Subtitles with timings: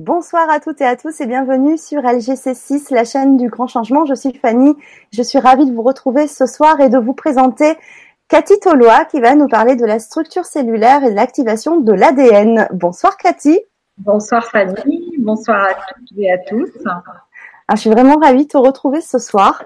[0.00, 4.04] Bonsoir à toutes et à tous et bienvenue sur LGC6, la chaîne du grand changement.
[4.06, 4.74] Je suis Fanny.
[5.12, 7.76] Je suis ravie de vous retrouver ce soir et de vous présenter
[8.26, 12.66] Cathy Tolois qui va nous parler de la structure cellulaire et de l'activation de l'ADN.
[12.72, 13.60] Bonsoir Cathy.
[13.96, 15.14] Bonsoir Fanny.
[15.20, 16.72] Bonsoir à toutes et à tous.
[17.68, 19.62] Ah, je suis vraiment ravie de te retrouver ce soir.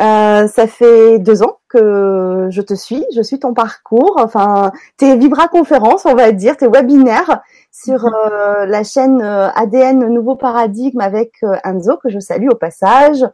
[0.00, 5.16] Euh, ça fait deux ans que je te suis, je suis ton parcours, enfin tes
[5.16, 11.00] Vibra conférences, on va dire, tes webinaires sur euh, la chaîne euh, ADN Nouveau Paradigme
[11.00, 13.24] avec euh, Enzo que je salue au passage.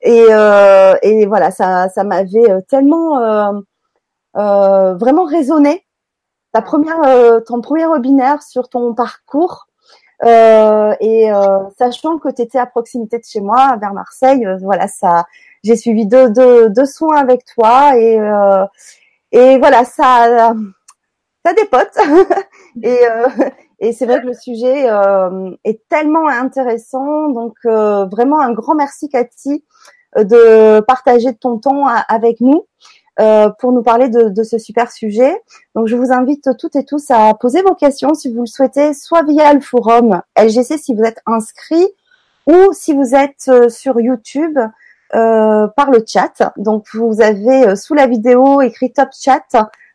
[0.00, 0.26] Et,
[1.02, 3.62] et voilà, ça, ça m'avait tellement
[4.34, 5.86] vraiment résonné.
[6.52, 9.66] Ta première, ton premier webinaire sur ton parcours.
[10.22, 11.30] et
[11.78, 15.24] sachant que tu étais à proximité de chez moi, vers Marseille, voilà, ça,
[15.62, 18.18] j'ai suivi deux, deux, deux, soins avec toi et
[19.32, 20.52] et voilà, ça,
[21.46, 21.96] ça dépote.
[22.82, 22.98] et
[23.84, 27.28] et c'est vrai que le sujet euh, est tellement intéressant.
[27.28, 29.62] Donc euh, vraiment un grand merci Cathy
[30.16, 32.66] euh, de partager ton temps avec nous
[33.60, 35.40] pour nous parler de, de, ce super sujet.
[35.76, 38.92] Donc je vous invite toutes et tous à poser vos questions si vous le souhaitez,
[38.92, 41.86] soit via le forum LGC si vous êtes inscrit
[42.48, 44.58] ou si vous êtes sur YouTube.
[45.12, 46.52] par le chat.
[46.56, 49.46] Donc vous avez sous la vidéo écrit Top Chat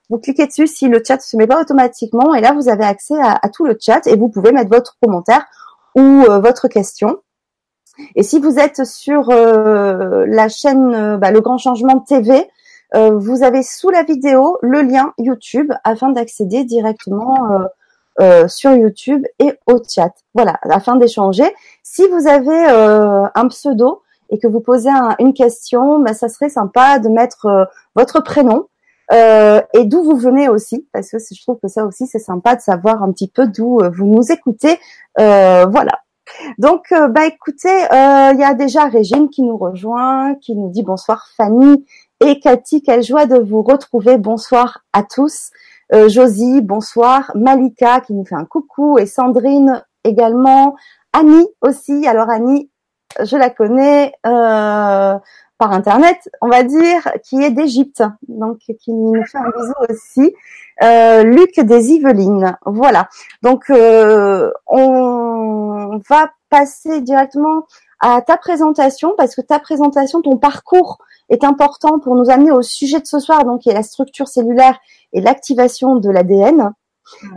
[0.10, 3.20] vous cliquez dessus si le chat se met pas automatiquement et là vous avez accès
[3.22, 5.46] à, tout le chat et vous pouvez mettre votre commentaire
[5.96, 7.20] ou euh, votre question.
[8.16, 12.48] Et si vous êtes sur euh, la chaîne euh, bah, Le Grand Changement TV,
[12.92, 17.38] vous avez sous la vidéo le lien YouTube afin d'accéder directement
[18.48, 20.12] sur YouTube et au chat.
[20.34, 21.44] Voilà, afin d'échanger.
[21.84, 22.66] Si vous avez
[23.36, 24.02] un pseudo
[24.32, 28.66] et que vous posez une question, bah, ça serait sympa de mettre votre prénom
[29.12, 32.56] euh, et d'où vous venez aussi, parce que je trouve que ça aussi c'est sympa
[32.56, 34.80] de savoir un petit peu d'où euh, vous nous écoutez.
[35.20, 36.00] Euh, voilà.
[36.60, 40.84] Donc, euh, bah écoutez, il y a déjà Régine qui nous rejoint, qui nous dit
[40.84, 41.86] bonsoir Fanny
[42.24, 44.18] et Cathy, quelle joie de vous retrouver.
[44.18, 45.50] Bonsoir à tous.
[45.92, 47.32] Josie, bonsoir.
[47.34, 50.76] Malika qui nous fait un coucou et Sandrine également.
[51.14, 52.08] Annie aussi.
[52.08, 52.70] Alors Annie,
[53.24, 54.14] je la connais.
[54.26, 55.18] Euh,
[55.60, 60.34] par internet, on va dire, qui est d'Égypte, donc qui nous fait un bisou aussi.
[60.82, 63.10] Euh, Luc des Yvelines, voilà.
[63.44, 67.66] Donc euh, on va passer directement
[68.00, 70.98] à ta présentation parce que ta présentation, ton parcours
[71.30, 74.30] est important pour nous amener au sujet de ce soir, donc qui est la structure
[74.30, 74.80] cellulaire
[75.12, 76.72] et l'activation de l'ADN.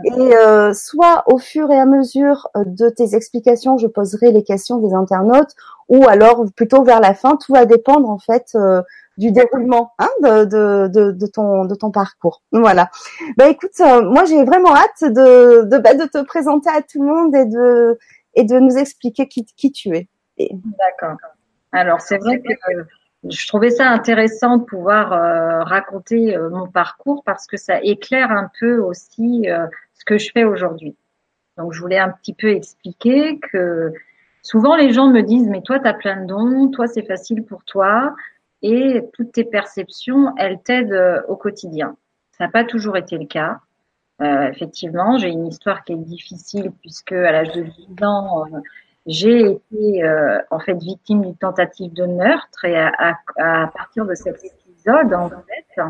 [0.05, 4.77] Et euh, soit au fur et à mesure de tes explications, je poserai les questions
[4.77, 5.51] des internautes,
[5.89, 7.37] ou alors plutôt vers la fin.
[7.37, 8.81] Tout va dépendre en fait euh,
[9.17, 12.41] du déroulement hein, de, de, de, ton, de ton parcours.
[12.51, 12.89] Voilà.
[13.37, 17.01] Bah écoute, euh, moi j'ai vraiment hâte de, de, bah, de te présenter à tout
[17.01, 17.99] le monde et de,
[18.35, 20.07] et de nous expliquer qui, qui tu es.
[20.39, 21.17] D'accord.
[21.71, 22.53] Alors c'est vrai que
[23.29, 28.49] je trouvais ça intéressant de pouvoir euh, raconter mon parcours parce que ça éclaire un
[28.59, 29.47] peu aussi
[29.93, 30.95] ce que je fais aujourd'hui.
[31.57, 33.93] Donc je voulais un petit peu expliquer que
[34.43, 37.45] Souvent, les gens me disent, mais toi, tu as plein de dons, toi, c'est facile
[37.45, 38.13] pour toi,
[38.61, 41.95] et toutes tes perceptions, elles t'aident euh, au quotidien.
[42.37, 43.59] Ça n'a pas toujours été le cas.
[44.21, 48.59] Euh, effectivement, j'ai une histoire qui est difficile puisque à l'âge de 10 ans, euh,
[49.05, 54.05] j'ai été euh, en fait victime d'une tentative de meurtre et à, à, à, partir
[54.05, 55.83] de cet épisode, en fait,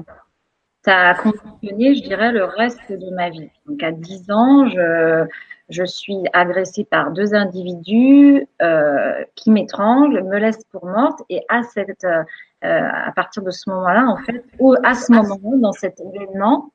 [0.83, 3.49] ça a conditionné, je dirais, le reste de ma vie.
[3.67, 5.25] Donc à 10 ans, je,
[5.69, 11.63] je suis agressée par deux individus euh, qui m'étranglent, me laissent pour morte et à
[11.63, 12.23] cette euh,
[12.61, 16.71] à partir de ce moment-là en fait ou à ce moment-là dans cet événement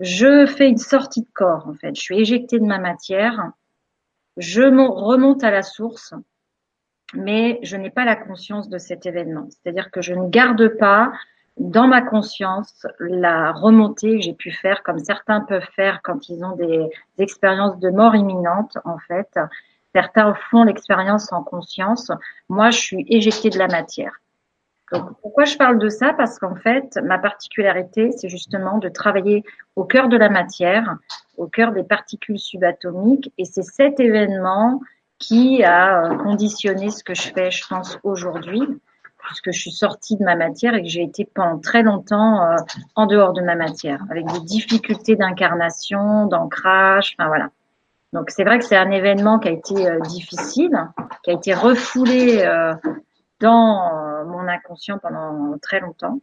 [0.00, 3.52] je fais une sortie de corps en fait je suis éjectée de ma matière
[4.36, 6.14] je remonte à la source
[7.14, 11.12] mais je n'ai pas la conscience de cet événement c'est-à-dire que je ne garde pas
[11.58, 16.44] dans ma conscience la remontée que j'ai pu faire, comme certains peuvent faire quand ils
[16.44, 16.88] ont des,
[17.18, 19.38] expériences de mort imminente, en fait.
[19.94, 22.10] Certains font l'expérience en conscience.
[22.48, 24.12] Moi, je suis éjectée de la matière.
[24.92, 26.12] Donc, pourquoi je parle de ça?
[26.12, 29.42] Parce qu'en fait, ma particularité, c'est justement de travailler
[29.74, 30.98] au cœur de la matière,
[31.36, 34.80] au cœur des particules subatomiques, et c'est cet événement
[35.18, 38.62] qui a conditionné ce que je fais, je pense, aujourd'hui
[39.24, 42.56] puisque je suis sortie de ma matière et que j'ai été pendant très longtemps euh,
[42.94, 47.50] en dehors de ma matière, avec des difficultés d'incarnation, d'ancrage, enfin voilà.
[48.12, 50.88] Donc c'est vrai que c'est un événement qui a été euh, difficile,
[51.22, 52.74] qui a été refoulé euh,
[53.42, 56.20] dans mon inconscient pendant très longtemps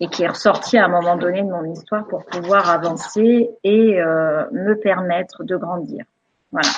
[0.00, 3.96] et qui est ressorti à un moment donné de mon histoire pour pouvoir avancer et
[3.96, 6.04] me permettre de grandir.
[6.54, 6.68] Voilà.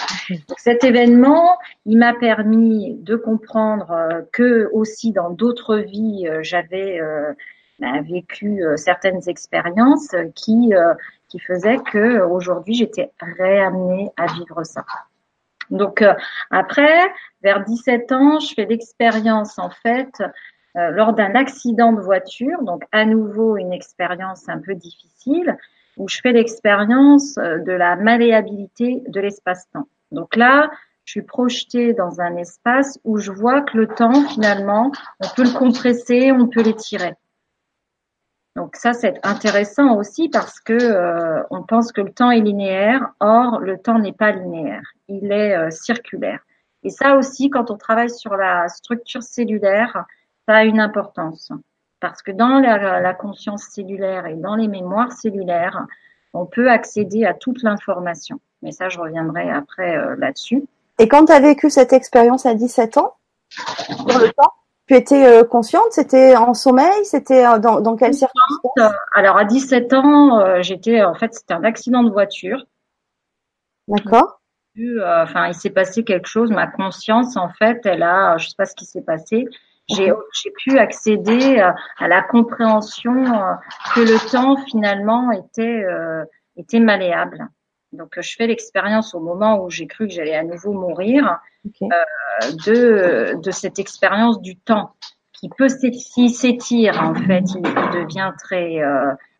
[0.56, 6.98] Cet événement, il m'a permis de comprendre euh, que aussi dans d'autres vies, euh, j'avais
[6.98, 7.34] euh,
[7.78, 10.72] bah, vécu certaines expériences qui
[11.28, 14.86] qui faisaient que aujourd'hui j'étais réamenée à vivre ça.
[15.70, 16.04] Donc
[16.50, 17.10] après,
[17.42, 20.22] vers 17 ans, je fais l'expérience en fait
[20.74, 25.56] lors d'un accident de voiture, donc à nouveau une expérience un peu difficile
[25.96, 29.88] où je fais l'expérience euh, de la malléabilité de l'espace-temps.
[30.12, 30.70] Donc là,
[31.04, 35.44] je suis projetée dans un espace où je vois que le temps, finalement, on peut
[35.44, 37.14] le compresser, on peut l'étirer.
[38.56, 43.12] Donc ça, c'est intéressant aussi parce que euh, on pense que le temps est linéaire.
[43.20, 44.82] Or, le temps n'est pas linéaire.
[45.08, 46.40] Il est euh, circulaire.
[46.82, 50.06] Et ça aussi, quand on travaille sur la structure cellulaire,
[50.48, 51.52] ça a une importance
[52.00, 55.86] parce que dans la, conscience cellulaire et dans les mémoires cellulaires,
[56.32, 58.40] on peut accéder à toute l'information.
[58.62, 60.64] Mais ça, je reviendrai après euh, là-dessus.
[60.98, 63.14] Et quand tu as vécu cette expérience à 17 ans,
[64.06, 64.52] dans le temps,
[64.86, 65.90] tu étais euh, consciente?
[65.90, 67.04] C'était en sommeil?
[67.04, 68.92] C'était euh, dans, dans quelles circonstances?
[69.14, 72.64] Alors à 17 ans, j'étais en fait c'était un accident de voiture.
[73.88, 74.40] D'accord.
[74.78, 76.50] Enfin, il s'est passé quelque chose.
[76.50, 79.48] Ma conscience, en fait, elle a, je sais pas ce qui s'est passé
[79.88, 83.52] j'ai pu accéder euh, à la compréhension euh,
[83.94, 86.24] que le temps finalement était euh,
[86.56, 87.46] était malléable.
[87.92, 91.38] Donc je fais l'expérience au moment où j'ai cru que j'allais à nouveau mourir
[92.66, 94.94] de de cette expérience du temps
[95.32, 98.80] qui peut s'étire en fait il, devient très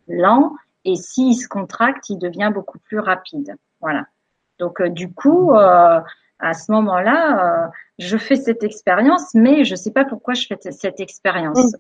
[0.09, 3.57] lent et s'il se contracte il devient beaucoup plus rapide.
[3.81, 4.07] Voilà.
[4.59, 5.53] Donc du coup
[6.39, 7.69] à ce moment-là, euh,
[7.99, 11.75] je fais cette expérience, mais je ne sais pas pourquoi je fais cette expérience.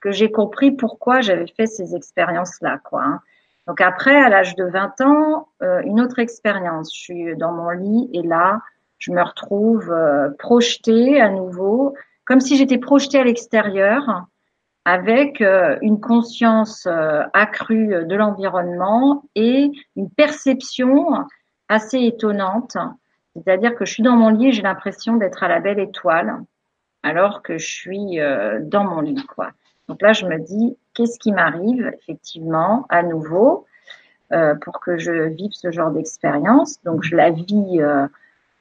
[0.00, 3.02] que j'ai compris pourquoi j'avais fait ces expériences-là, quoi.
[3.02, 3.20] Hein.
[3.66, 6.94] Donc après, à l'âge de 20 ans, euh, une autre expérience.
[6.94, 8.60] Je suis dans mon lit et là,
[8.98, 14.26] je me retrouve euh, projetée à nouveau, comme si j'étais projetée à l'extérieur,
[14.84, 15.42] avec
[15.82, 16.88] une conscience
[17.34, 21.26] accrue de l'environnement et une perception
[21.68, 22.78] assez étonnante
[23.34, 26.42] c'est-à-dire que je suis dans mon lit j'ai l'impression d'être à la belle étoile
[27.02, 29.50] alors que je suis euh, dans mon lit, quoi.
[29.88, 33.66] Donc là, je me dis, qu'est-ce qui m'arrive effectivement à nouveau
[34.32, 36.82] euh, pour que je vive ce genre d'expérience?
[36.84, 38.06] Donc je la vis euh,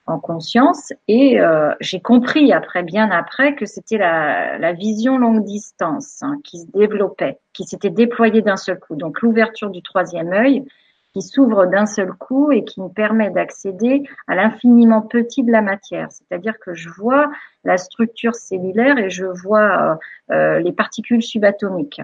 [0.07, 1.39] en conscience et
[1.79, 6.71] j'ai compris après, bien après, que c'était la, la, vision longue distance hein, qui se
[6.71, 8.95] développait, qui s'était déployée d'un seul coup.
[8.95, 10.65] Donc l'ouverture du troisième œil,
[11.17, 15.61] qui s'ouvre d'un seul coup et qui me permet d'accéder à l'infiniment petit de la
[15.61, 16.11] matière.
[16.11, 17.31] C'est-à-dire que je vois
[17.63, 19.99] la structure cellulaire et je vois
[20.31, 22.01] euh, euh, les particules subatomiques.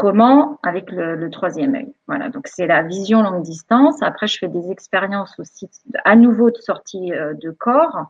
[0.00, 1.94] Comment Avec le, troisième œil.
[2.06, 4.02] Voilà, donc c'est la vision longue distance.
[4.02, 5.68] Après, je fais des expériences aussi
[6.04, 8.06] à nouveau de sortie euh, de corps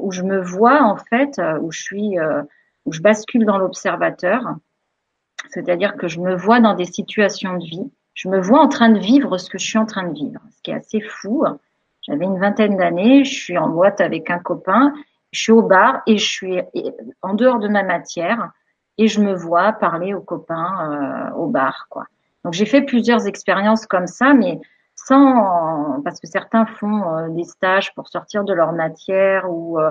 [0.00, 2.16] où je me vois en fait, où je suis,
[2.84, 4.42] où je bascule dans l'observateur.
[5.50, 8.88] C'est-à-dire que je me vois dans des situations de vie je me vois en train
[8.88, 11.44] de vivre ce que je suis en train de vivre, ce qui est assez fou.
[12.02, 14.92] J'avais une vingtaine d'années, je suis en boîte avec un copain,
[15.30, 16.60] je suis au bar et je suis
[17.22, 18.50] en dehors de ma matière
[18.98, 22.04] et je me vois parler aux copains euh, au bar, quoi.
[22.44, 24.60] Donc j'ai fait plusieurs expériences comme ça, mais
[24.94, 29.90] sans parce que certains font euh, des stages pour sortir de leur matière ou euh,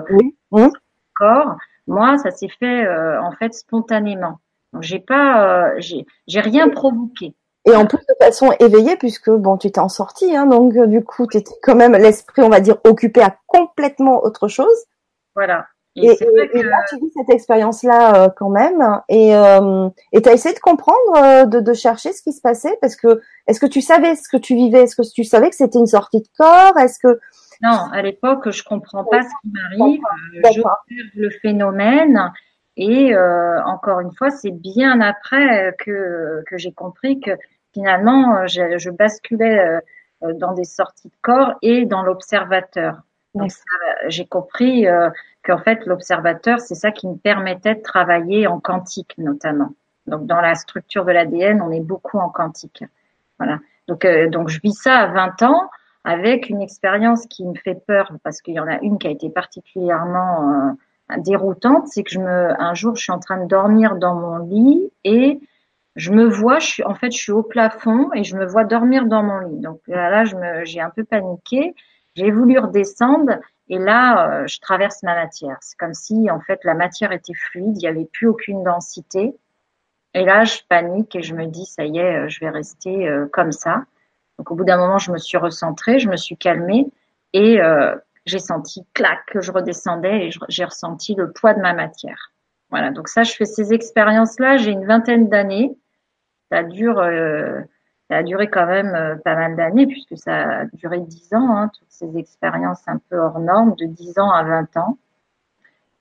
[1.14, 1.56] corps.
[1.86, 4.38] Moi, ça s'est fait euh, en fait spontanément.
[4.72, 7.34] Donc j'ai pas, j'ai rien provoqué.
[7.68, 10.86] Et en plus de façon éveillée, puisque bon, tu t'es en sortie, hein, donc euh,
[10.86, 14.86] du coup, tu étais quand même l'esprit, on va dire, occupé à complètement autre chose.
[15.34, 15.66] Voilà.
[15.96, 20.54] Et, et, là, tu vis cette expérience-là euh, quand même, et euh, tu as essayé
[20.54, 23.80] de comprendre, euh, de, de, chercher ce qui se passait, parce que est-ce que tu
[23.80, 26.78] savais ce que tu vivais, est-ce que tu savais que c'était une sortie de corps,
[26.78, 27.18] est-ce que
[27.60, 30.00] non, à l'époque, je comprends pas ce qui m'arrive,
[30.44, 30.76] j'observe
[31.16, 32.32] le phénomène.
[32.76, 37.32] Et euh, encore une fois, c'est bien après que, que j'ai compris que
[37.74, 39.80] finalement, euh, je, je basculais euh,
[40.22, 43.02] euh, dans des sorties de corps et dans l'observateur.
[43.34, 43.50] Donc
[44.08, 44.86] j'ai compris
[45.44, 49.74] qu'en fait l'observateur, c'est ça qui me permettait de travailler en quantique notamment.
[50.06, 52.84] Donc dans la structure de l'ADN, on est beaucoup en quantique.
[53.38, 53.58] Voilà.
[53.86, 55.70] Donc donc je vis ça à 20 ans
[56.04, 59.10] avec une expérience qui me fait peur parce qu'il y en a une qui a
[59.10, 60.76] été particulièrement
[61.18, 64.38] déroutante, c'est que je me un jour je suis en train de dormir dans mon
[64.38, 65.40] lit et
[65.98, 68.64] je me vois, je suis, en fait, je suis au plafond et je me vois
[68.64, 69.58] dormir dans mon lit.
[69.58, 71.74] Donc là, je me, j'ai un peu paniqué.
[72.18, 75.56] J'ai voulu redescendre et là, euh, je traverse ma matière.
[75.60, 79.38] C'est comme si, en fait, la matière était fluide, il n'y avait plus aucune densité.
[80.14, 83.08] Et là, je panique et je me dis, ça y est, euh, je vais rester
[83.08, 83.84] euh, comme ça.
[84.36, 86.90] Donc au bout d'un moment, je me suis recentrée, je me suis calmée
[87.34, 87.58] et
[88.24, 92.32] j'ai senti clac que je redescendais et j'ai ressenti le poids de ma matière.
[92.70, 94.56] Voilà, donc ça, je fais ces expériences-là.
[94.56, 95.76] J'ai une vingtaine d'années.
[96.52, 97.02] Ça dure,
[98.08, 101.56] ça a duré quand même euh, pas mal d'années puisque ça a duré dix ans,
[101.56, 104.98] hein, toutes ces expériences un peu hors normes, de dix ans à vingt ans.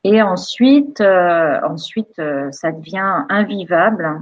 [0.04, 2.22] Et ensuite, euh, ensuite,
[2.52, 4.22] ça devient invivable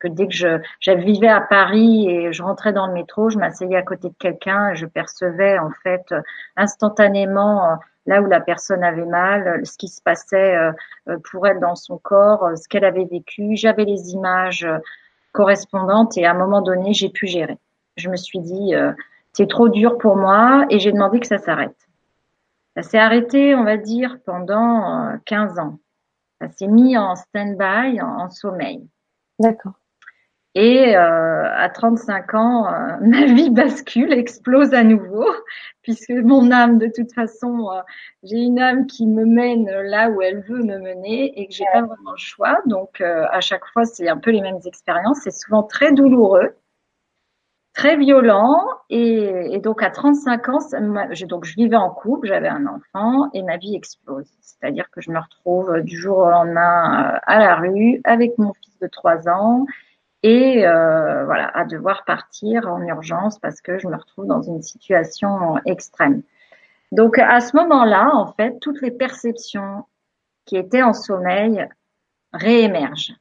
[0.00, 3.38] que dès que je, je vivais à Paris et je rentrais dans le métro, je
[3.38, 6.12] m'asseyais à côté de quelqu'un et je percevais en fait
[6.56, 10.72] instantanément euh, là où la personne avait mal, ce qui se passait euh,
[11.30, 13.54] pour elle dans son corps, ce qu'elle avait vécu.
[13.54, 14.66] J'avais les images
[15.32, 17.58] correspondantes et à un moment donné, j'ai pu gérer.
[17.96, 18.92] Je me suis dit, euh,
[19.32, 21.76] c'est trop dur pour moi et j'ai demandé que ça s'arrête.
[22.76, 25.78] Ça s'est arrêté, on va dire, pendant 15 ans.
[26.40, 28.88] Ça s'est mis en stand-by, en sommeil.
[29.38, 29.79] D'accord.
[30.56, 35.24] Et euh, à 35 ans, euh, ma vie bascule, explose à nouveau,
[35.82, 37.80] puisque mon âme, de toute façon, euh,
[38.24, 41.64] j'ai une âme qui me mène là où elle veut me mener et que j'ai
[41.72, 42.60] pas vraiment le choix.
[42.66, 45.20] Donc à chaque fois, c'est un peu les mêmes expériences.
[45.22, 46.56] C'est souvent très douloureux,
[47.72, 48.66] très violent.
[48.90, 50.58] Et, et donc à 35 ans,
[51.12, 54.28] je, donc je vivais en couple, j'avais un enfant et ma vie explose.
[54.40, 58.78] C'est-à-dire que je me retrouve du jour au lendemain à la rue avec mon fils
[58.80, 59.64] de 3 ans
[60.22, 64.62] et euh, voilà à devoir partir en urgence parce que je me retrouve dans une
[64.62, 66.22] situation extrême.
[66.92, 69.84] Donc à ce moment-là, en fait, toutes les perceptions
[70.44, 71.66] qui étaient en sommeil
[72.32, 73.14] réémergent.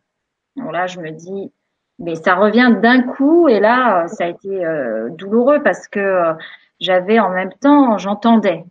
[0.56, 1.52] Donc là, je me dis,
[2.00, 6.34] mais ça revient d'un coup et là, ça a été euh, douloureux parce que euh,
[6.80, 8.64] j'avais en même temps, j'entendais,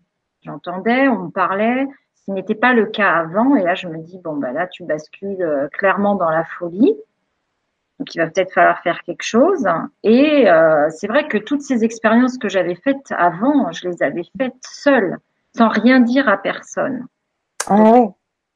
[0.43, 1.87] j'entendais, on me parlait,
[2.27, 4.85] ce n'était pas le cas avant et là, je me dis, bon, bah là, tu
[4.85, 6.97] bascules euh, clairement dans la folie.
[7.99, 9.67] Donc il va peut-être falloir faire quelque chose.
[10.03, 14.23] Et euh, c'est vrai que toutes ces expériences que j'avais faites avant, je les avais
[14.39, 15.19] faites seule,
[15.57, 17.07] sans rien dire à personne.
[17.67, 18.05] Ah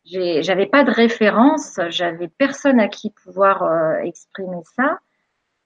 [0.04, 4.98] J'avais pas de référence, j'avais personne à qui pouvoir euh, exprimer ça.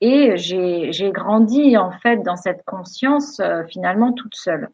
[0.00, 4.68] Et j'ai grandi en fait dans cette conscience euh, finalement toute seule.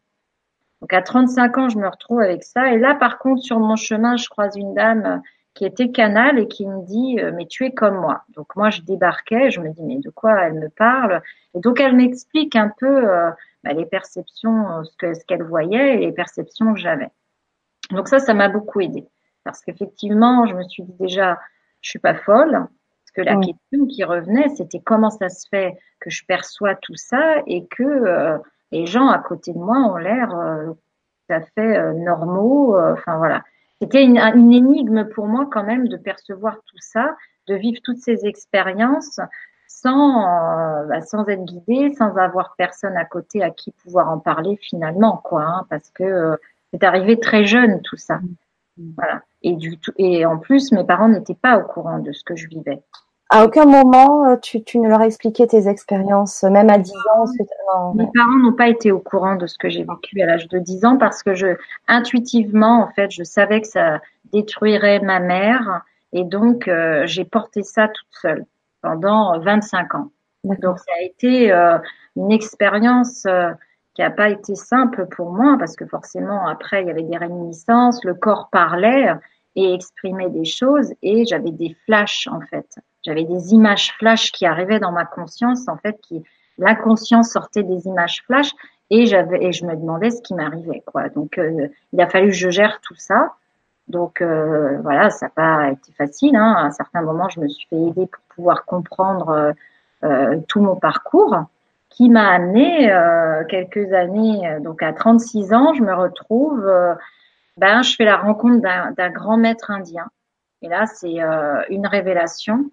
[0.81, 2.73] Donc à 35 ans, je me retrouve avec ça.
[2.73, 5.21] Et là, par contre, sur mon chemin, je croise une dame
[5.53, 8.23] qui était canal et qui me dit euh, mais tu es comme moi.
[8.29, 11.21] Donc moi je débarquais, je me dis mais de quoi elle me parle?
[11.53, 13.29] Et donc elle m'explique un peu euh,
[13.63, 17.09] bah, les perceptions, ce que ce qu'elle voyait et les perceptions que j'avais.
[17.91, 19.07] Donc ça, ça m'a beaucoup aidé
[19.43, 21.39] parce qu'effectivement, je me suis dit déjà,
[21.81, 22.51] je suis pas folle.
[22.51, 26.95] Parce que la question qui revenait, c'était comment ça se fait que je perçois tout
[26.95, 28.37] ça et que euh,
[28.71, 32.75] les gens à côté de moi ont l'air tout à fait normaux.
[32.79, 33.43] Enfin voilà.
[33.83, 38.25] C'était une, énigme pour moi quand même de percevoir tout ça, de vivre toutes ces
[38.25, 39.19] expériences
[39.67, 44.19] sans, euh, bah, sans être guidée, sans avoir personne à côté à qui pouvoir en
[44.19, 46.37] parler finalement, quoi, hein, parce que euh,
[46.71, 48.21] c'est arrivé très jeune tout ça.
[48.95, 49.21] Voilà.
[49.41, 52.37] Et du tout, et en plus, mes parents n'étaient pas au courant de ce que
[52.37, 52.81] je vivais.
[53.35, 56.91] À aucun moment, euh, tu, tu ne leur as expliqué tes expériences, même à 10
[57.15, 60.47] ans Mes parents n'ont pas été au courant de ce que j'ai vécu à l'âge
[60.49, 61.47] de 10 ans parce que je,
[61.87, 67.63] intuitivement, en fait, je savais que ça détruirait ma mère et donc euh, j'ai porté
[67.63, 68.45] ça toute seule
[68.83, 70.11] pendant 25 ans.
[70.43, 71.79] Donc ça a été euh,
[72.15, 73.25] une expérience
[73.95, 77.17] qui n'a pas été simple pour moi parce que forcément après il y avait des
[77.17, 79.11] réminiscences, le corps parlait
[79.55, 82.67] et exprimait des choses et j'avais des flashs en fait.
[83.03, 86.23] J'avais des images flash qui arrivaient dans ma conscience, en fait, qui
[86.57, 88.51] l'inconscient sortait des images flash
[88.89, 91.09] et j'avais et je me demandais ce qui m'arrivait, quoi.
[91.09, 93.33] Donc euh, il a fallu que je gère tout ça.
[93.87, 96.35] Donc euh, voilà, ça n'a pas été facile.
[96.35, 96.53] Hein.
[96.57, 99.53] À un certain moment, je me suis fait aider pour pouvoir comprendre
[100.03, 101.37] euh, tout mon parcours,
[101.89, 102.91] qui m'a amené
[103.49, 104.57] quelques années.
[104.61, 106.65] Donc à 36 ans, je me retrouve.
[107.57, 110.07] ben, je fais la rencontre d'un grand maître indien.
[110.63, 111.17] Et là, c'est
[111.69, 112.71] une révélation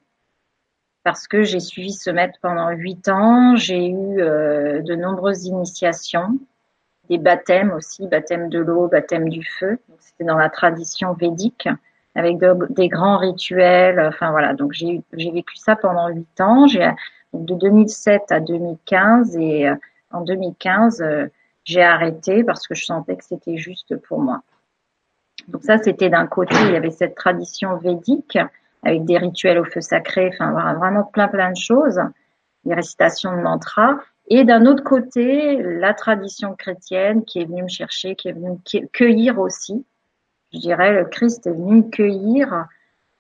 [1.03, 3.57] parce que j'ai suivi ce maître pendant huit ans.
[3.57, 6.39] J'ai eu euh, de nombreuses initiations,
[7.09, 9.79] des baptêmes aussi, baptême de l'eau, baptême du feu.
[9.99, 11.69] C'était dans la tradition védique
[12.15, 14.01] avec des grands rituels.
[14.01, 16.67] Enfin voilà, donc j'ai vécu ça pendant huit ans.
[17.33, 19.77] De 2007 à 2015 et euh,
[20.11, 21.29] en 2015 euh,
[21.63, 24.43] j'ai arrêté parce que je sentais que c'était juste pour moi.
[25.47, 28.37] Donc ça c'était d'un côté il y avait cette tradition védique
[28.83, 32.01] avec des rituels au feu sacré, enfin vraiment plein plein de choses,
[32.65, 33.99] des récitations de mantras.
[34.29, 38.51] Et d'un autre côté, la tradition chrétienne qui est venue me chercher, qui est venue
[38.51, 39.85] me cueillir aussi.
[40.53, 42.67] Je dirais, le Christ est venu me cueillir,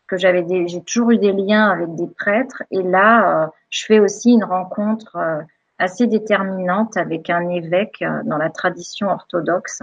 [0.07, 2.62] que j'avais j'ai toujours eu des liens avec des prêtres.
[2.71, 5.40] Et là, euh, je fais aussi une rencontre euh,
[5.79, 9.81] assez déterminante avec un évêque dans la tradition orthodoxe.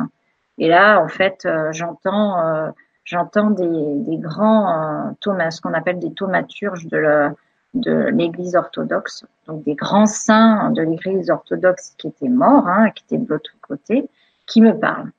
[0.57, 2.71] Et là, en fait, j'entends
[3.07, 7.31] j'entends des, des grands thomas, ce qu'on appelle des thaumaturges de
[7.73, 13.03] de l'Église orthodoxe, donc des grands saints de l'Église orthodoxe qui étaient morts, hein, qui
[13.03, 14.09] étaient de l'autre côté,
[14.45, 15.11] qui me parlent.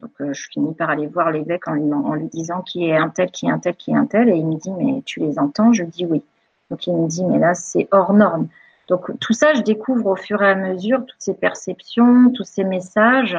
[0.00, 2.96] Donc euh, je finis par aller voir l'évêque en lui, en lui disant qui est
[2.96, 5.02] un tel, qui est un tel, qui est un tel, et il me dit mais
[5.04, 5.72] tu les entends?
[5.72, 6.22] Je dis oui.
[6.70, 8.48] Donc il me dit mais là c'est hors norme.
[8.88, 12.64] Donc tout ça je découvre au fur et à mesure toutes ces perceptions, tous ces
[12.64, 13.38] messages,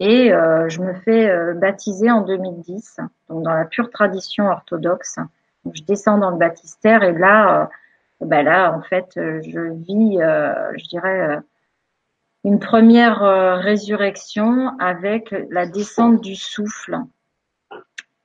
[0.00, 5.18] et euh, je me fais euh, baptiser en 2010, donc dans la pure tradition orthodoxe.
[5.72, 7.70] Je descends dans le baptistère et là,
[8.20, 11.38] bah là en fait je vis, je dirais
[12.44, 13.20] une première
[13.60, 16.98] résurrection avec la descente du souffle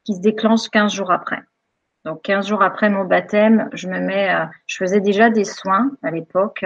[0.03, 1.39] qui se déclenche 15 jours après.
[2.03, 4.35] Donc 15 jours après mon baptême, je me mets,
[4.67, 6.65] je faisais déjà des soins à l'époque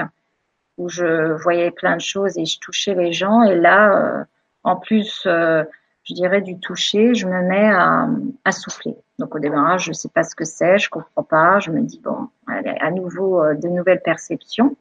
[0.80, 4.26] où je voyais plein de choses et je touchais les gens et là,
[4.64, 5.64] en plus, euh,
[6.04, 8.08] je dirais du toucher, je me mets à,
[8.46, 8.96] à souffler.
[9.20, 12.00] Donc au démarrage, je sais pas ce que c'est, je comprends pas, je me dis
[12.04, 14.76] bon, allez, à nouveau de nouvelles perceptions.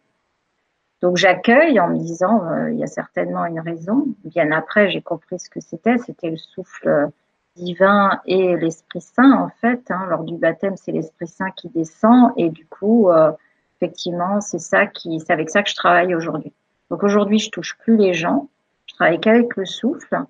[1.03, 4.07] Donc j'accueille en me disant, euh, il y a certainement une raison.
[4.25, 5.99] Bien après, j'ai compris ce que c'était.
[5.99, 7.09] C'était le souffle
[7.57, 9.91] divin et l'Esprit Saint en fait.
[9.91, 10.07] Hein.
[10.09, 13.33] Lors du baptême, c'est l'Esprit Saint qui descend et du coup, euh,
[13.77, 16.53] effectivement, c'est ça qui, c'est avec ça que je travaille aujourd'hui.
[16.89, 18.49] Donc aujourd'hui, je touche plus les gens.
[18.93, 20.23] Je travaille qu'avec le souffle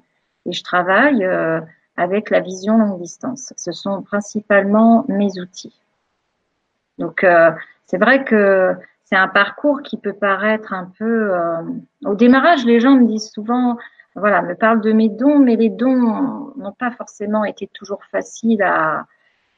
[0.46, 1.60] et je travaille euh,
[1.96, 3.52] avec la vision longue distance.
[3.56, 5.78] Ce sont principalement mes outils.
[6.98, 7.26] Donc
[7.86, 11.34] c'est vrai que c'est un parcours qui peut paraître un peu.
[11.34, 11.62] Euh,
[12.06, 13.76] au démarrage, les gens me disent souvent,
[14.14, 18.62] voilà, me parlent de mes dons, mais les dons n'ont pas forcément été toujours faciles
[18.62, 19.04] à,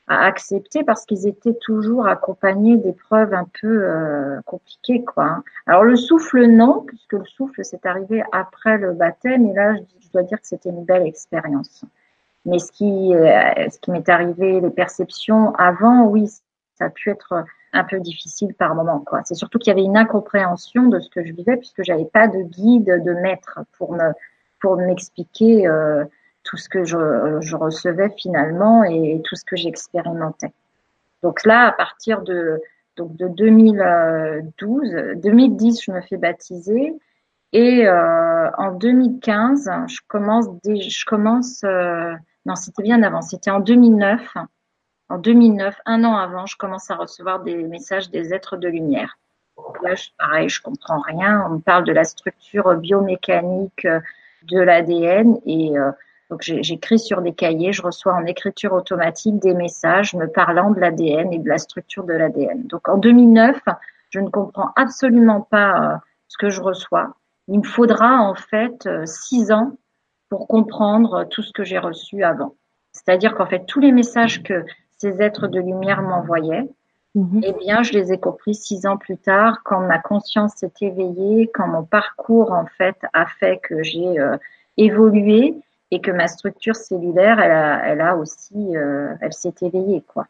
[0.07, 5.43] accepter parce qu'ils étaient toujours accompagnés d'épreuves un peu euh, compliquées, quoi.
[5.67, 10.09] Alors le souffle, non, puisque le souffle c'est arrivé après le baptême, et là, je,
[10.13, 11.85] dois dire que c'était une belle expérience.
[12.45, 16.29] Mais ce qui, euh, ce qui m'est arrivé, les perceptions avant, oui,
[16.79, 19.01] ça a pu être un peu difficile par moment.
[19.01, 19.23] Quoi.
[19.25, 22.29] C'est surtout qu'il y avait une incompréhension de ce que je vivais puisque j'avais pas
[22.29, 24.13] de guide, de maître pour me
[24.61, 26.05] pour m'expliquer euh,
[26.45, 30.53] tout ce que je, je, recevais finalement et, tout ce que j'expérimentais.
[31.23, 32.61] Donc là, à partir de
[32.97, 36.95] donc de 2012, 2010, je me fais baptiser
[37.53, 42.13] et euh, en 2015, je commence je commence euh,
[42.47, 44.37] non, c'était bien avant, c'était en 2009
[45.11, 49.19] en 2009, un an avant, je commence à recevoir des messages des êtres de lumière.
[49.83, 51.45] Là, pareil, je comprends rien.
[51.47, 54.01] On me parle de la structure biomécanique euh,
[54.45, 55.93] de l'ADN et euh,
[56.31, 60.81] donc j'écris sur des cahiers, je reçois en écriture automatique des messages me parlant de
[60.81, 62.63] l'ADN et de la structure de l'ADN.
[62.67, 63.61] Donc en 2009,
[64.11, 65.97] je ne comprends absolument pas euh,
[66.29, 67.15] ce que je reçois.
[67.49, 69.73] Il me faudra en fait six ans
[70.31, 72.55] pour comprendre tout ce que j'ai reçu avant.
[72.93, 74.65] C'est-à-dire qu'en fait tous les messages que
[74.99, 76.67] ces êtres de lumière m'envoyaient,
[77.15, 77.41] mhm.
[77.45, 81.51] eh bien, je les ai compris six ans plus tard, quand ma conscience s'est éveillée,
[81.53, 84.37] quand mon parcours, en fait, a fait que j'ai euh,
[84.77, 85.55] évolué
[85.95, 90.27] et que ma structure cellulaire, elle a, aussi, euh, elle s'est éveillée, quoi.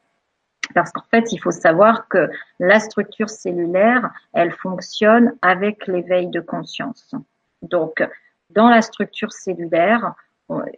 [0.75, 2.29] Parce qu'en fait, il faut savoir que
[2.61, 7.15] la structure cellulaire, elle fonctionne avec l'éveil de conscience.
[7.63, 8.07] Donc,
[8.51, 10.13] dans la structure cellulaire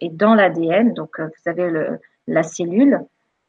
[0.01, 3.01] et dans l'ADN, donc vous savez le, la cellule,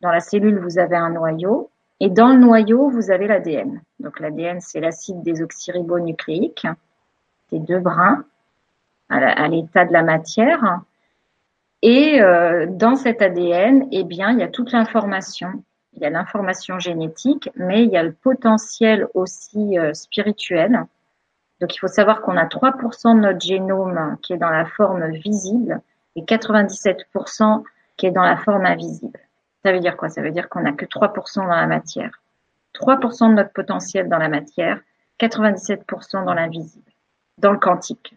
[0.02, 1.70] dans la cellule, vous avez un noyau
[2.00, 3.80] et dans le noyau, vous avez l'ADN.
[4.00, 6.66] Donc l'ADN, c'est l'acide désoxyribonucléique,
[7.52, 8.26] c'est deux brins
[9.10, 10.82] à l'état de la matière.
[11.82, 15.64] Et euh, dans cet ADN, eh bien, il y a toute l'information.
[15.94, 20.86] Il y a l'information génétique, mais il y a le potentiel aussi euh, spirituel.
[21.60, 25.10] Donc il faut savoir qu'on a 3% de notre génome qui est dans la forme
[25.12, 25.82] visible
[26.16, 27.64] et 97%
[27.96, 29.20] qui est dans la forme invisible.
[29.64, 30.10] Ça veut dire quoi?
[30.10, 32.22] Ça veut dire qu'on n'a que 3% dans la matière.
[32.76, 34.80] 3% de notre potentiel dans la matière,
[35.20, 36.92] 97% dans l'invisible,
[37.40, 38.16] dans le quantique.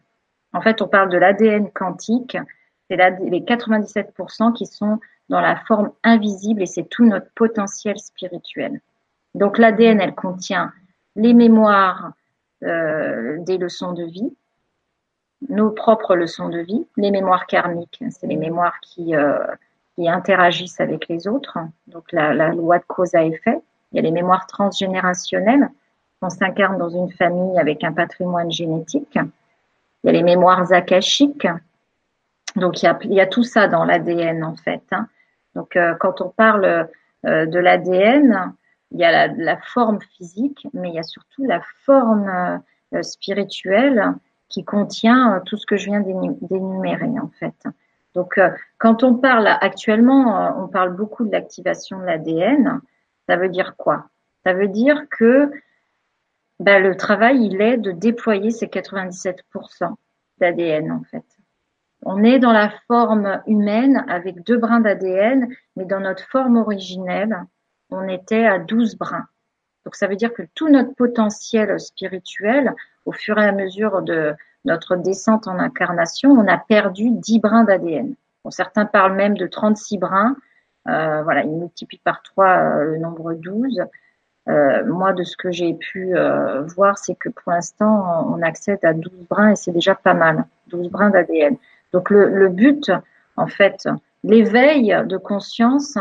[0.53, 2.37] En fait, on parle de l'ADN quantique,
[2.91, 4.99] c'est les 97% qui sont
[5.29, 8.81] dans la forme invisible et c'est tout notre potentiel spirituel.
[9.37, 10.73] Donc l'ADN, elle contient
[11.15, 12.13] les mémoires
[12.65, 14.37] euh, des leçons de vie,
[15.49, 19.39] nos propres leçons de vie, les mémoires karmiques, c'est les mémoires qui euh,
[19.99, 21.59] interagissent avec les autres.
[21.87, 23.61] Donc la, loi de cause à effet.
[23.93, 25.69] Il y a les mémoires transgénérationnelles.
[26.23, 29.15] On s'incarne dans une famille avec un patrimoine génétique.
[29.15, 31.47] Il y a les mémoires akashiques.
[32.57, 34.83] Donc il y a, y a tout ça dans l'ADN en fait.
[34.93, 35.09] Hein.
[35.55, 36.89] Donc euh, quand on parle
[37.27, 38.55] euh, de l'ADN,
[38.93, 42.61] il y a la, forme physique, mais il y a surtout la forme,
[43.03, 44.15] spirituel
[44.49, 47.55] qui contient tout ce que je viens d'énumérer en fait.
[48.17, 48.41] Donc,
[48.79, 52.81] quand on parle actuellement, on parle beaucoup de l'activation de l'ADN.
[53.29, 54.09] Ça veut dire quoi?
[54.45, 55.53] Ça veut dire que
[56.59, 59.95] ben, le travail, il est de déployer ces 97%
[60.39, 61.25] d'ADN en fait.
[62.03, 67.45] On est dans la forme humaine avec deux brins d'ADN, mais dans notre forme originelle,
[67.91, 69.27] on était à 12 brins.
[69.85, 74.35] Donc ça veut dire que tout notre potentiel spirituel, au fur et à mesure de
[74.65, 78.15] notre descente en incarnation, on a perdu 10 brins d'ADN.
[78.45, 80.37] Bon, certains parlent même de 36 brins.
[80.89, 83.83] Euh, voilà, ils multiplient par 3 euh, le nombre 12.
[84.49, 88.85] Euh, moi, de ce que j'ai pu euh, voir, c'est que pour l'instant, on accède
[88.85, 91.57] à 12 brins et c'est déjà pas mal, 12 brins d'ADN.
[91.93, 92.91] Donc le, le, but,
[93.37, 93.89] en fait,
[94.23, 95.99] l'éveil de conscience,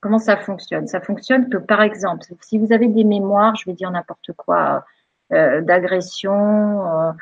[0.00, 0.86] comment ça fonctionne?
[0.86, 4.84] Ça fonctionne que, par exemple, si vous avez des mémoires, je vais dire n'importe quoi,
[5.32, 7.14] euh, d'agression,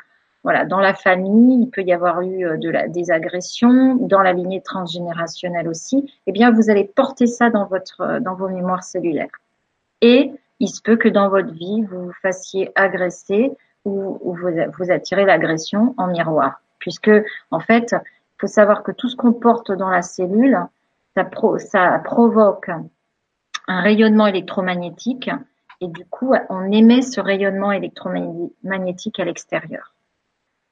[0.43, 4.31] voilà, dans la famille, il peut y avoir eu de la, des agressions, dans la
[4.31, 6.13] lignée transgénérationnelle aussi.
[6.25, 9.35] Eh bien, vous allez porter ça dans votre, dans vos mémoires cellulaires.
[10.01, 13.51] Et il se peut que dans votre vie, vous vous fassiez agresser
[13.85, 16.61] ou, vous, vous attirez l'agression en miroir.
[16.79, 17.11] Puisque,
[17.51, 20.67] en fait, il faut savoir que tout ce qu'on porte dans la cellule,
[21.57, 22.69] ça, provoque
[23.67, 25.29] un rayonnement électromagnétique
[25.81, 29.93] et du coup, on émet ce rayonnement électromagnétique à l'extérieur.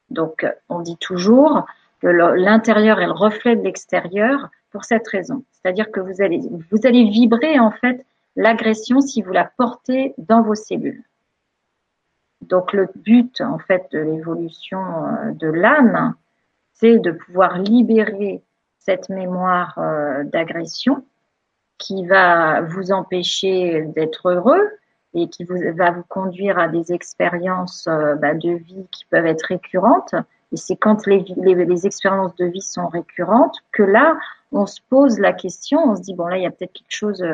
[0.10, 1.66] Donc, on dit toujours
[2.02, 5.44] que l'intérieur est le reflet de l'extérieur pour cette raison.
[5.52, 6.42] C'est-à-dire que vous allez,
[6.72, 11.04] vous allez vibrer en fait l'agression si vous la portez dans vos cellules.
[12.42, 16.14] Donc le but en fait de l'évolution euh, de l'âme,
[16.74, 18.44] c'est de pouvoir libérer
[18.80, 21.06] cette mémoire euh, d'agression
[21.78, 24.70] qui va vous empêcher d'être heureux
[25.14, 29.44] et qui va vous conduire à des expériences euh, bah, de vie qui peuvent être
[29.44, 30.16] récurrentes.
[30.52, 34.18] Et c'est quand les, expériences de vie sont récurrentes que là,
[34.52, 36.86] on se pose la question, on se dit, bon là, il y a peut-être quelque
[36.90, 37.26] chose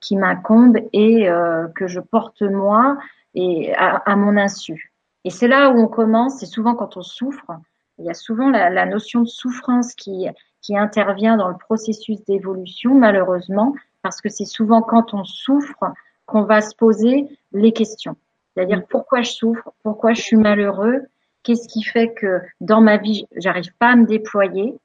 [0.00, 1.28] qui m'incombe et
[1.74, 2.96] que je porte moi
[3.34, 4.92] et à, mon insu.
[5.24, 7.50] Et c'est là où on commence, c'est souvent quand on souffre,
[7.98, 10.26] il y a souvent la, la notion de souffrance qui,
[10.62, 15.92] qui intervient dans le processus d'évolution, malheureusement, parce que c'est souvent quand on souffre
[16.26, 18.16] qu'on va se poser les questions.
[18.54, 21.02] C'est-à-dire pourquoi je souffre, pourquoi je suis malheureux,
[21.42, 24.78] qu'est-ce qui fait que dans ma vie, j'arrive pas à me déployer?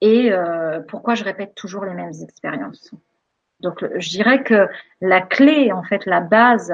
[0.00, 2.90] Et euh, pourquoi je répète toujours les mêmes expériences?
[3.60, 4.66] Donc, je dirais que
[5.02, 6.72] la clé, en fait, la base,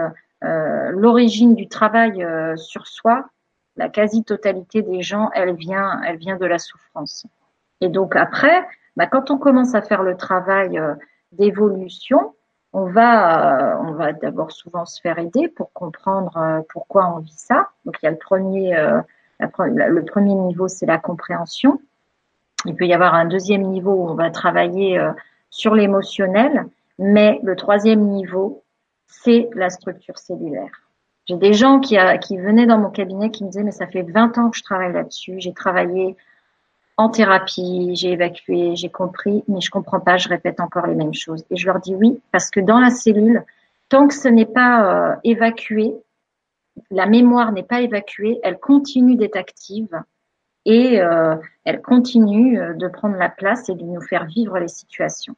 [0.91, 3.27] l'origine du travail euh, sur soi,
[3.77, 7.27] la quasi-totalité des gens, elle vient, elle vient de la souffrance.
[7.81, 10.95] Et donc après, bah, quand on commence à faire le travail euh,
[11.33, 12.35] d'évolution,
[12.73, 17.71] on va, on va d'abord souvent se faire aider pour comprendre pourquoi on vit ça.
[17.87, 18.77] Donc il y a le premier,
[19.39, 21.81] le premier niveau, c'est la compréhension.
[22.67, 25.01] Il peut y avoir un deuxième niveau où on va travailler
[25.49, 26.67] sur l'émotionnel
[26.99, 28.63] mais le troisième niveau,
[29.07, 30.71] c'est la structure cellulaire.
[31.27, 34.03] J'ai des gens qui, qui venaient dans mon cabinet qui me disaient, mais ça fait
[34.03, 36.17] 20 ans que je travaille là-dessus, j'ai travaillé
[36.97, 41.15] en thérapie, j'ai évacué, j'ai compris, mais je comprends pas, je répète encore les mêmes
[41.15, 41.45] choses.
[41.51, 43.45] Et je leur dis oui, parce que dans la cellule,
[43.89, 45.95] tant que ce n'est pas euh, évacué,
[46.91, 50.01] la mémoire n'est pas évacuée, elle continue d'être active
[50.65, 54.69] et euh, elle continue euh, de prendre la place et de nous faire vivre les
[54.69, 55.37] situations.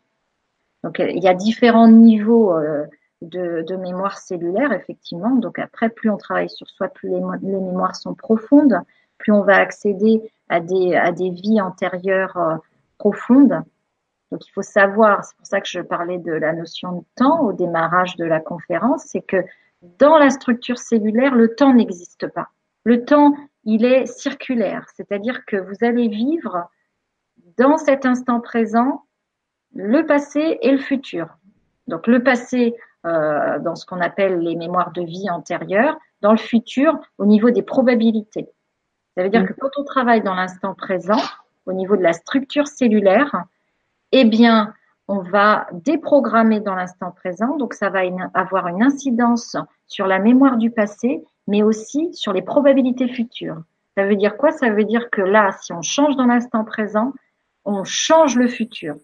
[0.83, 2.85] Donc il y a différents niveaux euh,
[3.23, 5.35] de, mémoire cellulaire, effectivement.
[5.37, 8.79] Donc après, plus on travaille sur soi, plus les, mémoires sont profondes,
[9.19, 12.57] plus on va accéder à des, à des vies antérieures euh,
[12.99, 13.63] profondes.
[14.31, 17.41] Donc il faut savoir, c'est pour ça que je parlais de la notion de temps
[17.41, 19.45] au démarrage de la conférence, c'est que
[19.99, 22.49] dans la structure cellulaire, le temps n'existe pas.
[22.85, 26.69] Le temps, il est circulaire, c'est-à-dire que vous allez vivre
[27.57, 29.05] dans cet instant présent
[29.75, 31.39] le passé et le futur.
[31.87, 32.75] Donc le passé
[33.09, 37.51] euh, dans ce qu'on appelle les mémoires de vie antérieures, dans le futur au niveau
[37.51, 38.49] des probabilités.
[39.17, 41.21] Ça veut dire que quand on travaille dans l'instant présent,
[41.67, 43.45] au niveau de la structure cellulaire,
[44.13, 44.75] eh bien,
[45.09, 48.01] on va déprogrammer dans l'instant présent, donc ça va
[48.35, 53.63] avoir une incidence sur la mémoire du passé, mais aussi sur les probabilités futures.
[53.97, 54.53] Ça veut dire quoi?
[54.53, 57.13] Ça veut dire que là, si on change dans l'instant présent,
[57.65, 58.97] on change le futur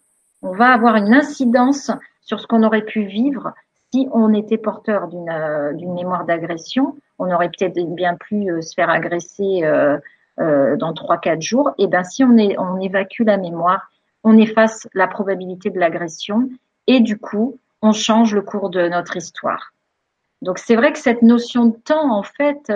[0.45, 1.91] on va avoir une incidence
[2.21, 3.55] sur ce qu'on aurait pu vivre
[3.95, 6.97] si on était porteur d'une euh, mémoire d'agression.
[7.21, 11.71] On aurait peut-être bien pu euh, se faire agresser euh, dans trois quatre jours.
[11.79, 13.89] Et ben si on, évacue la mémoire,
[14.25, 16.49] on efface la probabilité de l'agression
[16.89, 19.73] et du coup on change le cours de notre histoire.
[20.43, 22.73] Donc c'est vrai que cette notion de temps, en fait,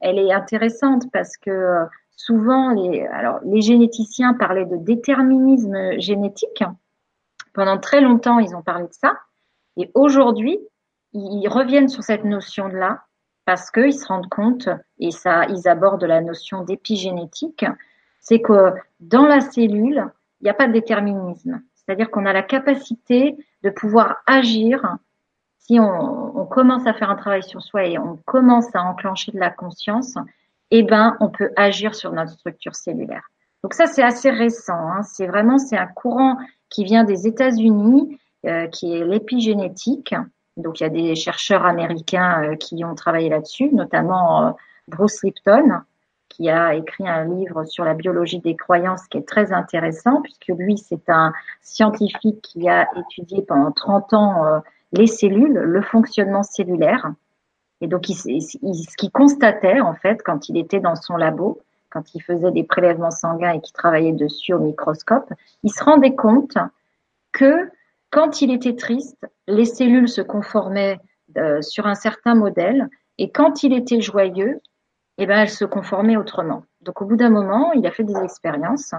[0.00, 1.84] elle est intéressante parce que
[2.16, 6.64] souvent, les généticiens parlaient de déterminisme génétique.
[7.52, 9.12] Pendant très longtemps, ils ont parlé de ça.
[9.78, 10.58] Et aujourd'hui,
[11.14, 13.04] ils reviennent sur cette notion-là
[13.46, 17.64] parce qu'ils se rendent compte, et ça, ils abordent la notion d'épigénétique,
[18.20, 20.04] c'est que dans la cellule,
[20.40, 21.62] il n'y a pas de déterminisme.
[21.74, 24.98] C'est-à-dire qu'on a la capacité de pouvoir agir
[25.56, 29.38] si on, commence à faire un travail sur soi et on commence à enclencher de
[29.38, 30.16] la conscience,
[30.70, 33.30] eh ben, on peut agir sur notre structure cellulaire.
[33.62, 34.78] Donc ça, c'est assez récent.
[34.78, 35.02] Hein.
[35.02, 36.36] C'est vraiment c'est un courant
[36.68, 38.18] qui vient des États-Unis,
[38.72, 40.14] qui est l'épigénétique.
[40.58, 44.50] Donc il y a des chercheurs américains euh, qui ont travaillé là-dessus, notamment euh,
[44.88, 45.80] Bruce Lipton,
[46.28, 50.48] qui a écrit un livre sur la biologie des croyances qui est très intéressant, puisque
[50.48, 57.10] lui, c'est un scientifique qui a étudié pendant 30 ans les cellules, le fonctionnement cellulaire.
[57.80, 62.22] Et donc, ce qu'il constatait, en fait, quand il était dans son labo, quand il
[62.22, 66.58] faisait des prélèvements sanguins et qu'il travaillait dessus au microscope, il se rendait compte
[67.32, 67.70] que
[68.10, 70.98] quand il était triste, les cellules se conformaient
[71.36, 74.60] euh, sur un certain modèle, et quand il était joyeux,
[75.18, 76.62] eh ben, elles se conformaient autrement.
[76.80, 78.94] Donc, au bout d'un moment, il a fait des expériences.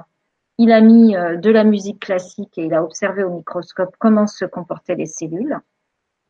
[0.58, 4.28] Il a mis euh, de la musique classique et il a observé au microscope comment
[4.28, 5.58] se comportaient les cellules.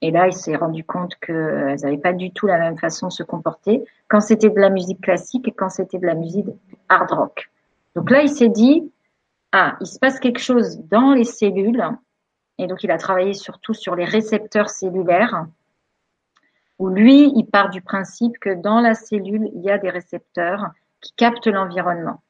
[0.01, 3.11] Et là, il s'est rendu compte qu'elles n'avaient pas du tout la même façon de
[3.11, 6.45] se comporter quand c'était de la musique classique et quand c'était de la musique
[6.87, 7.51] hard rock.
[7.95, 8.89] Donc là, il s'est dit,
[9.51, 11.83] ah, il se passe quelque chose dans les cellules.
[12.59, 15.47] Et donc, il a travaillé surtout sur les récepteurs cellulaires,
[16.77, 20.67] où lui, il part du principe que dans la cellule, il y a des récepteurs
[21.01, 22.21] qui captent l'environnement.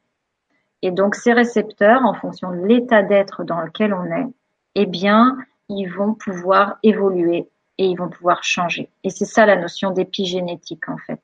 [0.84, 4.28] Et donc, ces récepteurs, en fonction de l'état d'être dans lequel on est,
[4.76, 5.36] eh bien,
[5.68, 8.90] ils vont pouvoir évoluer et ils vont pouvoir changer.
[9.04, 11.22] Et c'est ça la notion d'épigénétique en fait.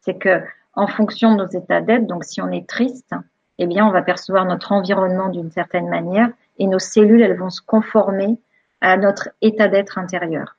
[0.00, 0.42] C'est que
[0.74, 3.14] en fonction de nos états d'être, donc si on est triste,
[3.58, 7.50] eh bien on va percevoir notre environnement d'une certaine manière et nos cellules elles vont
[7.50, 8.38] se conformer
[8.80, 10.56] à notre état d'être intérieur.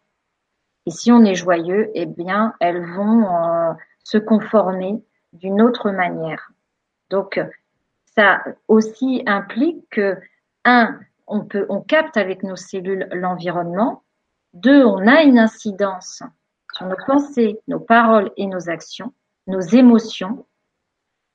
[0.86, 6.52] Et si on est joyeux, eh bien elles vont euh, se conformer d'une autre manière.
[7.10, 7.40] Donc
[8.16, 10.18] ça aussi implique que
[10.66, 14.04] un, on peut, on capte avec nos cellules l'environnement,
[14.54, 16.24] deux, on a une incidence
[16.74, 19.14] sur nos pensées, nos paroles et nos actions,
[19.46, 20.46] nos émotions.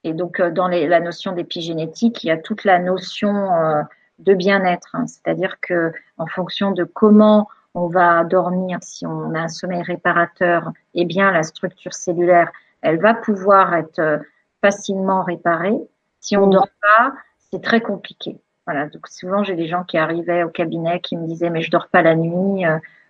[0.05, 3.83] Et donc, euh, dans la notion d'épigénétique, il y a toute la notion euh,
[4.19, 4.91] de bien-être.
[4.95, 5.07] Hein.
[5.07, 10.73] C'est-à-dire que, en fonction de comment on va dormir, si on a un sommeil réparateur,
[10.95, 12.51] eh bien, la structure cellulaire,
[12.83, 14.19] elle va pouvoir être euh,
[14.61, 15.79] facilement réparée.
[16.21, 17.13] Si on ne dort pas,
[17.51, 18.39] c'est très compliqué.
[18.67, 18.87] Voilà.
[18.89, 21.89] Donc, souvent, j'ai des gens qui arrivaient au cabinet qui me disaient, mais je dors
[21.89, 22.65] pas la nuit.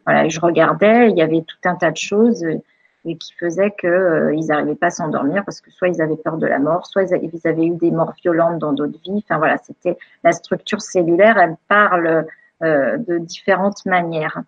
[0.05, 2.61] Voilà, je regardais, il y avait tout un tas de choses euh,
[3.05, 6.37] et qui faisaient qu'ils euh, n'arrivaient pas à s'endormir parce que soit ils avaient peur
[6.37, 9.23] de la mort, soit ils avaient, eu des morts violentes dans d'autres vies.
[9.25, 12.27] Enfin voilà, c'était la structure cellulaire, elle parle
[12.62, 14.43] euh, de différentes manières.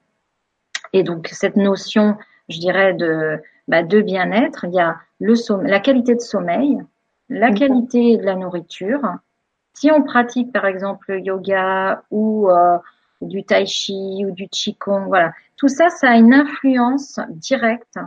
[0.93, 2.17] Et donc cette notion,
[2.49, 6.79] je dirais de bah, de bien-être, il y a le sommeil, la qualité de sommeil,
[7.29, 9.01] la qualité de la nourriture.
[9.73, 12.79] Si on pratique par exemple le yoga ou euh,
[13.21, 15.33] du tai chi ou du qigong, voilà.
[15.57, 17.99] Tout ça, ça a une influence directe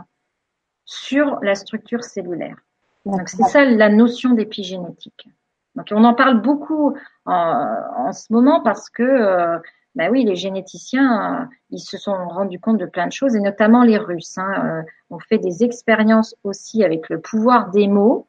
[0.88, 2.56] sur la structure cellulaire.
[3.04, 5.28] Donc c'est ça la notion d'épigénétique.
[5.74, 6.96] Donc on en parle beaucoup
[7.26, 9.58] en, ce moment parce que euh,
[9.94, 13.40] bah oui, les généticiens, euh, ils se sont rendus compte de plein de choses et
[13.40, 14.38] notamment les Russes.
[14.38, 18.26] Hein, euh, ont fait des expériences aussi avec le pouvoir des mots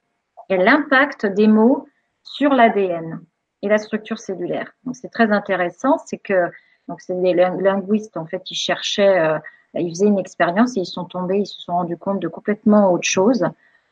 [0.49, 1.87] et l'impact des mots
[2.23, 3.21] sur l'ADN
[3.61, 4.73] et la structure cellulaire.
[4.83, 6.51] Donc c'est très intéressant, c'est que
[6.89, 9.39] donc c'est des linguistes en fait, ils cherchaient, euh,
[9.75, 12.91] ils faisaient une expérience et ils sont tombés, ils se sont rendus compte de complètement
[12.91, 13.45] autre chose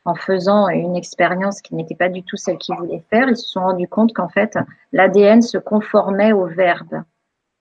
[0.04, 3.28] en faisant une expérience qui n'était pas du tout celle qu'ils voulaient faire.
[3.28, 4.58] Ils se sont rendus compte qu'en fait
[4.92, 7.02] l'ADN se conformait au verbe,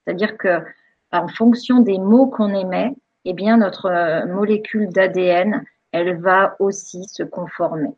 [0.03, 0.61] c'est-à-dire que
[1.11, 2.93] en fonction des mots qu'on émet,
[3.25, 7.95] eh bien notre euh, molécule d'ADN, elle va aussi se conformer.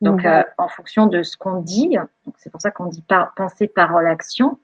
[0.00, 0.26] Donc, mmh.
[0.26, 1.96] euh, en fonction de ce qu'on dit,
[2.36, 4.58] c'est pour ça qu'on dit par, pensée, parole, action,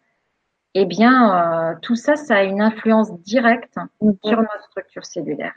[0.75, 4.17] eh bien, euh, tout ça, ça a une influence directe mhm.
[4.25, 5.55] sur notre structure cellulaire.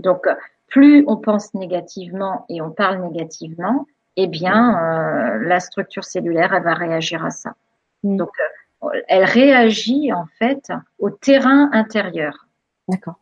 [0.00, 0.26] Donc,
[0.68, 6.62] plus on pense négativement et on parle négativement, eh bien, euh, la structure cellulaire, elle
[6.62, 7.54] va réagir à ça.
[8.02, 8.16] Mhm.
[8.16, 8.30] Donc,
[8.82, 12.46] euh, elle réagit en fait au terrain intérieur.
[12.88, 13.18] D'accord.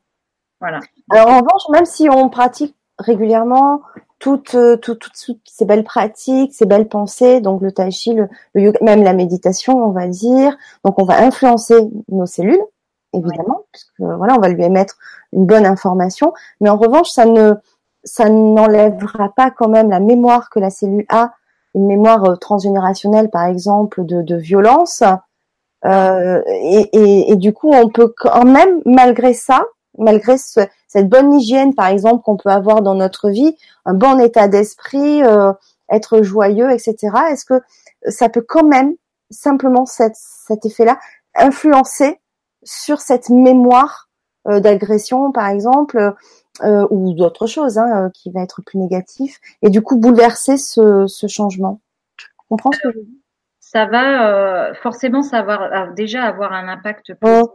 [0.61, 0.81] Voilà.
[1.11, 3.83] Alors, en revanche, même si on pratique régulièrement
[4.23, 8.29] toutes, euh, toutes, toutes, ces belles pratiques, ces belles pensées, donc le tai chi, le,
[8.55, 10.57] yoga, même la méditation, on va dire.
[10.85, 11.75] Donc on va influencer
[12.09, 12.63] nos cellules,
[13.13, 14.95] évidemment, puisque voilà, on va lui émettre
[15.33, 16.33] une bonne information.
[16.61, 17.55] Mais en revanche, ça ne
[18.05, 21.33] ça n'enlèvera pas quand même la mémoire que la cellule a,
[21.75, 25.03] une mémoire euh, transgénérationnelle par exemple de, de violence.
[25.85, 29.65] Euh, et, et, et, du coup, on peut quand même, malgré ça,
[29.99, 30.37] malgré
[30.93, 35.23] cette bonne hygiène par exemple qu'on peut avoir dans notre vie, un bon état d'esprit,
[35.25, 35.53] euh,
[35.91, 36.97] être joyeux, etc.
[37.31, 37.63] Est-ce que
[38.11, 38.93] ça peut quand même
[39.31, 40.99] simplement cet, cet effet-là
[41.35, 42.21] influencer
[42.63, 44.11] sur cette mémoire
[44.49, 46.13] euh, d'agression, par exemple,
[46.63, 50.59] euh, ou d'autres choses hein, euh, qui va être plus négatif, et du coup bouleverser
[50.59, 51.81] ce, ce changement?
[52.19, 53.19] Tu comprends ce que je veux dire?
[53.61, 57.51] Ça va forcément, ça va déjà avoir un impact positif,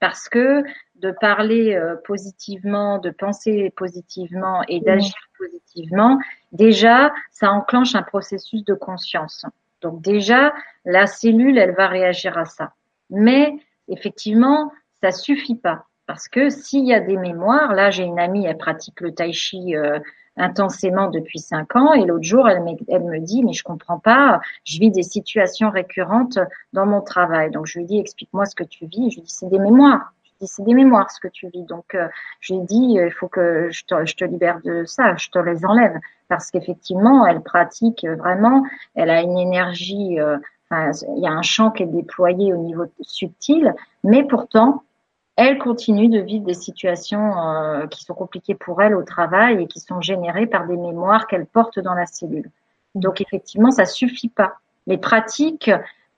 [0.00, 0.62] parce que
[0.96, 6.18] de parler positivement, de penser positivement et d'agir positivement,
[6.52, 9.46] déjà, ça enclenche un processus de conscience.
[9.80, 10.52] Donc déjà,
[10.84, 12.72] la cellule, elle va réagir à ça.
[13.10, 13.54] Mais
[13.88, 15.86] effectivement, ça suffit pas.
[16.06, 19.32] Parce que s'il y a des mémoires, là j'ai une amie, elle pratique le tai
[19.32, 19.98] chi euh,
[20.38, 24.40] intensément depuis cinq ans, et l'autre jour elle, elle, me dit mais je comprends pas,
[24.64, 26.38] je vis des situations récurrentes
[26.72, 27.50] dans mon travail.
[27.50, 29.10] Donc je lui dis explique-moi ce que tu vis.
[29.10, 30.12] Je lui dis c'est des mémoires.
[30.24, 31.64] Je dis c'est des mémoires ce que tu vis.
[31.64, 32.08] Donc euh,
[32.40, 35.38] je lui dis il faut que je te, je te libère de ça, je te
[35.38, 35.96] les enlève
[36.28, 38.62] parce qu'effectivement elle pratique vraiment,
[38.94, 40.20] elle a une énergie.
[40.20, 40.38] Euh,
[40.70, 43.74] il y a un champ qui est déployé au niveau subtil,
[44.04, 44.82] mais pourtant,
[45.38, 49.66] elle continue de vivre des situations euh, qui sont compliquées pour elle au travail et
[49.68, 52.50] qui sont générées par des mémoires qu'elle porte dans la cellule.
[52.96, 54.54] Donc effectivement, ça suffit pas.
[54.88, 55.70] Les pratiques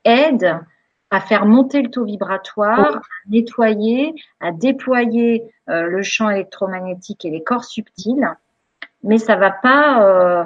[0.05, 0.59] aident
[1.11, 7.31] à faire monter le taux vibratoire, à nettoyer, à déployer euh, le champ électromagnétique et
[7.31, 8.27] les corps subtils,
[9.03, 10.45] mais ça va pas euh,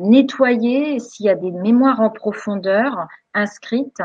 [0.00, 4.02] nettoyer s'il y a des mémoires en profondeur inscrites,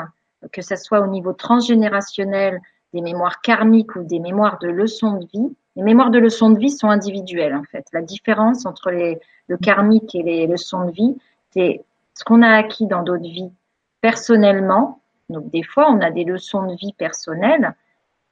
[0.51, 2.61] que ce soit au niveau transgénérationnel,
[2.93, 5.55] des mémoires karmiques ou des mémoires de leçons de vie.
[5.75, 7.85] Les mémoires de leçons de vie sont individuelles en fait.
[7.93, 11.17] La différence entre les, le karmique et les leçons de vie,
[11.51, 13.51] c'est ce qu'on a acquis dans d'autres vies
[14.01, 14.99] personnellement.
[15.29, 17.73] Donc des fois, on a des leçons de vie personnelles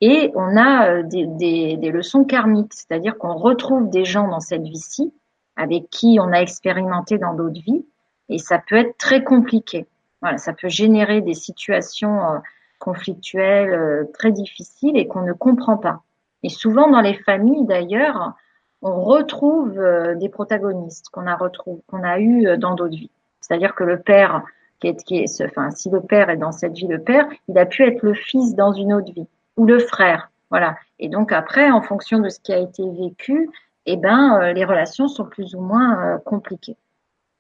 [0.02, 4.40] et on a euh, des, des, des leçons karmiques, c'est-à-dire qu'on retrouve des gens dans
[4.40, 5.14] cette vie-ci
[5.56, 7.86] avec qui on a expérimenté dans d'autres vies
[8.30, 9.88] et ça peut être très compliqué.
[10.22, 12.38] Voilà, ça peut générer des situations euh,
[12.80, 16.02] conflictuelles euh, très difficiles et qu'on ne comprend pas.
[16.44, 18.34] Et souvent dans les familles d'ailleurs,
[18.82, 23.12] on retrouve euh, des protagonistes qu'on a retrouvé, qu'on a eu dans d'autres vies.
[23.42, 24.44] C'est-à-dire que le père,
[24.80, 27.58] qui est, qui est, enfin, si le père est dans cette vie, le père, il
[27.58, 30.76] a pu être le fils dans une autre vie ou le frère, voilà.
[31.00, 33.50] Et donc après, en fonction de ce qui a été vécu,
[33.86, 36.78] eh ben, les relations sont plus ou moins compliquées.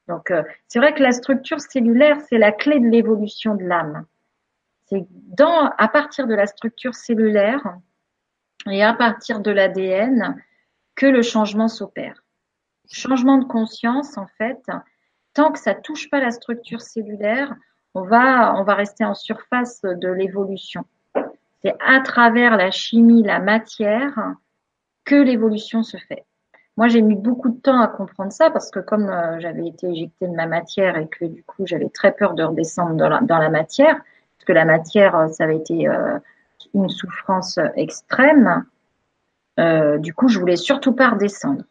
[0.10, 4.06] Donc, euh, c'est vrai que la structure cellulaire, c'est la clé de l'évolution de l'âme.
[4.90, 5.06] C'est
[5.78, 7.78] à partir de la structure cellulaire
[8.70, 10.36] et à partir de l'ADN
[10.96, 12.24] que le changement s'opère.
[12.92, 14.62] Changement de conscience, en fait,
[15.34, 17.56] tant que ça touche pas la structure cellulaire,
[17.94, 20.84] on va, on va rester en surface de l'évolution.
[21.62, 24.36] C'est à travers la chimie, la matière,
[25.06, 26.26] que l'évolution se fait.
[26.78, 29.88] Moi, j'ai mis beaucoup de temps à comprendre ça parce que comme euh, j'avais été
[29.88, 33.50] éjectée de ma matière et que du coup, j'avais très peur de redescendre dans la
[33.50, 34.00] matière,
[34.40, 36.18] parce que la matière, euh, ça avait été euh,
[36.74, 38.66] une souffrance extrême.
[39.58, 41.64] du coup, je voulais surtout pas redescendre.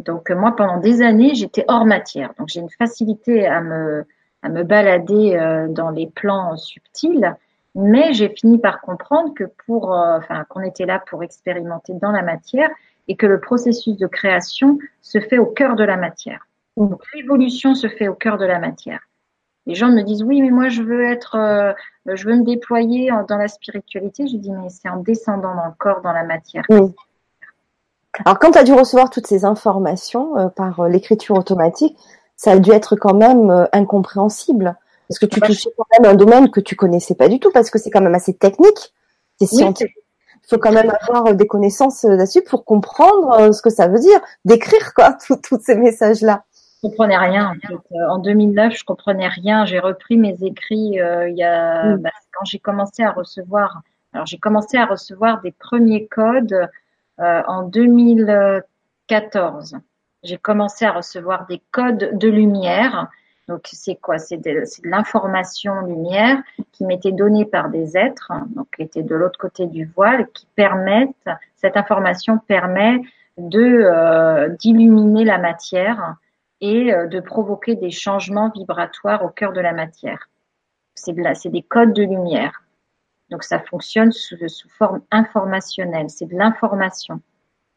[0.00, 2.32] Donc moi, pendant des années, j'étais hors matière.
[2.38, 4.04] Donc j'ai une facilité à me
[4.42, 5.36] à me balader
[5.68, 7.36] dans les plans subtils,
[7.74, 12.22] mais j'ai fini par comprendre que pour, enfin, qu'on était là pour expérimenter dans la
[12.22, 12.70] matière
[13.06, 16.46] et que le processus de création se fait au cœur de la matière.
[16.76, 19.00] Donc l'évolution se fait au cœur de la matière.
[19.66, 21.72] Les gens me disent oui, mais moi je veux être, euh,
[22.06, 24.26] je veux me déployer dans la spiritualité.
[24.26, 26.64] Je dis mais c'est en descendant dans le corps, dans la matière.
[28.24, 31.96] Alors quand tu as dû recevoir toutes ces informations euh, par euh, l'écriture automatique,
[32.36, 34.76] ça a dû être quand même incompréhensible
[35.08, 37.70] parce que tu touchais quand même un domaine que tu connaissais pas du tout parce
[37.70, 38.94] que c'est quand même assez technique,
[39.38, 39.94] c'est scientifique
[40.50, 44.92] faut quand même avoir des connaissances là-dessus pour comprendre ce que ça veut dire, d'écrire
[44.94, 46.44] quoi, tous ces messages-là.
[46.82, 47.50] Je comprenais rien.
[47.50, 47.76] En, fait.
[48.08, 49.64] en 2009, je comprenais rien.
[49.66, 51.98] J'ai repris mes écrits il y a mm.
[51.98, 53.82] bah, quand j'ai commencé à recevoir.
[54.12, 56.68] Alors j'ai commencé à recevoir des premiers codes
[57.20, 59.76] euh, en 2014.
[60.22, 63.08] J'ai commencé à recevoir des codes de lumière
[63.50, 64.18] donc c'est quoi?
[64.18, 69.40] C'est de, l'information lumière qui m'était donnée par des êtres, donc qui étaient de l'autre
[69.40, 73.00] côté du voile, qui permettent, cette information permet
[73.38, 76.14] de euh, d'illuminer la matière
[76.60, 80.28] et euh, de provoquer des changements vibratoires au cœur de la matière.
[80.94, 82.62] C'est de des codes de lumière.
[83.30, 84.36] Donc ça fonctionne sous,
[84.78, 87.20] forme informationnelle, c'est de l'information.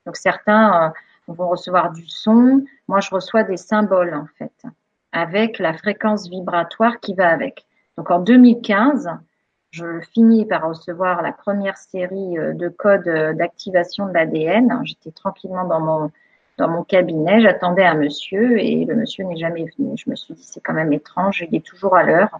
[0.06, 0.92] Donc certains
[1.28, 2.66] vont recevoir du son.
[2.88, 4.64] Moi, je reçois des symboles en fait,
[5.12, 7.66] avec la fréquence vibratoire qui va avec.
[7.98, 9.10] Donc en 2015,
[9.72, 14.82] je finis par recevoir la première série euh, de codes euh, d'activation de l'ADN.
[14.84, 16.12] J'étais tranquillement dans mon
[16.58, 19.98] dans mon cabinet, j'attendais un monsieur et le monsieur n'est jamais venu.
[19.98, 22.40] Je me suis dit c'est quand même étrange, il est toujours à l'heure.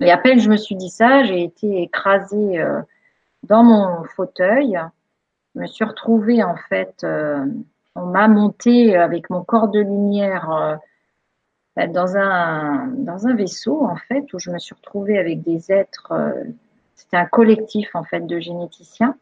[0.00, 2.80] Et à peine je me suis dit ça, j'ai été écrasée euh,
[3.42, 4.78] dans mon fauteuil.
[5.54, 7.04] Je me suis retrouvée en fait,
[7.94, 10.78] on m'a monté avec mon corps de lumière
[11.76, 16.12] dans un dans un vaisseau en fait où je me suis retrouvée avec des êtres
[16.98, 19.16] c'était un collectif en fait de généticiens.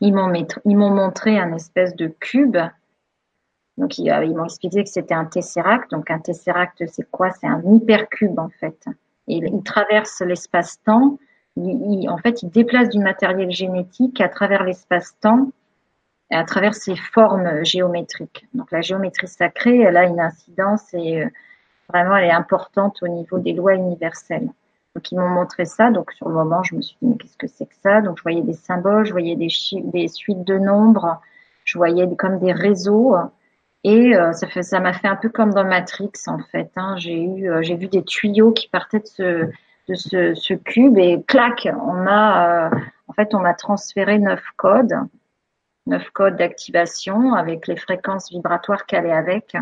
[0.00, 2.58] Ils m'ont montré un espèce de cube.
[3.82, 5.90] Donc ils, ils m'ont expliqué que c'était un tesseract.
[5.90, 7.32] Donc un tesseract c'est quoi?
[7.32, 8.86] C'est un hypercube en fait.
[9.26, 11.18] Et il traverse l'espace-temps.
[11.56, 15.50] Il, en fait, il déplace du matériel génétique à travers l'espace-temps
[16.30, 18.46] et à travers ses formes géométriques.
[18.54, 21.28] Donc la géométrie sacrée, elle a une incidence et euh,
[21.88, 24.48] vraiment elle est importante au niveau des lois universelles.
[24.94, 25.90] Donc ils m'ont montré ça.
[25.90, 28.00] Donc sur le moment, je me suis dit mais qu'est-ce que c'est que ça?
[28.00, 31.20] Donc je voyais des symboles, je voyais des suites de nombres,
[31.64, 33.16] je voyais comme des réseaux.
[33.84, 36.70] Et euh, ça fait, ça m'a fait un peu comme dans Matrix en fait.
[36.76, 36.96] Hein.
[36.98, 39.50] J'ai eu, euh, j'ai vu des tuyaux qui partaient de ce,
[39.88, 42.76] de ce, ce cube et clac, on a, euh,
[43.08, 44.94] en fait, on m'a transféré neuf codes,
[45.86, 49.56] neuf codes d'activation avec les fréquences vibratoires qu'elle est avec.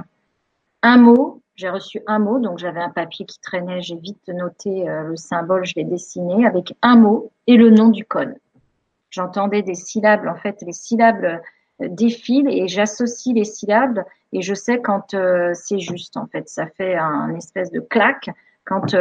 [0.82, 4.88] Un mot, j'ai reçu un mot, donc j'avais un papier qui traînait, j'ai vite noté
[4.88, 8.34] euh, le symbole, je l'ai dessiné avec un mot et le nom du code.
[9.10, 11.40] J'entendais des syllabes, en fait, les syllabes
[11.82, 16.48] euh, défilent et j'associe les syllabes et je sais quand euh, c'est juste, en fait.
[16.48, 18.30] Ça fait un espèce de claque
[18.64, 18.94] quand,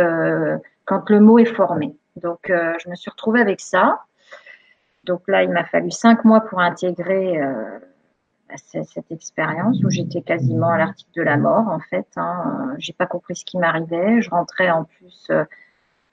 [0.86, 1.96] quand le mot est formé.
[2.16, 4.02] Donc, je me suis retrouvée avec ça.
[5.04, 7.40] Donc là, il m'a fallu cinq mois pour intégrer
[8.58, 12.08] cette expérience où j'étais quasiment à l'article de la mort en fait.
[12.16, 12.76] Hein.
[12.78, 14.22] J'ai pas compris ce qui m'arrivait.
[14.22, 15.44] Je rentrais en plus euh,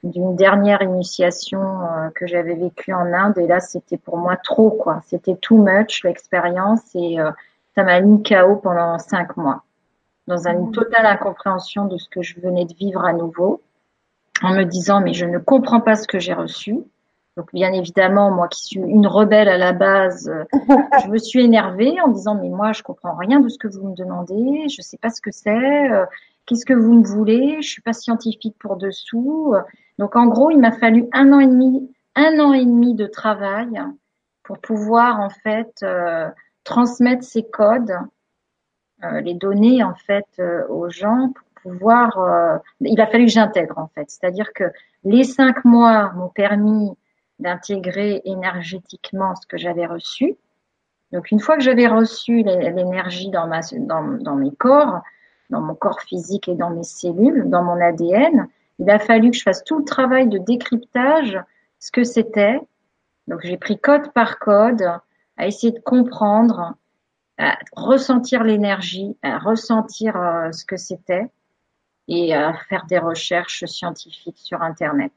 [0.02, 4.70] d'une dernière initiation euh, que j'avais vécue en Inde et là c'était pour moi trop
[4.70, 5.00] quoi.
[5.06, 7.30] C'était too much l'expérience et euh,
[7.74, 9.62] ça m'a mis KO pendant cinq mois
[10.26, 10.72] dans une mmh.
[10.72, 13.62] totale incompréhension de ce que je venais de vivre à nouveau
[14.42, 16.78] en me disant mais je ne comprends pas ce que j'ai reçu.
[17.36, 20.44] Donc bien évidemment, moi qui suis une rebelle à la base, euh,
[21.04, 23.88] je me suis énervée en disant mais moi je comprends rien de ce que vous
[23.88, 26.06] me demandez, je sais pas ce que c'est, euh,
[26.46, 29.54] qu'est-ce que vous me voulez, je suis pas scientifique pour dessous.
[29.98, 33.06] Donc en gros, il m'a fallu un an et demi, un an et demi de
[33.06, 33.80] travail
[34.42, 36.28] pour pouvoir en fait euh,
[36.64, 37.96] transmettre ces codes,
[39.02, 42.60] les donner en fait aux gens pour pouvoir.
[42.80, 44.64] il a fallu que j'intègre en fait, c'est-à-dire que
[45.04, 46.90] les cinq mois m'ont permis
[47.38, 50.36] d'intégrer énergétiquement ce que j'avais reçu.
[51.12, 55.02] Donc une fois que j'avais reçu l'énergie dans, ma, dans mes corps,
[55.50, 59.36] dans mon corps physique et dans mes cellules, dans mon ADN, il a fallu que
[59.36, 61.40] je fasse tout le travail de décryptage,
[61.78, 62.60] ce que c'était.
[63.26, 64.82] Donc j'ai pris code par code,
[65.36, 66.74] à essayer de comprendre,
[67.38, 71.30] à ressentir l'énergie, à ressentir euh, ce que c'était
[72.08, 75.12] et à faire des recherches scientifiques sur Internet.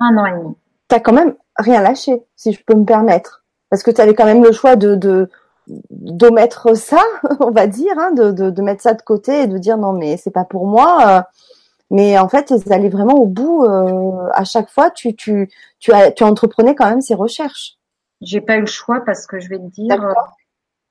[0.00, 0.56] un an et demi
[0.88, 4.24] t'as quand même rien lâché, si je peux me permettre, parce que tu avais quand
[4.24, 5.30] même le choix de de
[5.90, 7.02] d'omettre ça,
[7.40, 9.92] on va dire, hein, de, de, de mettre ça de côté et de dire non
[9.92, 10.98] mais c'est pas pour moi.
[11.08, 11.22] Euh.
[11.90, 13.64] mais en fait, ils allaient vraiment au bout.
[13.64, 17.76] Euh, à chaque fois, tu tu tu as tu entreprenais quand même ces recherches.
[18.20, 20.02] J'ai pas eu le choix parce que je vais te dire,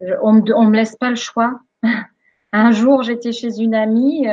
[0.04, 1.60] euh, on me on me laisse pas le choix.
[2.54, 4.26] Un jour, j'étais chez une amie,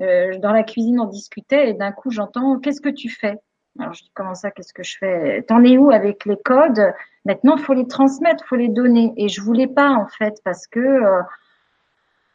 [0.00, 3.38] euh, dans la cuisine, on discutait et d'un coup, j'entends qu'est-ce que tu fais?
[3.78, 5.42] Alors je dis comment ça, qu'est-ce que je fais?
[5.42, 6.92] T'en es où avec les codes?
[7.24, 9.12] Maintenant, faut les transmettre, faut les donner.
[9.16, 11.22] Et je voulais pas en fait parce que euh,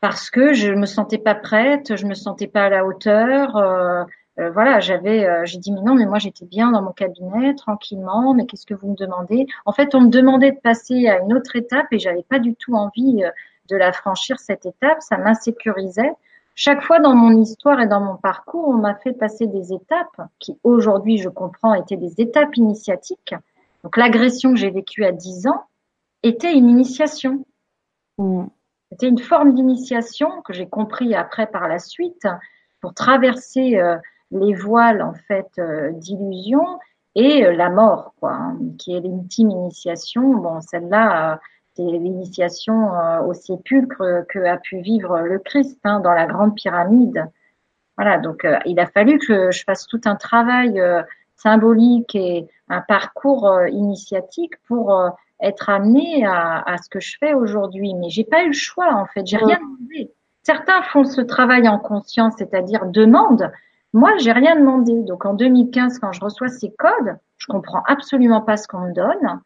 [0.01, 3.55] parce que je me sentais pas prête, je me sentais pas à la hauteur.
[3.55, 4.03] Euh,
[4.39, 8.33] euh, voilà, j'avais, j'ai dit mais non, mais moi j'étais bien dans mon cabinet tranquillement.
[8.33, 9.47] Mais qu'est-ce que vous me demandez?
[9.65, 12.55] En fait, on me demandait de passer à une autre étape et j'avais pas du
[12.55, 13.23] tout envie
[13.69, 15.01] de la franchir cette étape.
[15.01, 16.13] Ça m'insécurisait.
[16.56, 20.22] Chaque fois dans mon histoire et dans mon parcours, on m'a fait passer des étapes
[20.39, 23.36] qui aujourd'hui, je comprends, étaient des étapes initiatiques.
[23.84, 25.64] Donc l'agression que j'ai vécue à 10 ans
[26.24, 27.45] était une initiation.
[28.18, 28.45] Mm.
[28.91, 32.28] C'était une forme d'initiation que j'ai compris après par la suite
[32.82, 33.95] pour traverser euh,
[34.32, 36.80] les voiles en fait euh, d'illusion
[37.16, 40.34] et euh, la mort, quoi, hein, qui est l'ultime initiation.
[40.36, 41.39] Bon, celle-là,
[41.74, 46.55] c'est l'initiation euh, au sépulcre que a pu vivre le Christ hein, dans la grande
[46.55, 47.26] pyramide.
[47.97, 51.01] Voilà, donc euh, il a fallu que je fasse tout un travail euh,
[51.36, 54.95] symbolique et un parcours initiatique pour
[55.39, 57.93] être amenée à, à ce que je fais aujourd'hui.
[57.95, 59.26] Mais j'ai pas eu le choix en fait.
[59.26, 60.11] J'ai rien demandé.
[60.43, 63.51] Certains font ce travail en conscience, c'est-à-dire demandent.
[63.93, 65.03] Moi, j'ai rien demandé.
[65.03, 68.93] Donc en 2015, quand je reçois ces codes, je comprends absolument pas ce qu'on me
[68.93, 69.41] donne.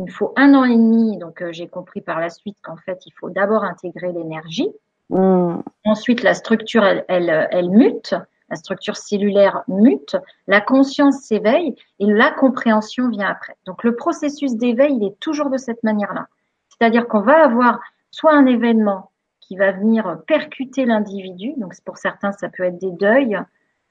[0.00, 1.18] Il me faut un an et demi.
[1.18, 4.70] Donc euh, j'ai compris par la suite qu'en fait, il faut d'abord intégrer l'énergie.
[5.10, 5.56] Mm.
[5.84, 8.14] Ensuite, la structure, elle, elle, elle mute.
[8.48, 10.16] La structure cellulaire mute,
[10.48, 13.56] la conscience s'éveille et la compréhension vient après.
[13.64, 16.26] Donc le processus d'éveil, il est toujours de cette manière-là.
[16.68, 17.78] C'est-à-dire qu'on va avoir
[18.10, 22.90] soit un événement qui va venir percuter l'individu, donc pour certains ça peut être des
[22.90, 23.38] deuils,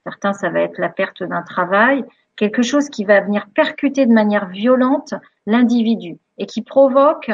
[0.04, 2.04] certains ça va être la perte d'un travail,
[2.40, 5.14] quelque chose qui va venir percuter de manière violente
[5.46, 7.32] l'individu et qui provoque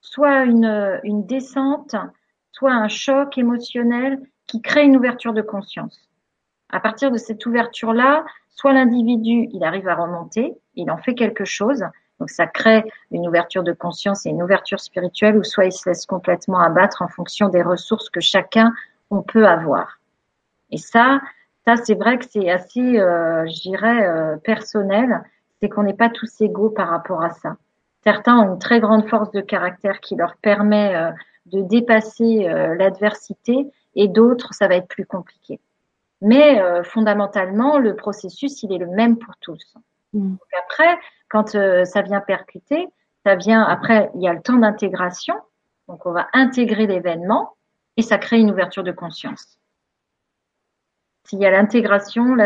[0.00, 1.94] soit une, descente,
[2.50, 6.08] soit un choc émotionnel qui crée une ouverture de conscience
[6.70, 11.44] à partir de cette ouverture-là, soit l'individu, il arrive à remonter, il en fait quelque
[11.44, 11.84] chose,
[12.18, 12.82] donc ça crée
[13.12, 17.02] une ouverture de conscience et une ouverture spirituelle, ou soit il se laisse complètement abattre
[17.02, 18.72] en fonction des ressources que chacun
[19.10, 20.00] on peut avoir.
[20.72, 21.20] Et ça,
[21.66, 25.22] ça c'est vrai que c'est assez, euh, je dirais, euh, personnel,
[25.60, 27.56] c'est qu'on n'est pas tous égaux par rapport à ça.
[28.02, 31.10] Certains ont une très grande force de caractère qui leur permet euh,
[31.46, 35.60] de dépasser euh, l'adversité, et d'autres, ça va être plus compliqué.
[36.20, 39.74] Mais euh, fondamentalement, le processus, il est le même pour tous.
[40.12, 40.30] Mm.
[40.30, 40.98] Donc après,
[41.28, 42.88] quand euh, ça vient percuter,
[43.24, 45.34] ça vient après, il y a le temps d'intégration.
[45.88, 47.56] Donc on va intégrer l'événement
[47.96, 49.58] et ça crée une ouverture de conscience.
[51.26, 52.36] S'il y a l'intégration,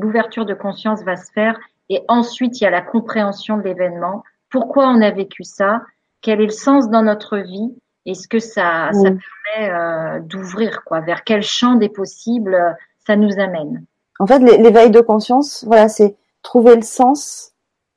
[0.00, 4.22] l'ouverture de conscience va se faire et ensuite il y a la compréhension de l'événement.
[4.50, 5.82] Pourquoi on a vécu ça?
[6.20, 7.74] Quel est le sens dans notre vie?
[8.06, 11.00] Est-ce que ça, ça permet euh, d'ouvrir quoi?
[11.00, 12.70] Vers quel champ des possibles euh,
[13.06, 13.84] ça nous amène?
[14.18, 17.52] En fait, l'é- l'éveil de conscience, voilà, c'est trouver le sens,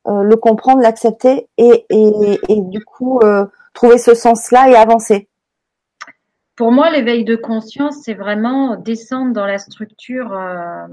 [0.07, 5.27] euh, le comprendre, l'accepter et, et, et du coup euh, trouver ce sens-là et avancer.
[6.57, 10.87] Pour moi, l'éveil de conscience, c'est vraiment descendre dans la structure, euh,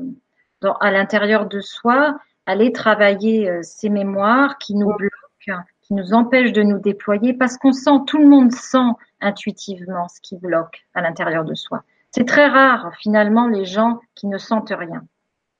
[0.78, 6.52] à l'intérieur de soi, aller travailler euh, ces mémoires qui nous bloquent, qui nous empêchent
[6.52, 8.90] de nous déployer, parce qu'on sent, tout le monde sent
[9.22, 11.82] intuitivement ce qui bloque à l'intérieur de soi.
[12.10, 15.06] C'est très rare, finalement, les gens qui ne sentent rien.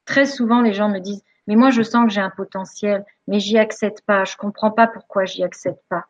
[0.05, 3.41] Très souvent, les gens me disent, mais moi, je sens que j'ai un potentiel, mais
[3.41, 6.05] j'y accède pas, je comprends pas pourquoi j'y accède pas.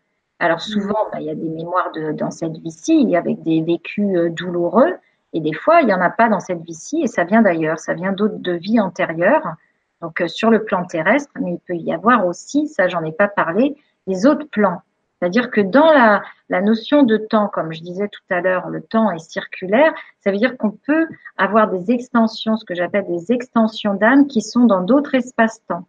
[0.44, 4.14] Alors souvent, bah, il y a des mémoires de, dans cette vie-ci, avec des vécus
[4.14, 4.94] euh, douloureux,
[5.32, 7.78] et des fois, il y en a pas dans cette vie-ci, et ça vient d'ailleurs,
[7.78, 9.54] ça vient d'autres de vies antérieures,
[10.02, 13.12] donc euh, sur le plan terrestre, mais il peut y avoir aussi, ça j'en ai
[13.12, 13.74] pas parlé,
[14.06, 14.82] des autres plans.
[15.18, 18.82] C'est-à-dire que dans la, la notion de temps, comme je disais tout à l'heure, le
[18.82, 23.32] temps est circulaire, ça veut dire qu'on peut avoir des extensions, ce que j'appelle des
[23.32, 25.86] extensions d'âme qui sont dans d'autres espaces-temps.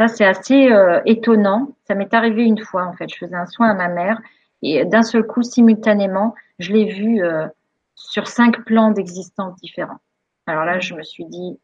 [0.00, 1.68] Ça, c'est assez euh, étonnant.
[1.86, 3.08] Ça m'est arrivé une fois, en fait.
[3.08, 4.20] Je faisais un soin à ma mère
[4.62, 7.46] et d'un seul coup, simultanément, je l'ai vue euh,
[7.94, 10.00] sur cinq plans d'existence différents.
[10.46, 11.58] Alors là, je me suis dit,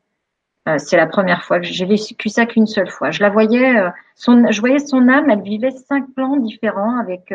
[0.69, 3.11] euh, c'est la première fois que j'ai vécu ça qu'une seule fois.
[3.11, 3.83] Je la voyais,
[4.15, 7.35] son, je voyais son âme, elle vivait cinq plans différents avec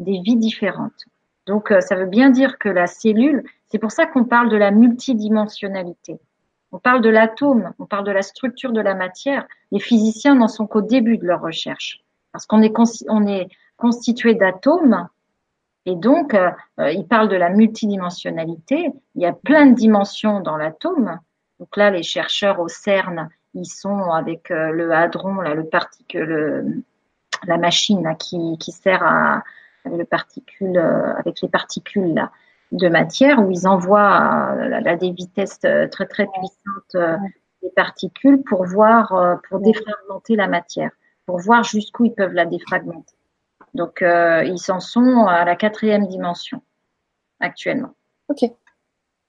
[0.00, 1.04] des vies différentes.
[1.46, 4.70] Donc, ça veut bien dire que la cellule, c'est pour ça qu'on parle de la
[4.70, 6.18] multidimensionnalité.
[6.74, 9.46] On parle de l'atome, on parle de la structure de la matière.
[9.70, 12.02] Les physiciens n'en sont qu'au début de leur recherche,
[12.32, 12.74] parce qu'on est,
[13.08, 13.46] on est
[13.76, 15.06] constitué d'atomes,
[15.86, 16.50] et donc euh,
[16.90, 18.90] ils parlent de la multidimensionnalité.
[19.14, 21.20] Il y a plein de dimensions dans l'atome.
[21.60, 25.54] Donc là, les chercheurs au CERN, ils sont avec euh, le hadron, la
[27.56, 29.44] machine qui, sert à
[29.86, 29.90] euh,
[31.20, 32.28] avec les particules
[32.74, 34.52] de matière où ils envoient à,
[34.84, 37.16] à des vitesses très très puissantes euh,
[37.62, 40.90] des particules pour voir, euh, pour défragmenter la matière,
[41.26, 43.14] pour voir jusqu'où ils peuvent la défragmenter.
[43.74, 46.62] Donc euh, ils en sont à la quatrième dimension
[47.40, 47.94] actuellement.
[48.28, 48.44] Ok.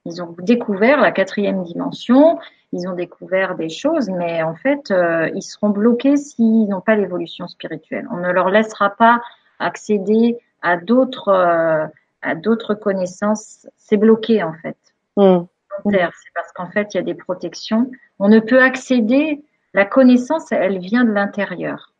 [0.07, 2.37] Ils ont découvert la quatrième dimension,
[2.71, 6.95] ils ont découvert des choses, mais en fait, euh, ils seront bloqués s'ils n'ont pas
[6.95, 8.07] l'évolution spirituelle.
[8.11, 9.21] On ne leur laissera pas
[9.57, 11.87] accéder à d'autres euh,
[12.25, 13.67] à d'autres connaissances.
[13.77, 14.77] C'est bloqué en fait.
[15.17, 15.45] Mm.
[15.83, 17.91] C'est parce qu'en fait, il y a des protections.
[18.19, 19.43] On ne peut accéder.
[19.73, 21.93] La connaissance, elle vient de l'intérieur.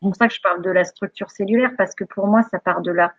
[0.00, 2.58] C'est pour ça que je parle de la structure cellulaire parce que pour moi, ça
[2.58, 3.12] part de là.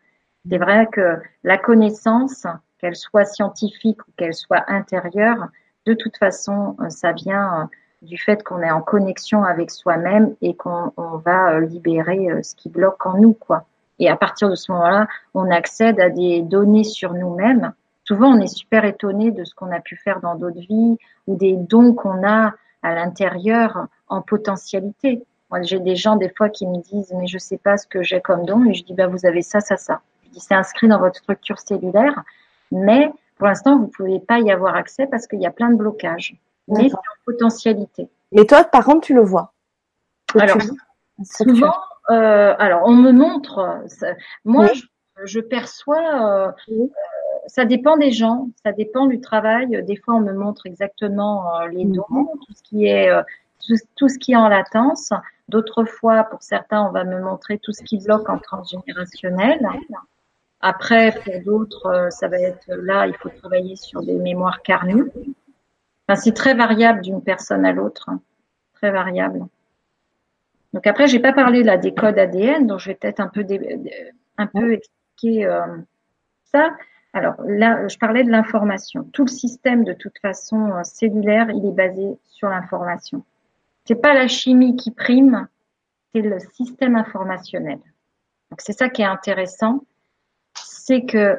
[0.50, 2.48] C'est vrai que la connaissance,
[2.80, 5.50] qu'elle soit scientifique ou qu'elle soit intérieure,
[5.86, 7.70] de toute façon, ça vient
[8.02, 12.70] du fait qu'on est en connexion avec soi-même et qu'on on va libérer ce qui
[12.70, 13.66] bloque en nous, quoi.
[14.00, 17.74] Et à partir de ce moment-là, on accède à des données sur nous-mêmes.
[18.04, 21.36] Souvent, on est super étonné de ce qu'on a pu faire dans d'autres vies ou
[21.36, 25.24] des dons qu'on a à l'intérieur en potentialité.
[25.50, 28.02] Moi, j'ai des gens des fois qui me disent mais je sais pas ce que
[28.02, 30.02] j'ai comme don et je dis bah vous avez ça, ça, ça.
[30.26, 32.24] Je dis c'est inscrit dans votre structure cellulaire,
[32.72, 35.76] mais pour l'instant vous pouvez pas y avoir accès parce qu'il y a plein de
[35.76, 36.36] blocages.
[36.68, 38.10] Mais c'est en potentialité.
[38.32, 39.54] Mais toi, par contre, tu le vois.
[40.40, 40.58] alors
[41.24, 41.74] souvent,
[42.10, 43.84] euh, alors on me montre.
[44.46, 44.68] moi,
[45.24, 46.50] je, perçois.
[46.50, 46.52] Euh,
[47.48, 49.84] ça dépend des gens, ça dépend du travail.
[49.84, 51.96] Des fois, on me montre exactement euh, les mhm.
[51.96, 53.22] dons, tout ce qui est euh,
[53.96, 55.12] tout, ce qui est en latence.
[55.50, 59.68] D'autres fois, pour certains, on va me montrer tout ce qui bloque en transgénérationnel.
[60.62, 65.12] Après, pour d'autres, euh, ça va être là, il faut travailler sur des mémoires carnues.
[66.08, 68.22] Enfin, c'est très variable d'une personne à l'autre, hein.
[68.76, 69.46] très variable.
[70.74, 73.46] Donc après, j'ai pas parlé là des codes ADN, donc je vais peut-être un peu
[74.38, 75.48] un peu expliquer
[76.46, 76.72] ça.
[77.14, 79.04] Alors là, je parlais de l'information.
[79.12, 83.26] Tout le système, de toute façon, euh, cellulaire, il est basé sur l'information.
[83.86, 85.48] C'est pas la chimie qui prime,
[86.14, 87.80] c'est le système informationnel.
[88.50, 89.84] Donc c'est ça qui est intéressant,
[90.54, 91.38] c'est que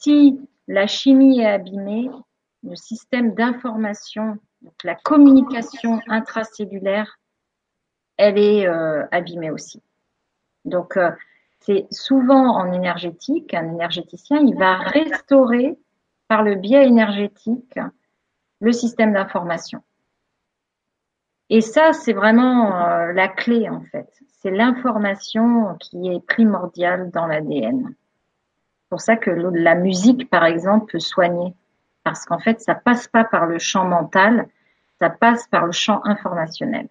[0.00, 2.10] si la chimie est abîmée,
[2.62, 7.18] le système d'information, donc la communication intracellulaire,
[8.16, 9.82] elle est euh, abîmée aussi.
[10.64, 11.10] Donc euh,
[11.60, 15.78] c'est souvent en énergétique, un énergéticien, il va restaurer
[16.28, 17.78] par le biais énergétique
[18.60, 19.82] le système d'information.
[21.50, 24.08] Et ça, c'est vraiment euh, la clé en fait.
[24.40, 27.94] C'est l'information qui est primordiale dans l'ADN.
[28.82, 31.54] C'est pour ça que la musique, par exemple, peut soigner.
[32.02, 34.48] Parce qu'en fait, ça passe pas par le champ mental,
[35.00, 36.88] ça passe par le champ informationnel.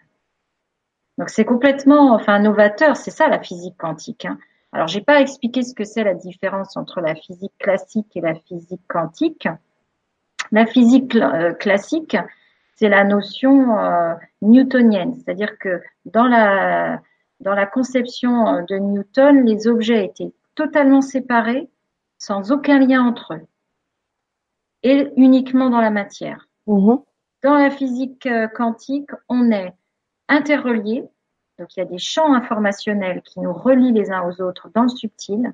[1.18, 2.98] Donc c'est complètement, enfin, novateur.
[2.98, 4.26] C'est ça la physique quantique.
[4.26, 4.38] Hein.
[4.74, 8.34] Alors, j'ai pas expliqué ce que c'est la différence entre la physique classique et la
[8.34, 9.48] physique quantique.
[10.52, 12.18] La physique euh, classique,
[12.76, 17.02] c'est la notion euh, newtonienne, c'est-à-dire que dans la
[17.40, 21.70] dans la conception euh, de Newton, les objets étaient totalement séparés,
[22.18, 23.48] sans aucun lien entre eux,
[24.82, 26.48] et uniquement dans la matière.
[26.68, 26.96] Mmh
[27.44, 29.74] dans la physique quantique, on est
[30.34, 31.06] interreliés,
[31.60, 34.84] donc il y a des champs informationnels qui nous relient les uns aux autres dans
[34.84, 35.54] le subtil.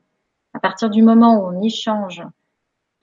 [0.54, 2.24] À partir du moment où on échange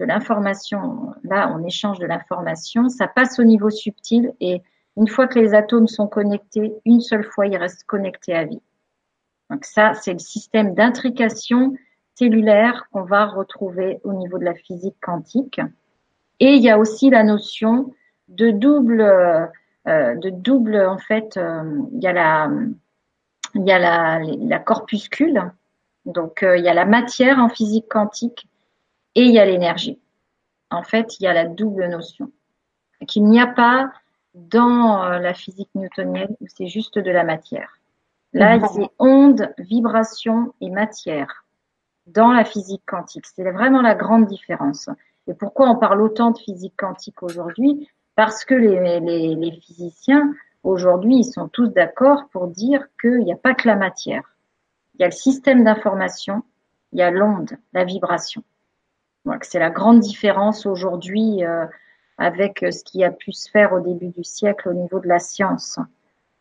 [0.01, 4.63] de l'information, là on échange de l'information, ça passe au niveau subtil et
[4.97, 8.63] une fois que les atomes sont connectés, une seule fois ils restent connectés à vie.
[9.51, 11.75] Donc ça, c'est le système d'intrication
[12.15, 15.61] cellulaire qu'on va retrouver au niveau de la physique quantique.
[16.41, 17.93] Et il y a aussi la notion
[18.29, 19.47] de double, euh,
[19.87, 22.51] de double en fait, euh, il y a la
[23.55, 25.51] il y a la, la corpuscule,
[26.05, 28.49] donc euh, il y a la matière en physique quantique
[29.15, 29.99] et il y a l'énergie.
[30.71, 32.31] En fait, il y a la double notion
[33.07, 33.93] qu'il n'y a pas
[34.35, 37.79] dans euh, la physique newtonienne où c'est juste de la matière.
[38.33, 38.67] Là, mhm.
[38.73, 41.45] c'est ondes, vibrations et matière
[42.07, 43.27] dans la physique quantique.
[43.27, 44.89] C'est vraiment la grande différence.
[45.27, 47.89] Et pourquoi on parle autant de physique quantique aujourd'hui?
[48.17, 50.33] Parce que les, les, les physiciens
[50.67, 54.25] Aujourd'hui, ils sont tous d'accord pour dire qu'il n'y a pas que la matière.
[54.95, 56.43] Il y a le système d'information,
[56.93, 58.43] il y a l'onde, la vibration.
[59.43, 61.67] C'est la grande différence aujourd'hui euh,
[62.19, 65.21] avec ce qui a pu se faire au début du siècle au niveau de la
[65.21, 65.79] science.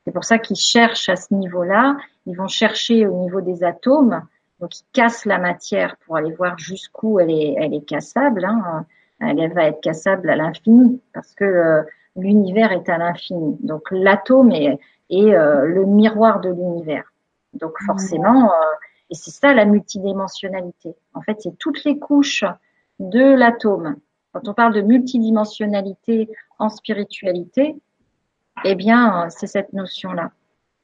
[0.04, 1.96] C'est pour ça qu'ils cherchent à ce niveau-là.
[2.26, 4.24] Ils vont chercher au niveau des atomes.
[4.60, 8.44] Donc, ils cassent la matière pour aller voir jusqu'où elle est, elle est cassable.
[8.44, 8.88] Hein.
[9.20, 11.84] Elle va être cassable à l'infini parce que euh,
[12.16, 13.58] l'univers est à l'infini.
[13.62, 14.80] Donc l'atome est,
[15.12, 17.12] euh, le miroir de l'univers.
[17.54, 17.86] Donc mmh.
[17.86, 18.74] forcément, euh,
[19.10, 20.96] et c'est ça la multidimensionnalité.
[21.14, 22.44] En fait, c'est toutes les couches
[23.00, 23.96] de l'atome.
[24.34, 27.76] Quand on parle de multidimensionnalité en spiritualité,
[28.64, 30.32] eh bien, c'est cette notion-là.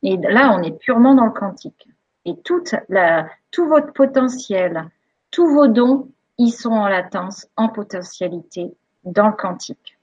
[0.04, 1.88] Et là, on est purement dans le quantique.
[2.26, 4.90] Et toute la, tout votre potentiel,
[5.32, 6.10] tous vos dons,
[6.42, 10.00] ils sont en latence, en potentialité dans le quantique.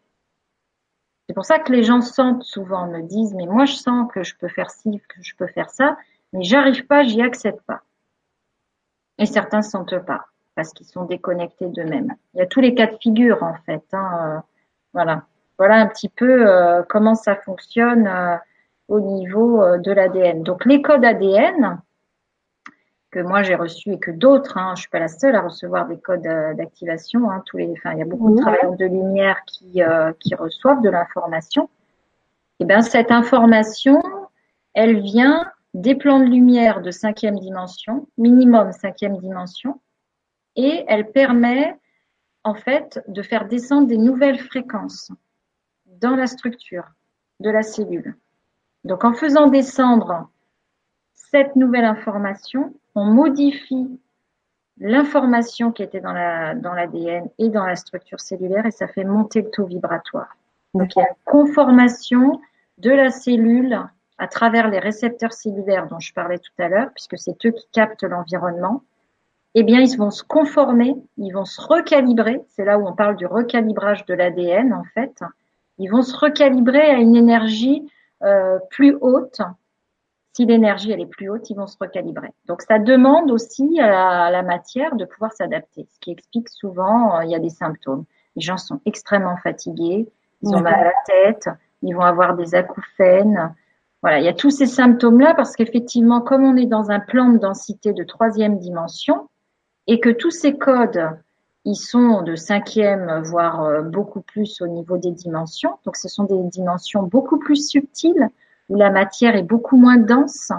[1.27, 4.23] C'est pour ça que les gens sentent souvent, me disent, mais moi je sens que
[4.23, 5.97] je peux faire ci, que je peux faire ça,
[6.33, 7.83] mais j'arrive pas, j'y accède pas.
[9.19, 12.15] Et certains ne sentent pas, parce qu'ils sont déconnectés d'eux-mêmes.
[12.35, 13.83] Il y a tous les cas de figure en fait.
[13.93, 14.41] Hein, euh,
[14.93, 15.25] voilà.
[15.59, 18.37] Voilà un petit peu euh, comment ça fonctionne euh,
[18.87, 20.45] au niveau de l'ADN.
[20.45, 21.81] Donc les codes ADN,
[23.11, 25.87] que moi j'ai reçu et que d'autres, hein, je suis pas la seule à recevoir
[25.87, 27.31] des codes euh, d'activation.
[27.31, 30.35] Hein, tous les, enfin, il y a beaucoup de travailleurs de lumière qui euh, qui
[30.35, 31.65] reçoivent de l'information.
[32.61, 34.03] Et eh ben cette information,
[34.75, 39.81] elle vient des plans de lumière de cinquième dimension, minimum cinquième dimension,
[40.57, 41.77] et elle permet
[42.45, 45.13] en fait de faire descendre des nouvelles fréquences
[45.87, 46.85] dans la structure
[47.41, 48.17] de la cellule.
[48.85, 50.29] Donc en faisant descendre
[51.31, 54.01] cette nouvelle information, on modifie
[54.79, 59.05] l'information qui était dans la dans l'ADN et dans la structure cellulaire et ça fait
[59.05, 60.37] monter le taux vibratoire.
[60.75, 62.41] Donc il y a conformation
[62.79, 63.81] de la cellule
[64.19, 67.67] à travers les récepteurs cellulaires dont je parlais tout à l'heure, puisque c'est eux qui
[67.73, 68.83] captent l'environnement.
[69.55, 72.41] Eh bien, ils vont se conformer, ils vont se recalibrer.
[72.49, 75.21] C'est là où on parle du recalibrage de l'ADN en fait.
[75.79, 77.91] Ils vont se recalibrer à une énergie
[78.23, 79.41] euh, plus haute
[80.39, 82.31] si l'énergie elle est plus haute, ils vont se recalibrer.
[82.47, 87.25] Donc ça demande aussi à la, matière de pouvoir s'adapter, ce qui explique souvent euh,
[87.25, 88.05] il y a des symptômes.
[88.37, 90.09] Les gens sont extrêmement fatigués,
[90.43, 91.49] ils ont mal à la tête,
[91.83, 93.53] ils vont avoir des acouphènes.
[94.01, 97.31] Voilà, il y a tous ces symptômes-là parce qu'effectivement, comme on est dans un plan
[97.31, 99.29] de densité de troisième dimension
[99.89, 101.05] et que tous ces codes,
[101.65, 105.81] ils sont de cinquième, voire euh, beaucoup plus au niveau des dimensions.
[105.85, 108.31] Donc, ce sont des dimensions beaucoup plus subtiles
[108.69, 110.53] où la matière est beaucoup moins dense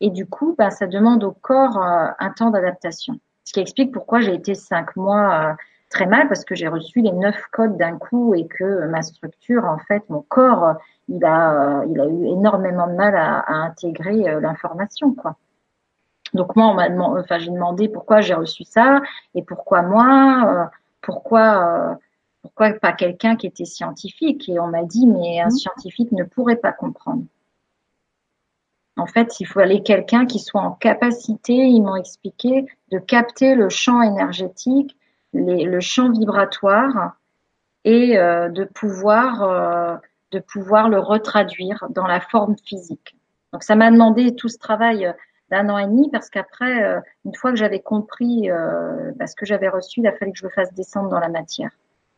[0.00, 3.18] et du coup, bah, ça demande au corps euh, un temps d'adaptation.
[3.44, 5.54] Ce qui explique pourquoi j'ai été cinq mois euh,
[5.90, 9.64] très mal parce que j'ai reçu les neuf codes d'un coup et que ma structure,
[9.64, 10.74] en fait, mon corps,
[11.08, 15.36] il a, euh, il a eu énormément de mal à, à intégrer l'information, quoi.
[16.34, 19.00] Donc moi, on m'a demandé, enfin, j'ai demandé pourquoi j'ai reçu ça
[19.34, 21.98] et pourquoi moi, pourquoi,
[22.42, 25.50] pourquoi pas quelqu'un qui était scientifique et on m'a dit mais un mmh.
[25.50, 27.22] scientifique ne pourrait pas comprendre.
[28.96, 33.54] En fait, il faut aller quelqu'un qui soit en capacité, ils m'ont expliqué, de capter
[33.54, 34.96] le champ énergétique,
[35.34, 37.16] le champ vibratoire
[37.86, 39.96] et euh, de pouvoir euh,
[40.32, 43.16] de pouvoir le retraduire dans la forme physique.
[43.52, 45.14] Donc ça m'a demandé tout ce travail
[45.50, 48.50] d'un an et demi parce qu'après, euh, une fois que j'avais compris
[49.14, 51.28] bah, ce que j'avais reçu, il a fallu que je le fasse descendre dans la
[51.28, 51.70] matière.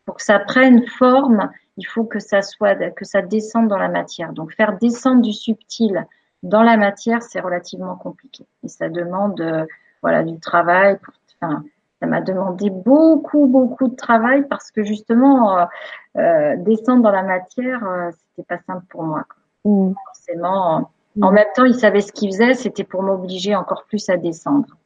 [0.06, 3.90] Pour que ça prenne forme, il faut que ça soit que ça descende dans la
[3.90, 4.32] matière.
[4.32, 6.06] Donc faire descendre du subtil
[6.42, 8.46] dans la matière, c'est relativement compliqué.
[8.62, 9.66] Et ça demande euh,
[10.02, 10.98] voilà du travail.
[11.40, 11.64] enfin,
[12.00, 15.64] ça m'a demandé beaucoup, beaucoup de travail parce que justement, euh,
[16.16, 19.24] euh descendre dans la matière, euh, c'était pas simple pour moi.
[19.64, 19.92] Mmh.
[20.06, 21.24] Forcément, mmh.
[21.24, 24.76] en même temps, il savait ce qu'il faisait, c'était pour m'obliger encore plus à descendre.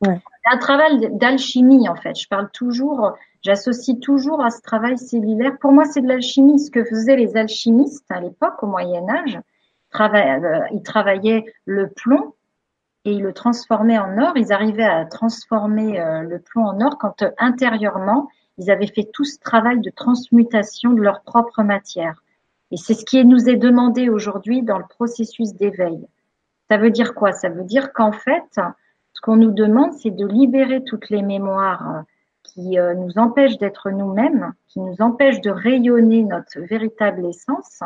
[0.00, 0.20] Ouais.
[0.44, 2.18] C'est un travail d'alchimie en fait.
[2.18, 5.58] Je parle toujours, j'associe toujours à ce travail cellulaire.
[5.60, 9.40] Pour moi, c'est de l'alchimie, ce que faisaient les alchimistes à l'époque, au Moyen Âge
[9.94, 12.34] euh, ils travaillaient le plomb
[13.04, 14.36] et ils le transformaient en or.
[14.36, 18.28] Ils arrivaient à transformer euh, le plomb en or quand euh, intérieurement,
[18.58, 22.22] ils avaient fait tout ce travail de transmutation de leur propre matière.
[22.70, 26.06] Et c'est ce qui nous est demandé aujourd'hui dans le processus d'éveil.
[26.70, 27.32] Ça veut dire quoi?
[27.32, 28.60] Ça veut dire qu'en fait,
[29.14, 32.04] ce qu'on nous demande, c'est de libérer toutes les mémoires
[32.42, 37.82] qui nous empêchent d'être nous-mêmes, qui nous empêchent de rayonner notre véritable essence,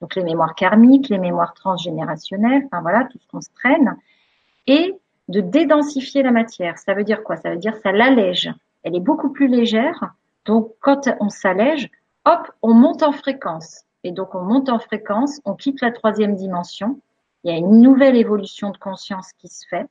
[0.00, 3.96] donc les mémoires karmiques, les mémoires transgénérationnelles, enfin voilà, tout ce qu'on se traîne,
[4.66, 4.94] et
[5.28, 6.78] de dédensifier la matière.
[6.78, 7.36] Ça veut dire quoi?
[7.36, 8.50] Ça veut dire ça l'allège.
[8.82, 10.14] Elle est beaucoup plus légère.
[10.44, 11.90] Donc quand on s'allège,
[12.24, 13.84] hop, on monte en fréquence.
[14.04, 17.00] Et donc on monte en fréquence, on quitte la troisième dimension.
[17.44, 19.86] Il y a une nouvelle évolution de conscience qui se fait.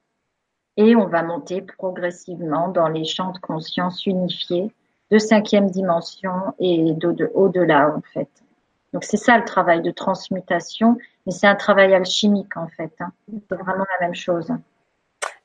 [0.77, 4.71] Et on va monter progressivement dans les champs de conscience unifiés
[5.09, 6.93] de cinquième dimension et
[7.33, 8.29] au-delà en fait.
[8.97, 12.91] Donc c'est ça le travail de transmutation, mais c'est un travail alchimique en fait.
[12.99, 13.11] Hein.
[13.47, 14.51] C'est vraiment la même chose.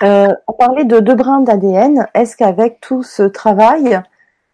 [0.02, 2.08] Euh, on parlait de deux brins d'ADN.
[2.14, 4.00] Est-ce qu'avec tout ce travail,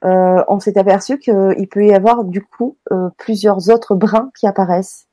[0.04, 4.48] euh, on s'est aperçu qu'il peut y avoir du coup euh, plusieurs autres brins qui
[4.48, 5.06] apparaissent?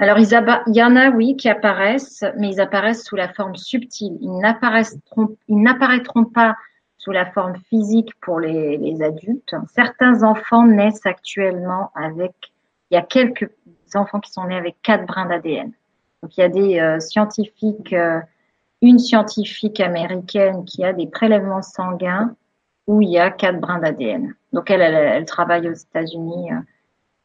[0.00, 0.28] Alors il
[0.74, 4.18] y en a oui qui apparaissent, mais ils apparaissent sous la forme subtile.
[4.20, 6.56] Ils n'apparaîtront, ils n'apparaîtront pas
[6.98, 9.54] sous la forme physique pour les, les adultes.
[9.72, 12.51] Certains enfants naissent actuellement avec
[12.92, 13.50] il y a quelques
[13.94, 15.72] enfants qui sont nés avec quatre brins d'ADN.
[16.22, 18.20] Donc il y a des euh, scientifiques, euh,
[18.82, 22.36] une scientifique américaine qui a des prélèvements sanguins
[22.86, 24.34] où il y a quatre brins d'ADN.
[24.52, 26.52] Donc elle, elle, travaille aux États-Unis.
[26.52, 26.56] Euh,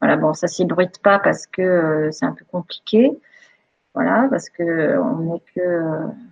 [0.00, 3.18] voilà, bon, ça s'ébruite pas parce que c'est un peu compliqué.
[3.94, 5.82] Voilà, parce que on n'est que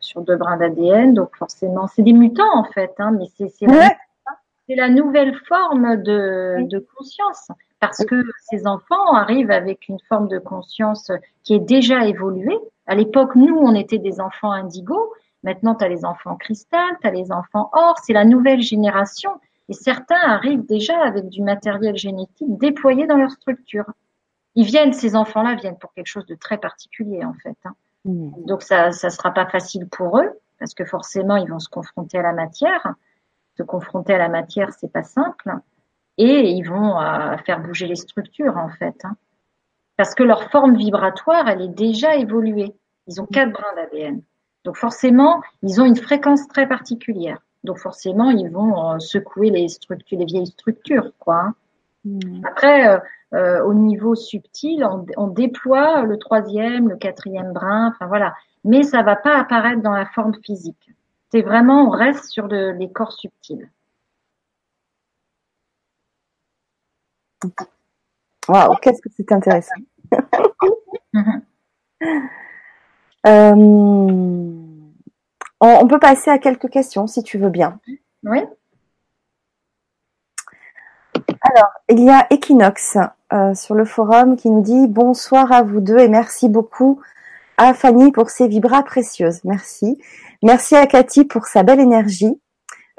[0.00, 4.74] sur deux brins d'ADN, donc forcément, c'est des mutants en fait, hein, mais c'est c'est
[4.74, 7.50] la nouvelle forme de, de conscience
[7.80, 11.10] parce que ces enfants arrivent avec une forme de conscience
[11.42, 12.58] qui est déjà évoluée.
[12.86, 15.12] À l'époque, nous, on était des enfants indigos.
[15.42, 17.96] Maintenant, tu as les enfants cristal, tu as les enfants or.
[18.02, 19.30] C'est la nouvelle génération.
[19.68, 23.86] Et certains arrivent déjà avec du matériel génétique déployé dans leur structure.
[24.54, 27.56] Ils viennent, ces enfants-là viennent pour quelque chose de très particulier, en fait.
[27.64, 27.74] Hein.
[28.06, 28.44] Mmh.
[28.46, 32.18] Donc, ça ne sera pas facile pour eux, parce que forcément, ils vont se confronter
[32.18, 32.94] à la matière.
[33.58, 35.52] Se confronter à la matière, c'est pas simple
[36.18, 39.04] et ils vont euh, faire bouger les structures en fait.
[39.04, 39.16] Hein.
[39.96, 42.74] Parce que leur forme vibratoire, elle est déjà évoluée.
[43.06, 44.22] Ils ont quatre brins d'ADN.
[44.64, 47.38] Donc forcément, ils ont une fréquence très particulière.
[47.64, 51.36] Donc forcément, ils vont euh, secouer les structures, les vieilles structures, quoi.
[51.36, 51.54] Hein.
[52.04, 52.44] Hmm.
[52.44, 52.98] Après, euh,
[53.34, 54.86] euh, au niveau subtil,
[55.16, 58.34] on, déploie le troisième, le quatrième brin, enfin voilà.
[58.64, 60.90] Mais ça va pas apparaître dans la forme physique.
[61.30, 63.68] C'est vraiment, on reste sur les corps subtils.
[68.48, 69.74] Waouh, qu'est-ce que c'est intéressant.
[75.60, 77.80] on, peut passer à quelques questions si tu veux bien.
[78.24, 78.40] Oui.
[81.40, 82.98] Alors, il y a Equinox
[83.32, 87.00] euh, sur le forum qui nous dit bonsoir à vous deux et merci beaucoup
[87.56, 89.42] à Fanny pour ses vibras précieuses.
[89.44, 90.00] Merci.
[90.42, 92.40] Merci à Cathy pour sa belle énergie.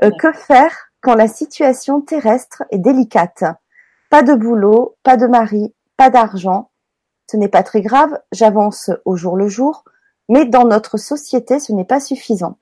[0.03, 3.43] Euh, que faire quand la situation terrestre est délicate?
[4.09, 6.71] Pas de boulot, pas de mari, pas d'argent.
[7.29, 9.83] Ce n'est pas très grave, j'avance au jour le jour,
[10.29, 12.57] mais dans notre société, ce n'est pas suffisant.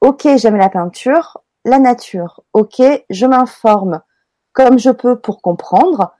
[0.00, 2.42] Ok, j'aime la peinture, la nature.
[2.52, 4.02] Ok, je m'informe
[4.58, 6.12] comme je peux pour comprendre.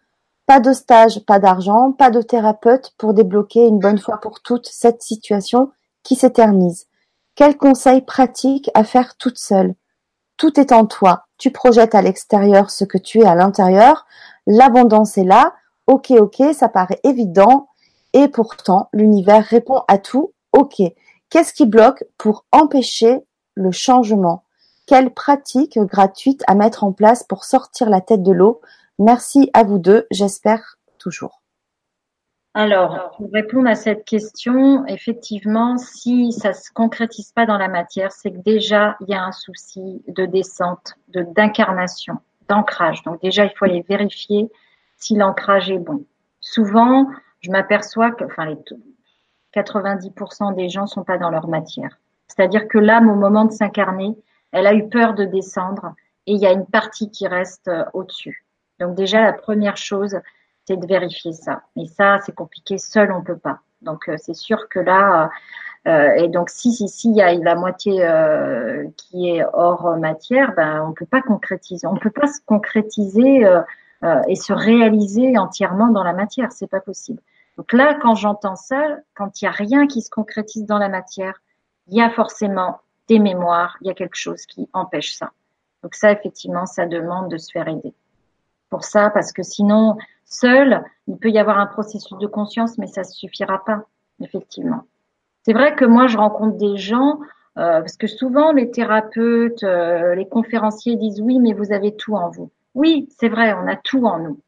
[0.47, 4.69] Pas de stage, pas d'argent, pas de thérapeute pour débloquer une bonne fois pour toutes
[4.69, 5.73] cette situation
[6.05, 6.87] qui s'éternise.
[7.35, 9.75] Quel conseil pratique à faire toute seule?
[10.37, 11.25] Tout est en toi.
[11.37, 14.07] Tu projettes à l'extérieur ce que tu es à l'intérieur.
[14.49, 15.55] L'abondance est là.
[15.87, 17.69] Ok, ok, ça paraît évident.
[18.15, 20.33] Et pourtant, l'univers répond à tout.
[20.53, 20.83] Ok.
[21.31, 23.21] Qu'est-ce qui bloque pour empêcher
[23.55, 24.45] le changement?
[24.87, 28.63] Quelle pratique gratuite à mettre en place pour sortir la tête de l'eau?
[28.99, 31.43] Merci à vous deux, j'espère toujours.
[32.55, 38.11] Alors, pour répondre à cette question, effectivement, si ça se concrétise pas dans la matière,
[38.13, 42.19] c'est que déjà il y a un souci de descente, de d'incarnation,
[42.49, 43.03] d'ancrage.
[43.03, 44.51] Donc déjà, il faut aller vérifier
[44.97, 46.05] si l'ancrage est bon.
[46.41, 47.09] Souvent,
[47.41, 48.57] je m'aperçois que, enfin, les
[49.55, 51.99] 90% des gens sont pas dans leur matière.
[52.27, 54.17] C'est-à-dire que l'âme, au moment de s'incarner,
[54.53, 55.95] elle a eu peur de descendre
[56.27, 58.45] et il y a une partie qui reste euh, au-dessus.
[58.81, 60.19] Donc déjà, la première chose,
[60.67, 61.63] c'est de vérifier ça.
[61.77, 62.79] Et ça, c'est compliqué.
[62.79, 63.61] Seul, on peut pas.
[63.83, 65.31] Donc euh, c'est sûr que là,
[65.87, 68.07] euh, et donc si si si il y a la moitié
[68.97, 71.87] qui est hors matière, ben on peut pas concrétiser.
[71.87, 73.47] On peut pas se concrétiser
[74.29, 76.53] et se réaliser entièrement dans la matière.
[76.53, 77.21] C'est pas possible.
[77.57, 80.89] Donc là, quand j'entends ça, quand il n'y a rien qui se concrétise dans la
[80.89, 81.43] matière,
[81.89, 85.33] il y a forcément des mémoires, il y a quelque chose qui empêche ça.
[85.83, 87.95] Donc ça, effectivement, ça demande de se faire aider.
[88.71, 92.87] Pour ça, parce que sinon, seul, il peut y avoir un processus de conscience, mais
[92.87, 93.85] ça ne suffira pas,
[94.21, 94.85] effectivement.
[95.43, 97.21] C'est vrai que moi, je rencontre des gens,
[97.57, 102.15] euh, parce que souvent les thérapeutes, euh, les conférenciers disent oui, mais vous avez tout
[102.15, 102.51] en vous.
[102.75, 104.41] Oui, c'est vrai, on a tout en nous.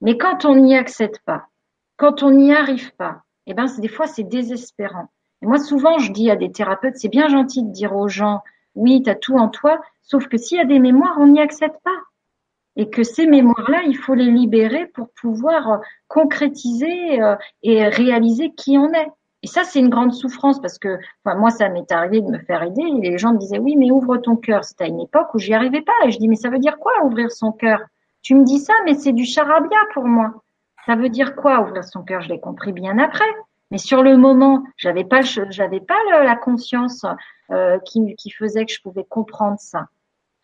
[0.00, 1.48] Mais quand on n'y accède pas,
[1.96, 5.08] quand on n'y arrive pas, eh ben, des fois, c'est désespérant.
[5.42, 8.42] Et moi, souvent, je dis à des thérapeutes, c'est bien gentil de dire aux gens,
[8.74, 11.40] oui, tu as tout en toi, sauf que s'il y a des mémoires, on n'y
[11.40, 11.98] accède pas.
[12.76, 18.76] Et que ces mémoires-là, il faut les libérer pour pouvoir concrétiser euh, et réaliser qui
[18.76, 19.08] on est.
[19.44, 22.62] Et ça, c'est une grande souffrance parce que moi, ça m'est arrivé de me faire
[22.62, 24.64] aider les gens me disaient, oui, mais ouvre ton cœur.
[24.64, 25.92] C'était à une époque où j'y arrivais pas.
[26.06, 27.80] Et je dis, mais ça veut dire quoi ouvrir son cœur?
[28.22, 30.42] Tu me dis ça, mais c'est du charabia pour moi.
[30.86, 32.22] Ça veut dire quoi ouvrir son cœur?
[32.22, 33.28] Je l'ai compris bien après.
[33.70, 37.04] Mais sur le moment, j'avais pas, j'avais pas la conscience
[37.50, 39.88] euh, qui, qui faisait que je pouvais comprendre ça.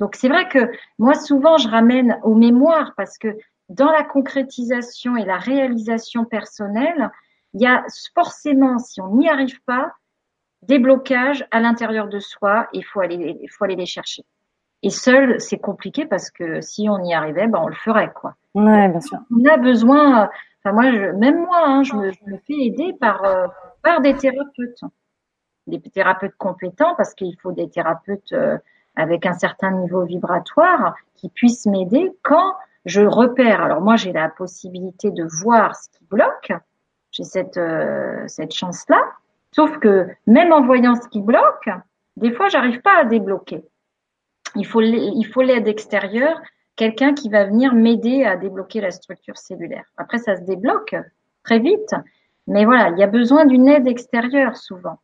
[0.01, 0.59] Donc c'est vrai que
[0.99, 3.37] moi souvent je ramène aux mémoires parce que
[3.69, 7.11] dans la concrétisation et la réalisation personnelle,
[7.55, 7.85] il y a
[8.15, 9.95] forcément, si on n'y arrive pas,
[10.63, 14.25] des blocages à l'intérieur de soi et il faut aller, faut aller les chercher.
[14.83, 18.35] Et seul, c'est compliqué parce que si on y arrivait, ben on le ferait, quoi.
[18.55, 19.19] Ouais, bien sûr.
[19.31, 20.31] On a besoin.
[20.59, 23.47] Enfin, moi, je, même moi, hein, je, me, je, me, fais aider par euh,
[23.83, 24.81] par des thérapeutes,
[25.67, 28.59] des thérapeutes compétents, parce qu'il faut des thérapeutes euh,
[28.97, 33.61] avec un certain niveau vibratoire qui puissent m'aider quand je repère.
[33.61, 36.53] Alors moi, j'ai la possibilité de voir ce qui bloque.
[37.11, 39.03] J'ai cette euh, cette chance-là.
[39.53, 41.69] Sauf que même en voyant ce qui bloque,
[42.17, 43.65] des fois, j'arrive pas à débloquer.
[44.57, 46.41] Il faut, il faut l'aide extérieure,
[46.77, 49.85] quelqu'un qui va venir m'aider à débloquer la structure cellulaire.
[49.97, 50.97] Après, ça se débloque
[51.45, 51.95] très vite,
[52.47, 54.99] mais voilà, il y a besoin d'une aide extérieure souvent.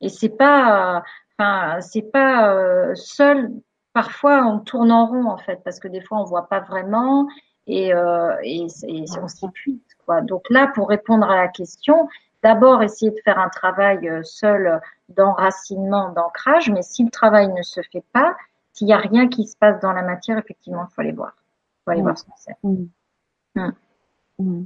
[0.00, 1.02] Et c'est pas,
[1.38, 3.50] enfin, c'est pas euh, seul.
[3.92, 7.28] Parfois, on tourne en rond en fait, parce que des fois, on voit pas vraiment
[7.66, 9.80] et, euh, et, et on s'épuise.
[10.04, 10.20] Quoi.
[10.20, 12.08] Donc là, pour répondre à la question,
[12.42, 17.62] d'abord essayer de faire un travail euh, seul d'enracinement, d'ancrage, mais si le travail ne
[17.62, 18.34] se fait pas,
[18.72, 21.34] s'il n'y a rien qui se passe dans la matière, effectivement, il faut aller voir.
[21.36, 22.56] Il faut aller voir ce que c'est.
[22.62, 22.86] Mmh.
[23.54, 23.70] Mmh.
[24.38, 24.64] Mmh.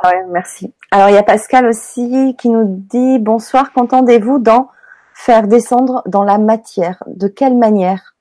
[0.00, 0.72] Ah ouais, merci.
[0.90, 4.70] Alors il y a Pascal aussi qui nous dit bonsoir, qu'entendez-vous dans
[5.18, 8.14] faire descendre dans la matière De quelle manière?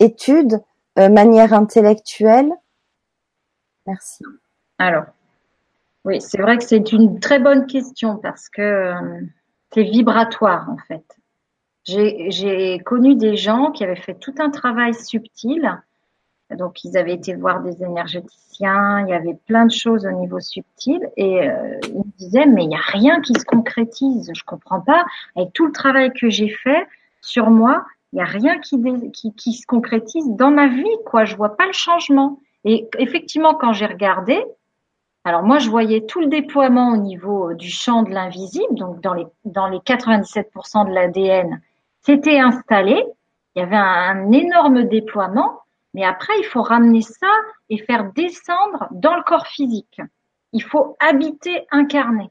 [0.00, 0.60] Étude
[0.98, 2.50] euh, Manière intellectuelle?
[3.86, 4.24] Merci.
[4.78, 5.04] Alors,
[6.04, 9.20] oui, c'est vrai que c'est une très bonne question parce que euh,
[9.72, 11.04] c'est vibratoire en fait.
[11.84, 15.80] J'ai connu des gens qui avaient fait tout un travail subtil.
[16.56, 20.40] Donc, ils avaient été voir des énergéticiens, il y avait plein de choses au niveau
[20.40, 24.30] subtil et euh, ils me disaient mais il n'y a rien qui se concrétise.
[24.34, 25.04] Je comprends pas.
[25.36, 26.86] Avec tout le travail que j'ai fait
[27.20, 28.76] sur moi, il n'y a rien qui,
[29.12, 30.96] qui, qui, se concrétise dans ma vie.
[31.06, 32.38] Quoi, je vois pas le changement.
[32.64, 34.42] Et effectivement, quand j'ai regardé,
[35.24, 39.14] alors moi, je voyais tout le déploiement au niveau du champ de l'invisible, donc dans
[39.14, 41.60] les, dans les 97% de l'ADN
[42.02, 43.04] c'était installé,
[43.54, 45.60] il y avait un, énorme déploiement,
[45.94, 47.32] mais après, il faut ramener ça
[47.68, 50.00] et faire descendre dans le corps physique.
[50.52, 52.30] Il faut habiter, incarner.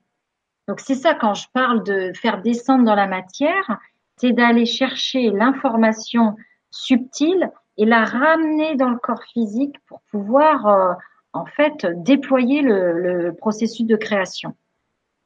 [0.67, 3.79] Donc c'est ça quand je parle de faire descendre dans la matière,
[4.17, 6.35] c'est d'aller chercher l'information
[6.69, 10.93] subtile et la ramener dans le corps physique pour pouvoir euh,
[11.33, 14.55] en fait déployer le, le processus de création.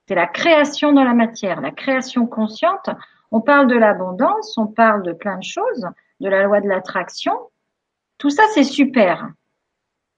[0.07, 2.89] C'est la création dans la matière, la création consciente.
[3.31, 5.87] On parle de l'abondance, on parle de plein de choses,
[6.19, 7.33] de la loi de l'attraction.
[8.17, 9.29] Tout ça, c'est super.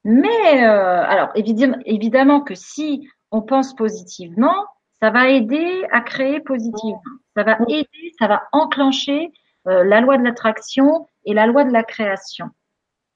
[0.04, 4.66] Mais euh, alors évidemment, évidemment que si on pense positivement,
[5.02, 7.02] ça va aider à créer positivement.
[7.36, 9.32] Ça va aider, ça va enclencher
[9.68, 12.50] euh, la loi de l'attraction et la loi de la création.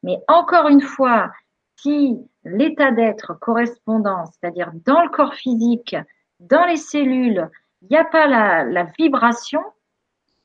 [0.02, 1.32] Mais encore une fois,
[1.76, 5.96] si l'état d'être correspondant, c'est-à-dire dans le corps physique,
[6.40, 7.50] dans les cellules,
[7.82, 9.62] il n'y a pas la, la vibration,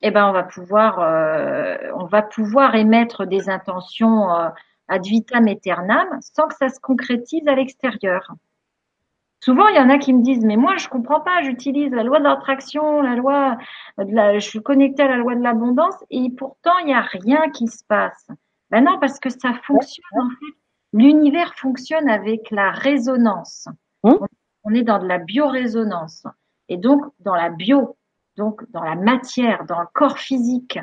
[0.01, 4.49] eh ben on va pouvoir euh, on va pouvoir émettre des intentions euh,
[4.87, 8.33] ad vitam aeternam sans que ça se concrétise à l'extérieur.
[9.43, 12.03] Souvent, il y en a qui me disent mais moi je comprends pas, j'utilise la
[12.03, 13.57] loi de l'attraction, la loi
[13.97, 17.01] de la, je suis connectée à la loi de l'abondance et pourtant il n'y a
[17.01, 18.27] rien qui se passe.
[18.71, 20.55] Ben non parce que ça fonctionne en fait.
[20.93, 23.67] L'univers fonctionne avec la résonance.
[24.03, 24.17] Hein?
[24.63, 26.25] On est dans de la biorésonance
[26.69, 27.97] et donc dans la bio
[28.37, 30.79] donc dans la matière, dans le corps physique.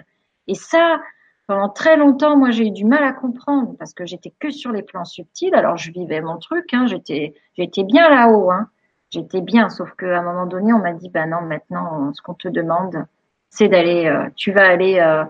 [0.48, 1.00] Et ça,
[1.46, 4.72] pendant très longtemps, moi, j'ai eu du mal à comprendre parce que j'étais que sur
[4.72, 5.54] les plans subtils.
[5.54, 8.68] Alors, je vivais mon truc, hein, j'étais, j'étais bien là-haut, hein.
[9.10, 12.32] J'étais bien, sauf qu'à un moment donné, on m'a dit, bah non, maintenant, ce qu'on
[12.32, 13.04] te demande,
[13.50, 15.24] c'est d'aller, euh, tu vas aller euh,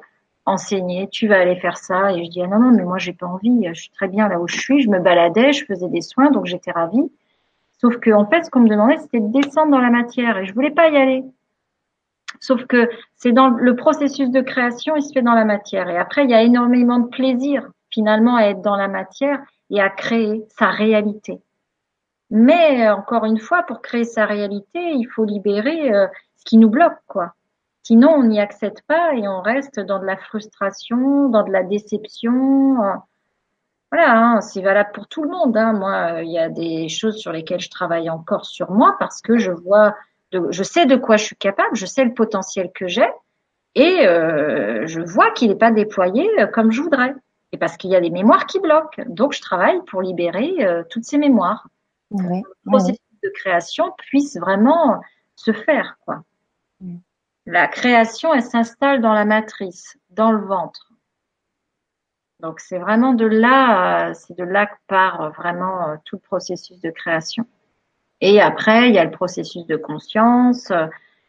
[0.46, 2.12] enseigner, tu vas aller faire ça.
[2.12, 3.66] Et je dis, ah non, non, mais moi, j'ai pas envie.
[3.66, 4.82] Je suis très bien là où je suis.
[4.82, 7.10] Je me baladais, je faisais des soins, donc j'étais ravie.
[7.80, 10.46] Sauf que, en fait, ce qu'on me demandait, c'était de descendre dans la matière et
[10.46, 11.24] je voulais pas y aller.
[12.42, 15.88] Sauf que c'est dans le processus de création, il se fait dans la matière.
[15.88, 19.38] Et après, il y a énormément de plaisir finalement à être dans la matière
[19.70, 21.40] et à créer sa réalité.
[22.30, 26.68] Mais encore une fois, pour créer sa réalité, il faut libérer euh, ce qui nous
[26.68, 27.34] bloque, quoi.
[27.84, 31.62] Sinon, on n'y accède pas et on reste dans de la frustration, dans de la
[31.62, 32.82] déception.
[32.82, 32.94] Euh.
[33.92, 35.56] Voilà, hein, c'est valable pour tout le monde.
[35.56, 35.74] Hein.
[35.74, 39.38] Moi, il y a des choses sur lesquelles je travaille encore sur moi parce que
[39.38, 39.94] je vois
[40.32, 43.08] je sais de quoi je suis capable, je sais le potentiel que j'ai,
[43.74, 47.14] et euh, je vois qu'il n'est pas déployé euh, comme je voudrais.
[47.52, 49.02] Et parce qu'il y a des mémoires qui bloquent.
[49.06, 51.68] Donc, je travaille pour libérer euh, toutes ces mémoires.
[52.10, 55.00] Oui, le processus de création puisse vraiment
[55.36, 55.98] se faire.
[56.04, 56.22] Quoi.
[57.46, 60.92] La création, elle s'installe dans la matrice, dans le ventre.
[62.40, 66.90] Donc, c'est vraiment de là, c'est de là que part vraiment tout le processus de
[66.90, 67.46] création.
[68.24, 70.72] Et après, il y a le processus de conscience,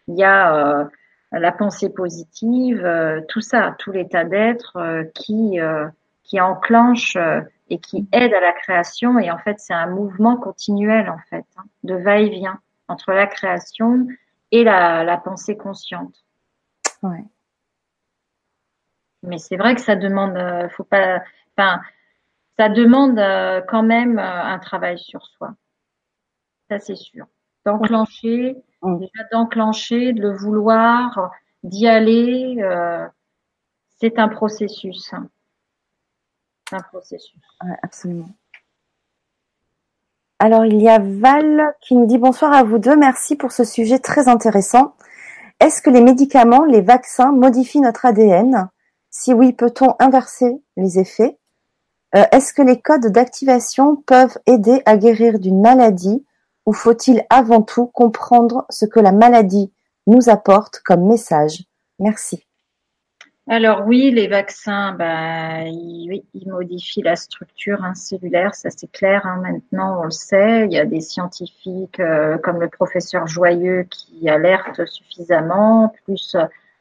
[0.08, 0.86] il y a euh,
[1.32, 5.58] la pensée positive, euh, tout ça, tout l'état d'être euh, qui
[6.24, 7.18] qui enclenche
[7.70, 9.20] et qui aide à la création.
[9.20, 14.08] Et en fait, c'est un mouvement continuel en fait, hein, de va-et-vient entre la création
[14.52, 16.24] et la, la pensée consciente.
[17.02, 17.26] Ouais.
[19.24, 20.38] Mais c'est vrai que ça demande,
[20.70, 21.24] faut pas,
[21.58, 21.82] enfin,
[22.58, 23.18] ça demande
[23.68, 25.56] quand même un travail sur soi
[26.80, 27.26] ça c'est sûr.
[27.66, 31.32] D'enclencher, déjà d'enclencher, de le vouloir,
[31.64, 33.08] d'y aller, euh,
[34.00, 35.14] c'est un processus.
[36.72, 37.40] un processus.
[37.82, 38.30] absolument.
[40.40, 42.98] Alors, il y a Val qui nous dit bonsoir à vous deux.
[42.98, 44.94] Merci pour ce sujet très intéressant.
[45.62, 48.68] Est-ce que les médicaments, les vaccins modifient notre ADN
[49.10, 51.38] Si oui, peut-on inverser les effets?
[52.16, 56.26] Euh, Est-ce que les codes d'activation peuvent aider à guérir d'une maladie?
[56.66, 59.72] Ou faut-il avant tout comprendre ce que la maladie
[60.08, 61.64] nous apporte comme message?
[62.00, 62.46] Merci.
[63.50, 69.26] Alors oui, les vaccins, bah, ils, modifient la structure cellulaire, ça c'est clair.
[69.26, 70.66] Hein, maintenant, on le sait.
[70.66, 76.38] Il y a des scientifiques euh, comme le professeur Joyeux qui alertent suffisamment, plus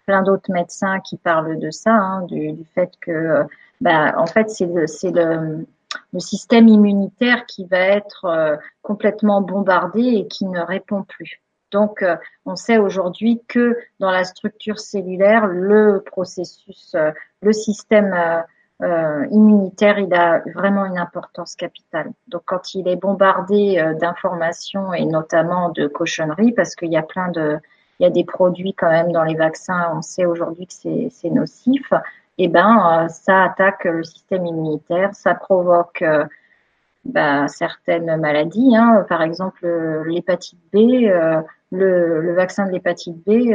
[0.06, 3.42] plein d'autres médecins qui parlent de ça, hein, du, fait que,
[3.80, 5.66] bah, en fait, c'est le,
[6.12, 11.42] le système immunitaire qui va être euh, complètement bombardé et qui ne répond plus.
[11.70, 17.10] Donc, euh, on sait aujourd'hui que dans la structure cellulaire, le processus, euh,
[17.40, 18.14] le système
[19.30, 22.10] immunitaire, il a vraiment une importance capitale.
[22.26, 27.28] Donc, quand il est bombardé d'informations et notamment de cochonneries, parce qu'il y a plein
[27.28, 27.58] de,
[28.00, 31.30] il y a des produits quand même dans les vaccins, on sait aujourd'hui que c'est
[31.30, 31.92] nocif
[32.38, 36.24] eh ben, euh, ça attaque le système immunitaire, ça provoque euh,
[37.04, 38.74] ben, certaines maladies.
[38.76, 39.04] Hein.
[39.08, 39.66] Par exemple,
[40.06, 43.54] l'hépatite B, euh, le, vaccin de l'hépatite B,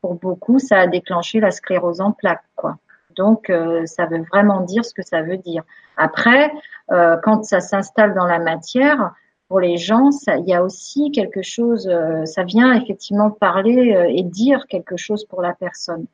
[0.00, 2.44] pour beaucoup, ça a déclenché la sclérose en plaques.
[2.56, 2.76] Quoi.
[3.16, 3.50] Donc,
[3.86, 5.62] ça veut vraiment dire ce que ça veut dire.
[5.96, 6.52] Après,
[6.88, 9.12] quand ça s'installe dans la matière,
[9.48, 11.90] pour les gens, il y a aussi quelque chose,
[12.24, 16.06] ça vient effectivement parler et dire quelque chose pour la personne.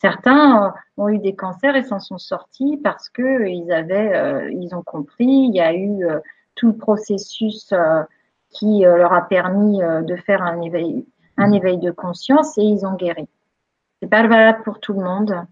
[0.00, 4.74] Certains ont eu des cancers et s'en sont sortis parce que ils avaient, euh, ils
[4.74, 5.24] ont compris.
[5.24, 6.20] Il y a eu euh,
[6.54, 8.02] tout le processus euh,
[8.50, 11.04] qui leur a permis de faire un éveil,
[11.36, 13.28] un éveil de conscience et ils ont guéri.
[14.00, 15.44] C'est pas valable pour tout le monde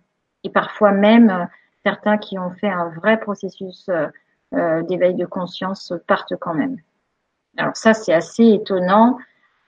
[0.43, 1.49] et parfois même
[1.85, 3.91] certains qui ont fait un vrai processus
[4.53, 6.79] d'éveil de conscience partent quand même.
[7.59, 9.19] Alors ça c'est assez étonnant,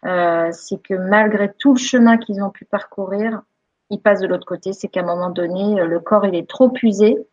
[0.03, 3.43] c'est que malgré tout le chemin qu'ils ont pu parcourir,
[3.91, 6.49] il passe de l'autre côté, c'est qu'à un moment donné, euh, le corps il est
[6.49, 7.27] trop usé,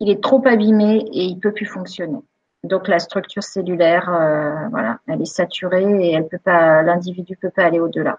[0.00, 2.18] il est trop abîmé et il peut plus fonctionner.
[2.64, 7.50] Donc la structure cellulaire, euh, voilà, elle est saturée et elle peut pas, l'individu peut
[7.50, 8.18] pas aller au-delà.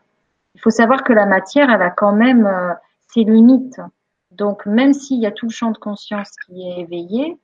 [0.56, 2.74] Il faut savoir que la matière, elle a quand même euh,
[3.10, 3.82] ses limites.
[4.32, 7.38] Donc même s'il y a tout le champ de conscience qui est éveillé,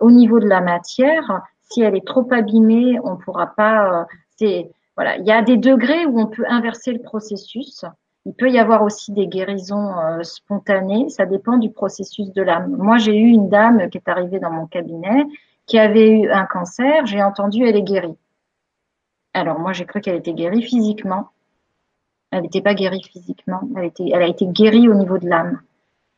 [0.00, 4.06] au niveau de la matière, si elle est trop abîmée, on pourra pas.
[4.34, 7.84] c'est voilà, il y a des degrés où on peut inverser le processus.
[8.26, 12.76] Il peut y avoir aussi des guérisons euh, spontanées, ça dépend du processus de l'âme.
[12.76, 15.24] Moi, j'ai eu une dame qui est arrivée dans mon cabinet
[15.66, 18.16] qui avait eu un cancer, j'ai entendu elle est guérie.
[19.32, 21.30] Alors moi, j'ai cru qu'elle était guérie physiquement.
[22.30, 25.60] Elle n'était pas guérie physiquement, elle, était, elle a été guérie au niveau de l'âme.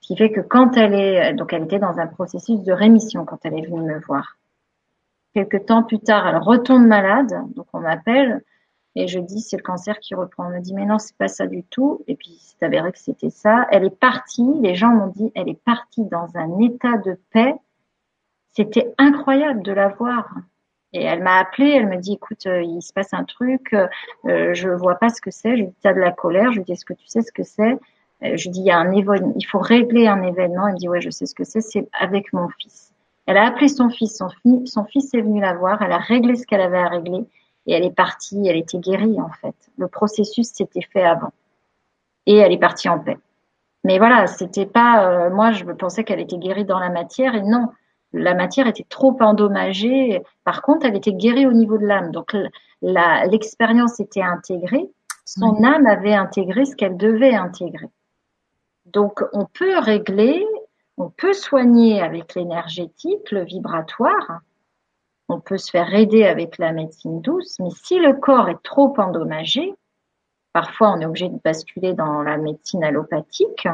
[0.01, 3.27] Ce qui fait que quand elle est, donc elle était dans un processus de rémission
[3.27, 4.39] quand elle est venue me voir.
[5.35, 8.43] Quelques temps plus tard, elle retombe malade, donc on m'appelle,
[9.01, 10.49] et je dis, c'est le cancer qui reprend.
[10.49, 12.03] On me dit, mais non, c'est pas ça du tout.
[12.09, 13.64] Et puis, c'est avéré que c'était ça.
[13.70, 14.44] Elle est partie.
[14.61, 17.55] Les gens m'ont dit, elle est partie dans un état de paix.
[18.51, 20.28] C'était incroyable de la voir.
[20.92, 24.53] Et elle m'a appelé, elle me dit, écoute, euh, il se passe un truc, euh,
[24.55, 25.51] je vois pas ce que c'est.
[25.51, 26.51] Je lui dis, t'as de la colère.
[26.51, 27.78] Je lui dis, est-ce que tu sais ce que c'est?
[28.24, 30.66] Euh, Je lui dis, il y a un événement, il faut régler un événement.
[30.66, 31.61] Elle me dit, ouais, je sais ce que c'est.
[31.61, 32.92] C'est avec mon fils.
[33.26, 34.18] Elle a appelé son fils.
[34.18, 34.28] Son,
[34.66, 35.80] son fils est venu la voir.
[35.82, 37.28] Elle a réglé ce qu'elle avait à régler
[37.69, 39.55] et elle est partie, elle était guérie en fait.
[39.77, 41.33] Le processus s'était fait avant
[42.27, 43.19] et elle est partie en paix.
[43.85, 47.43] Mais voilà, c'était pas, euh, moi je pensais qu'elle était guérie dans la matière et
[47.43, 47.69] non,
[48.12, 50.23] la matière était trop endommagée.
[50.45, 52.11] Par contre, elle était guérie au niveau de l'âme.
[52.11, 52.35] Donc
[52.81, 54.91] l'expérience était intégrée,
[55.27, 57.91] son âme avait intégré ce qu'elle devait intégrer.
[58.87, 60.47] Donc on peut régler,
[60.97, 64.41] on peut soigner avec l'énergétique, le vibratoire,
[65.29, 68.95] on peut se faire aider avec la médecine douce, mais si le corps est trop
[68.99, 69.75] endommagé,
[70.53, 73.68] parfois on est obligé de basculer dans la médecine allopathique.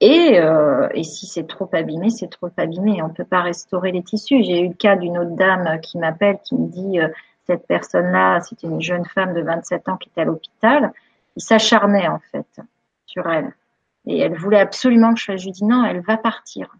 [0.00, 3.02] Et, euh, si c'est trop abîmé, c'est trop abîmé.
[3.02, 4.44] On ne peut pas restaurer les tissus.
[4.44, 7.08] J'ai eu le cas d'une autre dame qui m'appelle, qui me dit euh,
[7.46, 10.92] cette personne-là, c'était une jeune femme de 27 ans qui était à l'hôpital.
[11.36, 12.60] Il s'acharnait en fait
[13.06, 13.52] sur elle.
[14.06, 16.76] Et elle voulait absolument que je lui dis non, elle va partir.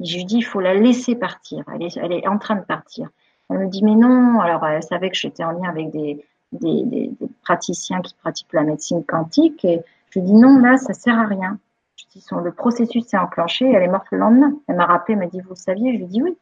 [0.00, 1.64] Je lui dis, il faut la laisser partir.
[1.74, 3.08] Elle est, elle est en train de partir.
[3.50, 4.40] Elle me dit, mais non.
[4.40, 7.10] Alors, elle savait que j'étais en lien avec des, des, des,
[7.42, 9.64] praticiens qui pratiquent la médecine quantique.
[9.64, 11.58] Et je lui dis, non, là, ça sert à rien.
[11.96, 13.70] Je dis, son, le processus s'est enclenché.
[13.70, 14.52] Elle est morte le lendemain.
[14.66, 15.92] Elle m'a rappelé, elle m'a dit, vous le saviez?
[15.94, 16.36] Je lui dis, oui.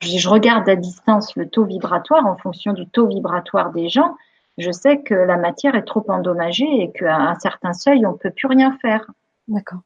[0.00, 3.88] Je, dis, je regarde à distance le taux vibratoire en fonction du taux vibratoire des
[3.88, 4.16] gens.
[4.58, 8.30] Je sais que la matière est trop endommagée et qu'à un certain seuil, on peut
[8.30, 9.10] plus rien faire.
[9.48, 9.80] D'accord.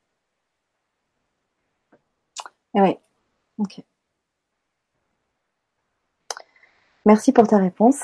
[2.78, 2.96] Oui.
[3.58, 3.82] Ok.
[7.06, 8.00] Merci pour ta réponse.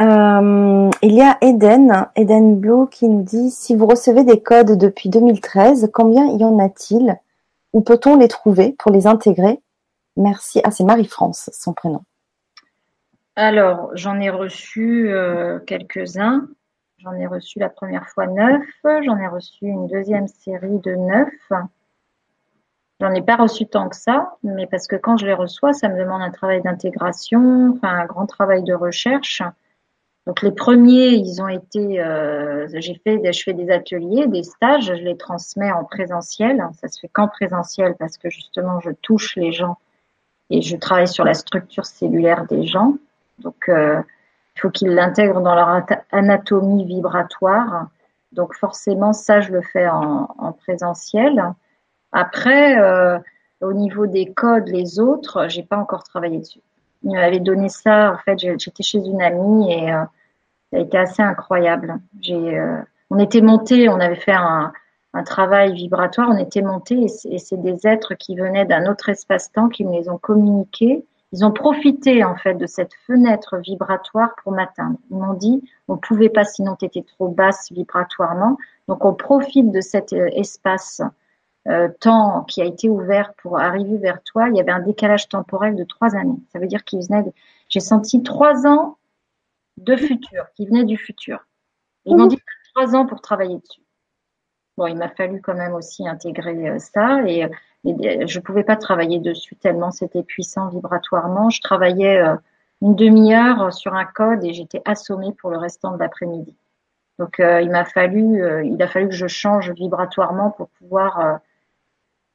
[0.00, 4.78] Euh, il y a Eden, Eden Blue, qui nous dit si vous recevez des codes
[4.78, 7.18] depuis 2013, combien y en a-t-il?
[7.72, 9.60] Où peut-on les trouver pour les intégrer?
[10.16, 10.60] Merci.
[10.64, 12.02] Ah, c'est Marie-France, son prénom.
[13.36, 16.48] Alors, j'en ai reçu euh, quelques-uns.
[16.98, 18.64] J'en ai reçu la première fois neuf.
[18.84, 21.52] J'en ai reçu une deuxième série de neuf.
[23.00, 25.88] J'en ai pas reçu tant que ça, mais parce que quand je les reçois, ça
[25.88, 29.42] me demande un travail d'intégration, enfin un grand travail de recherche.
[30.26, 34.86] Donc les premiers, ils ont été, euh, j'ai fait, je fais des ateliers, des stages,
[34.86, 36.66] je les transmets en présentiel.
[36.80, 39.78] Ça se fait qu'en présentiel parce que justement, je touche les gens
[40.50, 42.94] et je travaille sur la structure cellulaire des gens.
[43.38, 44.02] Donc euh,
[44.56, 47.88] il faut qu'ils l'intègrent dans leur anatomie vibratoire.
[48.32, 51.52] Donc forcément, ça, je le fais en, en présentiel.
[52.12, 53.18] Après, euh,
[53.60, 56.60] au niveau des codes, les autres, j'ai pas encore travaillé dessus.
[57.02, 58.12] Il m'avait donné ça.
[58.12, 60.04] En fait, j'étais chez une amie et euh,
[60.70, 61.98] ça a été assez incroyable.
[62.20, 62.80] J'ai, euh,
[63.10, 64.72] on était monté, on avait fait un,
[65.24, 69.82] travail vibratoire, on était monté et c'est des êtres qui venaient d'un autre espace-temps qui
[69.82, 71.06] me les ont communiqués.
[71.32, 74.98] Ils ont profité en fait de cette fenêtre vibratoire pour m'atteindre.
[75.10, 78.58] Ils m'ont dit, on pouvait pas sinon tu étais trop basse vibratoirement,
[78.88, 81.00] donc on profite de cet espace
[81.68, 85.28] euh, temps qui a été ouvert pour arriver vers toi, il y avait un décalage
[85.28, 86.38] temporel de trois années.
[86.52, 87.24] Ça veut dire qu'il venait.
[87.68, 88.98] J'ai senti trois ans
[89.76, 91.44] de futur, qui venait du futur.
[92.04, 92.38] Ils m'ont dit
[92.72, 93.80] trois ans pour travailler dessus.
[94.76, 97.48] Bon, il m'a fallu quand même aussi intégrer euh, ça et,
[97.84, 101.50] et je pouvais pas travailler dessus tellement c'était puissant vibratoirement.
[101.50, 102.36] Je travaillais euh,
[102.80, 106.54] une demi-heure sur un code et j'étais assommée pour le restant de l'après-midi.
[107.18, 111.40] Donc il m'a fallu, il a fallu que je change vibratoirement pour pouvoir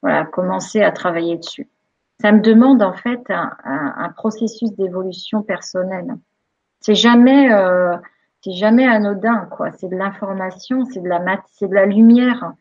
[0.02, 1.69] voilà, commencer à travailler dessus.
[2.22, 6.15] Ça me demande en fait un, un, un processus d'évolution personnelle.
[6.80, 7.95] C'est jamais, euh,
[8.41, 9.72] c'est jamais anodin quoi.
[9.72, 12.53] C'est de l'information, c'est de la mat c'est de la lumière.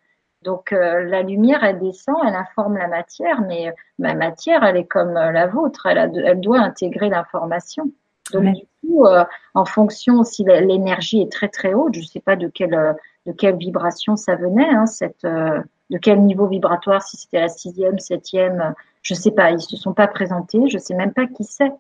[0.43, 4.87] Donc euh, la lumière, elle descend, elle informe la matière, mais ma matière, elle est
[4.87, 7.91] comme la vôtre, elle, a, elle doit intégrer l'information.
[8.33, 12.37] Donc du coup, euh, en fonction si l'énergie est très très haute, je sais pas
[12.37, 12.97] de quelle
[13.27, 15.61] de quelle vibration ça venait, hein, cette euh,
[15.91, 19.93] de quel niveau vibratoire, si c'était la sixième, septième, je sais pas, ils se sont
[19.93, 21.73] pas présentés, je sais même pas qui c'est.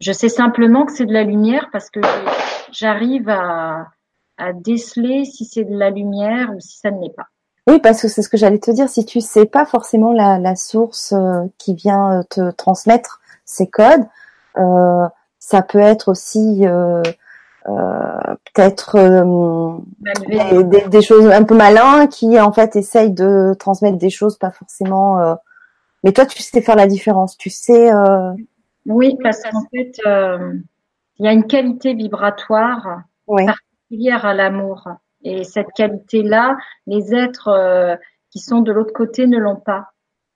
[0.00, 2.00] Je sais simplement que c'est de la lumière parce que
[2.70, 3.88] j'arrive à,
[4.36, 7.26] à déceler si c'est de la lumière ou si ça ne l'est pas.
[7.66, 8.88] Oui, parce que c'est ce que j'allais te dire.
[8.88, 14.06] Si tu sais pas forcément la, la source euh, qui vient te transmettre ces codes,
[14.56, 15.06] euh,
[15.38, 17.12] ça peut être aussi euh, euh,
[18.54, 24.10] peut-être euh, des, des, choses un peu malins qui en fait essayent de transmettre des
[24.10, 25.20] choses pas forcément.
[25.20, 25.34] Euh,
[26.04, 27.36] mais toi, tu sais faire la différence.
[27.36, 27.90] Tu sais.
[28.86, 29.92] Oui, parce qu'en fait,
[31.18, 34.88] il y a une qualité vibratoire particulière à l'amour.
[35.24, 37.98] Et cette qualité-là, les êtres
[38.30, 39.88] qui sont de l'autre côté ne l'ont pas.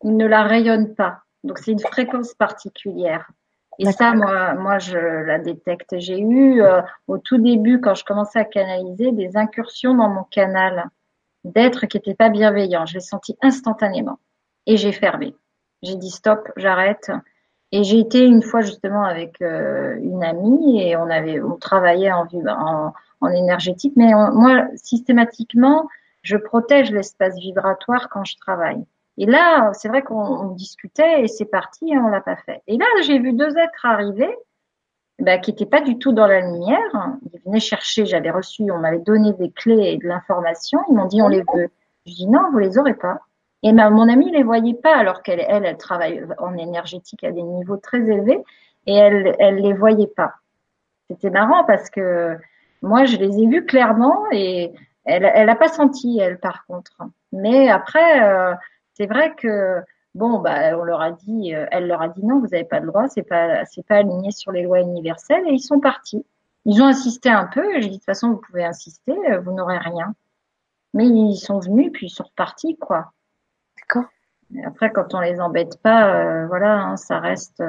[0.02, 1.20] Ils ne la rayonnent pas.
[1.44, 3.30] Donc c'est une fréquence particulière.
[3.78, 5.98] Et ça, moi, moi, je la détecte.
[5.98, 10.24] J'ai eu euh, au tout début, quand je commençais à canaliser, des incursions dans mon
[10.24, 10.90] canal
[11.44, 12.86] d'êtres qui n'étaient pas bienveillants.
[12.86, 14.18] Je l'ai senti instantanément
[14.66, 15.34] et j'ai fermé.
[15.82, 17.10] J'ai dit stop, j'arrête.
[17.72, 22.12] Et j'ai été une fois justement avec euh, une amie et on avait, on travaillait
[22.12, 22.92] en, en,
[23.22, 25.88] en énergétique, mais moi systématiquement,
[26.20, 28.84] je protège l'espace vibratoire quand je travaille.
[29.18, 32.62] Et là, c'est vrai qu'on discutait et c'est parti, hein, on l'a pas fait.
[32.66, 34.34] Et là, j'ai vu deux êtres arriver
[35.18, 37.18] bah, qui n'étaient pas du tout dans la lumière.
[37.32, 40.80] Ils venaient chercher, j'avais reçu, on m'avait donné des clés et de l'information.
[40.88, 41.70] Ils m'ont dit on les veut.
[42.06, 43.20] Je dis non, vous les aurez pas.
[43.62, 47.30] Et ma, mon amie les voyait pas alors qu'elle, elle, elle travaille en énergétique à
[47.30, 48.42] des niveaux très élevés
[48.86, 50.34] et elle, elle les voyait pas.
[51.08, 52.36] C'était marrant parce que
[52.80, 54.72] moi, je les ai vus clairement et
[55.04, 56.96] elle, elle a pas senti elle par contre.
[57.30, 58.26] Mais après.
[58.26, 58.54] Euh,
[58.94, 59.82] c'est vrai que
[60.14, 62.80] bon, bah, on leur a dit, euh, elle leur a dit non, vous n'avez pas
[62.80, 66.24] le droit, c'est pas, c'est pas aligné sur les lois universelles, et ils sont partis.
[66.64, 69.40] Ils ont insisté un peu, et j'ai dit de toute façon, vous pouvez insister, euh,
[69.40, 70.14] vous n'aurez rien.
[70.94, 73.12] Mais ils sont venus, puis ils sont repartis, quoi.
[73.78, 74.10] D'accord.
[74.66, 77.62] Après, quand on les embête pas, euh, voilà, hein, ça reste,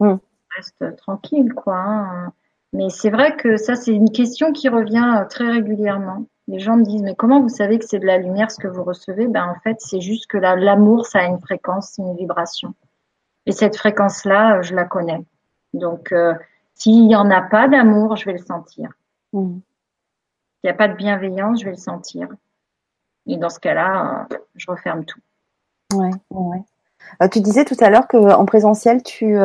[0.00, 0.16] mm.
[0.56, 1.78] reste tranquille, quoi.
[1.78, 2.32] Hein.
[2.74, 6.84] Mais c'est vrai que ça, c'est une question qui revient très régulièrement les gens me
[6.84, 9.28] disent mais comment vous savez que c'est de la lumière ce que vous recevez?
[9.28, 12.74] Ben en fait c'est juste que l'amour ça a une fréquence, une vibration.
[13.46, 15.24] Et cette fréquence là, euh, je la connais.
[15.72, 16.34] Donc euh,
[16.74, 18.90] s'il y en a pas d'amour, je vais le sentir.
[19.32, 19.54] Mmh.
[19.54, 22.28] S'il n'y a pas de bienveillance, je vais le sentir.
[23.26, 25.20] Et dans ce cas-là, euh, je referme tout.
[25.94, 27.28] Ouais, ouais.
[27.30, 29.36] tu disais tout à l'heure que en présentiel tu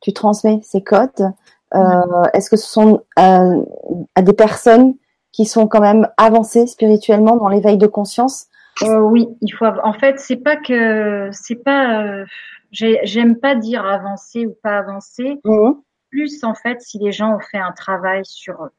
[0.00, 1.32] tu transmets ces codes.
[1.74, 2.28] Mmh.
[2.32, 4.94] Est-ce que ce sont à des personnes
[5.32, 8.46] qui sont quand même avancés spirituellement dans l'éveil de conscience
[8.82, 9.66] euh, Oui, il faut.
[9.84, 12.02] En fait, c'est pas que c'est pas.
[12.02, 12.24] Euh,
[12.72, 15.40] j'aime pas dire avancer ou pas avancer.
[15.44, 15.72] Mmh.
[16.10, 18.72] Plus en fait, si les gens ont fait un travail sur eux.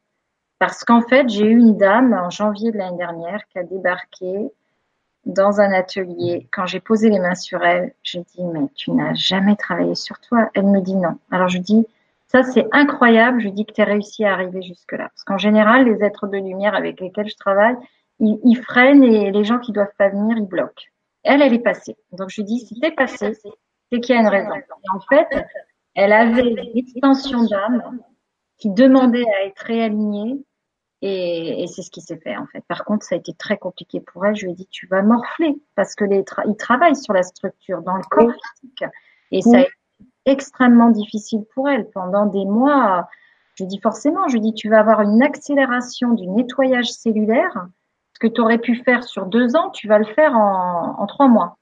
[0.60, 4.52] Parce qu'en fait, j'ai eu une dame en janvier de l'année dernière qui a débarqué
[5.26, 6.48] dans un atelier.
[6.52, 10.20] Quand j'ai posé les mains sur elle, j'ai dit mais tu n'as jamais travaillé sur
[10.20, 10.50] toi.
[10.54, 11.18] Elle me dit non.
[11.32, 11.88] Alors je dis
[12.32, 13.42] Ça, c'est incroyable.
[13.42, 15.10] Je dis que tu as réussi à arriver jusque-là.
[15.10, 17.76] Parce qu'en général, les êtres de lumière avec lesquels je travaille,
[18.20, 20.86] ils, ils, freinent et les gens qui doivent pas venir, ils bloquent.
[21.24, 21.98] Elle, elle est passée.
[22.14, 24.56] Donc, je dis, si t'es passée, c'est qu'il y a une raison.
[24.56, 25.28] Et en fait,
[25.94, 28.00] elle avait une extension d'âme
[28.58, 30.42] qui demandait à être réalignée
[31.02, 32.64] et, et c'est ce qui s'est fait en fait.
[32.68, 34.36] Par contre, ça a été très compliqué pour elle.
[34.36, 37.82] Je lui ai dit, tu vas morfler parce que les ils travaillent sur la structure
[37.82, 38.86] dans le corps physique
[39.32, 39.72] et ça a été
[40.26, 43.08] extrêmement difficile pour elle pendant des mois.
[43.56, 47.68] Je lui dis forcément, je dis, tu vas avoir une accélération du nettoyage cellulaire.
[48.14, 51.08] Ce que tu aurais pu faire sur deux ans, tu vas le faire en, en
[51.08, 51.58] trois mois.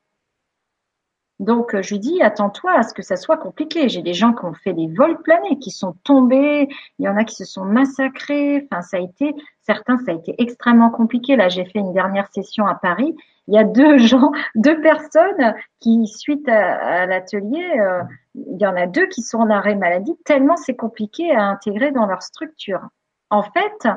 [1.40, 3.88] Donc, je lui dis, attends-toi à ce que ça soit compliqué.
[3.88, 6.68] J'ai des gens qui ont fait des vols planés, qui sont tombés.
[6.99, 8.68] Il y en a qui se sont massacrés.
[8.69, 9.34] Enfin, ça a été,
[9.70, 11.36] certains, ça a été extrêmement compliqué.
[11.36, 13.16] Là, j'ai fait une dernière session à Paris.
[13.48, 18.02] Il y a deux gens, deux personnes qui, suite à, l'atelier, euh,
[18.34, 21.91] il y en a deux qui sont en arrêt maladie tellement c'est compliqué à intégrer
[21.91, 22.82] dans leur structure.
[23.30, 23.88] En fait,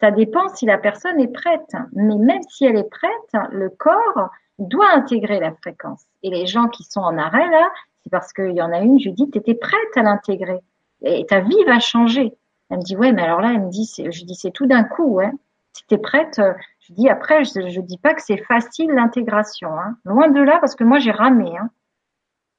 [0.00, 1.74] ça dépend si la personne est prête.
[1.92, 4.30] Mais même si elle est prête, le corps,
[4.60, 6.04] doit intégrer la fréquence.
[6.22, 7.68] Et les gens qui sont en arrêt là,
[8.02, 10.60] c'est parce qu'il y en a une, tu étais prête à l'intégrer.
[11.02, 12.32] Et ta vie va changer.
[12.70, 14.84] Elle me dit, ouais, mais alors là, elle me dit, je dis, c'est tout d'un
[14.84, 15.30] coup, ouais.
[15.72, 16.40] Si t'es prête,
[16.80, 19.98] je dis après, je, je dis pas que c'est facile l'intégration, hein.
[20.04, 21.70] Loin de là, parce que moi j'ai ramé, hein.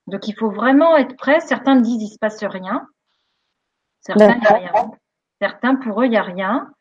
[0.06, 1.40] Donc il faut vraiment être prêt.
[1.40, 2.88] Certains me disent, il se passe rien.
[4.02, 4.92] Certains, il n'y a rien.
[5.42, 6.72] Certains, pour eux, il n'y a rien.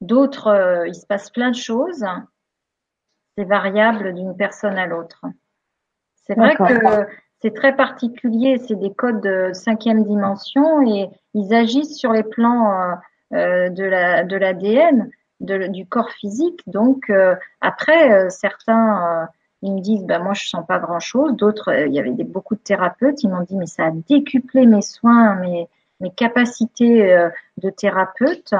[0.00, 2.04] D'autres, euh, il se passe plein de choses
[3.36, 5.24] c'est variable d'une personne à l'autre.
[6.22, 7.06] C'est vrai que
[7.44, 12.72] c'est très particulier, c'est des codes de cinquième dimension et ils agissent sur les plans
[12.72, 12.94] euh,
[13.34, 15.10] euh de la de l'ADN,
[15.40, 16.62] du corps physique.
[16.66, 19.28] Donc euh, après, certains
[19.60, 21.36] ils me disent bah moi je sens pas grand chose.
[21.36, 24.82] D'autres, il y avait beaucoup de thérapeutes, ils m'ont dit mais ça a décuplé mes
[24.82, 25.68] soins, mes
[26.00, 28.54] mes capacités de thérapeute.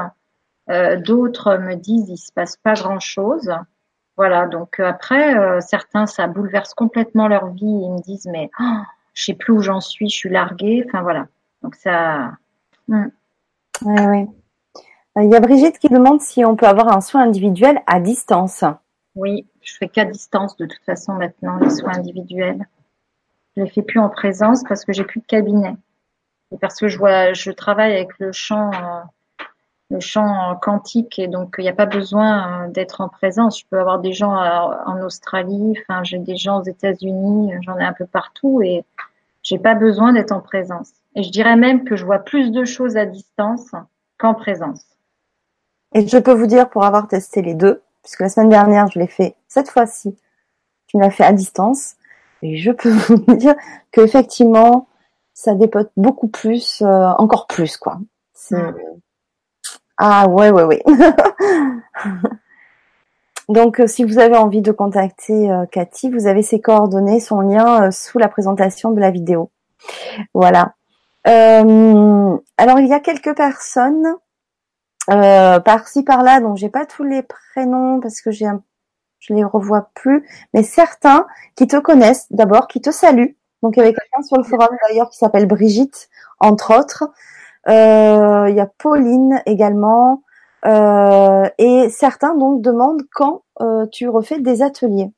[0.67, 3.51] D'autres me disent il se passe pas grand chose.
[4.17, 7.65] Voilà, donc euh, après, euh, certains, ça bouleverse complètement leur vie.
[7.65, 8.81] Ils me disent, mais oh,
[9.13, 10.85] je sais plus où j'en suis, je suis larguée.
[10.87, 11.27] Enfin voilà,
[11.61, 12.31] donc ça.
[12.87, 13.07] Hmm.
[13.81, 14.27] Oui, oui.
[15.17, 17.99] Euh, il y a Brigitte qui demande si on peut avoir un soin individuel à
[17.99, 18.63] distance.
[19.15, 22.65] Oui, je fais qu'à distance de toute façon maintenant les soins individuels.
[23.55, 25.75] Je les fais plus en présence parce que j'ai plus de cabinet
[26.51, 28.71] et parce que je vois, je travaille avec le champ
[29.89, 33.59] le champ quantique et donc il n'y a pas besoin euh, d'être en présence.
[33.59, 37.77] Je peux avoir des gens euh, en Australie, enfin j'ai des gens aux États-Unis, j'en
[37.77, 38.83] ai un peu partout et
[39.43, 40.91] j'ai pas besoin d'être en présence.
[41.15, 43.71] Et je dirais même que je vois plus de choses à distance
[44.17, 44.83] qu'en présence.
[45.93, 48.99] Et je peux vous dire pour avoir testé les deux, puisque la semaine dernière je
[48.99, 50.17] l'ai fait cette fois-ci,
[50.87, 51.95] tu l'as fait à distance,
[52.41, 53.55] et je peux vous dire
[53.91, 54.87] que effectivement
[55.35, 57.99] ça dépote beaucoup plus, euh, encore plus quoi.
[58.33, 58.75] C'est mmh.
[59.97, 60.83] Ah ouais, ouais, ouais.
[63.49, 67.41] Donc, euh, si vous avez envie de contacter euh, Cathy, vous avez ses coordonnées, son
[67.41, 69.51] lien euh, sous la présentation de la vidéo.
[70.33, 70.73] Voilà.
[71.25, 74.15] alors, il y a quelques personnes
[75.07, 78.49] par-ci par-là, dont j'ai pas tous les prénoms parce que j'ai
[79.19, 83.35] je les revois plus, mais certains qui te connaissent d'abord, qui te saluent.
[83.63, 86.09] Donc, il y avait quelqu'un sur le forum d'ailleurs qui s'appelle Brigitte,
[86.39, 87.05] entre autres.
[87.67, 90.23] Euh, il y a Pauline également.
[90.65, 95.11] Euh, et certains donc demandent quand euh, tu refais des ateliers.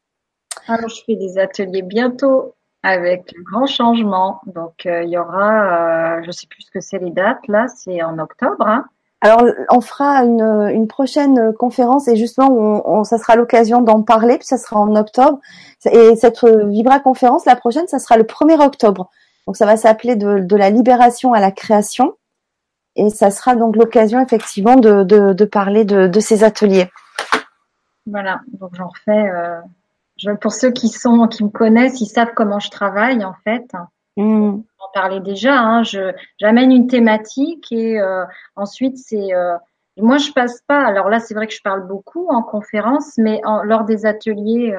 [0.67, 4.41] Alors je fais des ateliers bientôt avec grand changement.
[4.45, 8.19] Donc il y aura, je sais plus ce que c'est les dates là, c'est en
[8.19, 8.65] octobre.
[8.67, 8.85] Hein.
[9.21, 12.51] Alors, on fera une, une, prochaine conférence et justement,
[12.85, 15.39] on, ça sera l'occasion d'en parler, puis ça sera en octobre.
[15.91, 19.09] Et cette Vibra conférence, la prochaine, ça sera le 1er octobre.
[19.47, 22.13] Donc, ça va s'appeler de, de, la libération à la création
[22.97, 26.89] et ça sera donc l'occasion effectivement de, de, de parler de, de, ces ateliers.
[28.07, 29.29] Voilà, donc j'en refais.
[29.29, 29.61] Euh,
[30.17, 33.71] je, pour ceux qui sont, qui me connaissent, ils savent comment je travaille en fait.
[34.17, 34.61] Mmh.
[34.79, 35.59] en parlait déjà.
[35.59, 38.25] Hein, je j'amène une thématique et euh,
[38.55, 39.55] ensuite c'est euh,
[39.97, 40.83] moi je passe pas.
[40.83, 44.75] Alors là c'est vrai que je parle beaucoup en conférence, mais en, lors des ateliers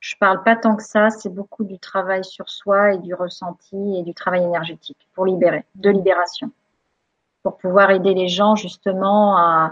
[0.00, 1.10] je parle pas tant que ça.
[1.10, 5.64] C'est beaucoup du travail sur soi et du ressenti et du travail énergétique pour libérer,
[5.76, 6.50] de libération
[7.44, 9.70] pour pouvoir aider les gens justement à,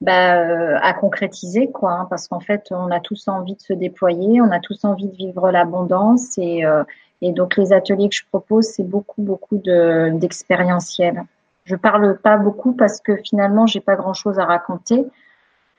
[0.00, 3.74] bah, euh, à concrétiser quoi hein, parce qu'en fait on a tous envie de se
[3.74, 6.82] déployer on a tous envie de vivre l'abondance et, euh,
[7.20, 11.24] et donc les ateliers que je propose c'est beaucoup beaucoup de d'expérientiel.
[11.64, 15.04] Je parle pas beaucoup parce que finalement j'ai pas grand chose à raconter.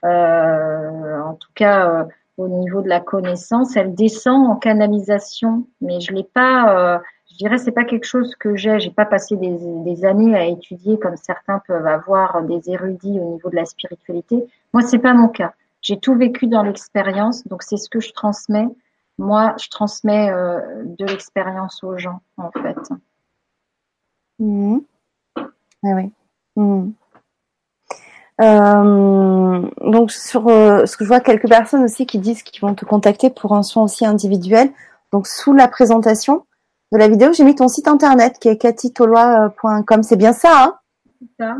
[0.05, 2.03] Euh, en tout cas euh,
[2.37, 7.01] au niveau de la connaissance elle descend en canalisation mais je l'ai pas
[7.39, 8.79] dirais c'est pas quelque chose que j'ai.
[8.79, 13.33] J'ai pas passé des, des, années à étudier comme certains peuvent avoir des érudits au
[13.33, 14.45] niveau de la spiritualité.
[14.73, 15.53] Moi, c'est pas mon cas.
[15.81, 18.67] J'ai tout vécu dans l'expérience, donc c'est ce que je transmets.
[19.17, 22.77] Moi, je transmets euh, de l'expérience aux gens, en fait.
[24.39, 24.79] Mmh.
[25.37, 25.43] Ah
[25.83, 26.11] oui.
[26.55, 26.91] Mmh.
[28.41, 32.73] Euh, donc sur euh, ce que je vois quelques personnes aussi qui disent qu'ils vont
[32.73, 34.71] te contacter pour un soin aussi individuel.
[35.11, 36.45] Donc sous la présentation
[36.91, 40.03] de la vidéo, j'ai mis ton site internet qui est catitolois.com.
[40.03, 40.79] C'est bien ça, hein?
[41.19, 41.57] C'est ça.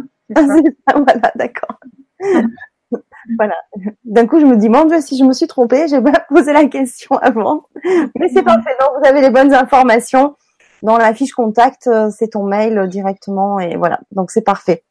[0.87, 0.93] ça.
[0.95, 1.79] voilà, d'accord.
[3.37, 3.55] voilà.
[4.03, 6.51] D'un coup, je me dis, mon Dieu, si je me suis trompée, j'ai pas posé
[6.51, 7.65] la question avant.
[8.15, 8.75] Mais c'est parfait.
[8.79, 10.35] Donc, vous avez les bonnes informations.
[10.81, 13.99] Dans la fiche contact, euh, c'est ton mail directement et voilà.
[14.11, 14.83] Donc, c'est parfait.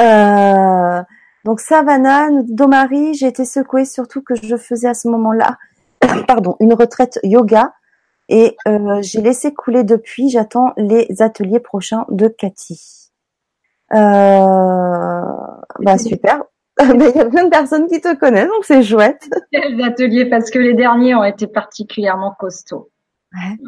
[0.00, 1.02] Euh,
[1.44, 5.58] donc, Savannah, Domari, j'ai été secouée surtout que je faisais à ce moment-là,
[6.26, 7.72] pardon, une retraite yoga
[8.30, 10.30] et euh, j'ai laissé couler depuis.
[10.30, 13.10] J'attends les ateliers prochains de Cathy.
[13.92, 15.22] Euh,
[15.80, 16.44] bah super.
[16.80, 19.28] Il y a plein de personnes qui te connaissent, donc c'est chouette.
[19.52, 22.88] Les ateliers, parce que les derniers ont été particulièrement costauds.
[23.34, 23.58] Ouais.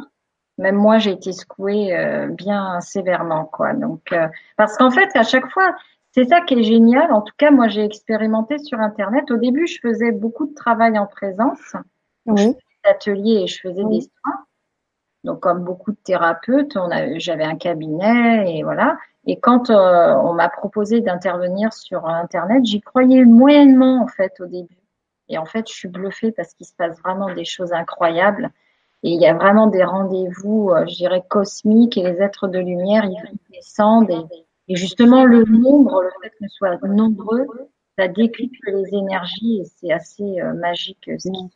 [0.58, 3.74] Même moi, j'ai été secouée euh, bien sévèrement, quoi.
[3.74, 4.14] Donc,
[4.56, 5.74] parce qu'en fait, à chaque fois,
[6.12, 7.12] c'est ça qui est génial.
[7.12, 9.30] En tout cas, moi, j'ai expérimenté sur Internet.
[9.30, 11.74] Au début, je faisais beaucoup de travail en présence.
[12.26, 12.36] Oui.
[12.36, 13.98] Je faisais des ateliers et je faisais Oui.
[13.98, 14.44] des soins.
[15.24, 16.76] Donc, comme beaucoup de thérapeutes,
[17.16, 18.98] j'avais un cabinet et voilà.
[19.26, 24.46] Et quand euh, on m'a proposé d'intervenir sur Internet, j'y croyais moyennement en fait au
[24.46, 24.76] début.
[25.28, 28.50] Et en fait, je suis bluffée parce qu'il se passe vraiment des choses incroyables.
[29.04, 32.58] Et il y a vraiment des rendez-vous, euh, je dirais, cosmiques et les êtres de
[32.58, 34.10] lumière, ils descendent.
[34.10, 34.26] Et,
[34.68, 37.46] et justement, le nombre, le fait que nous nombreux,
[37.98, 41.08] ça décuple les énergies et c'est assez euh, magique.
[41.08, 41.50] euh, ce qui-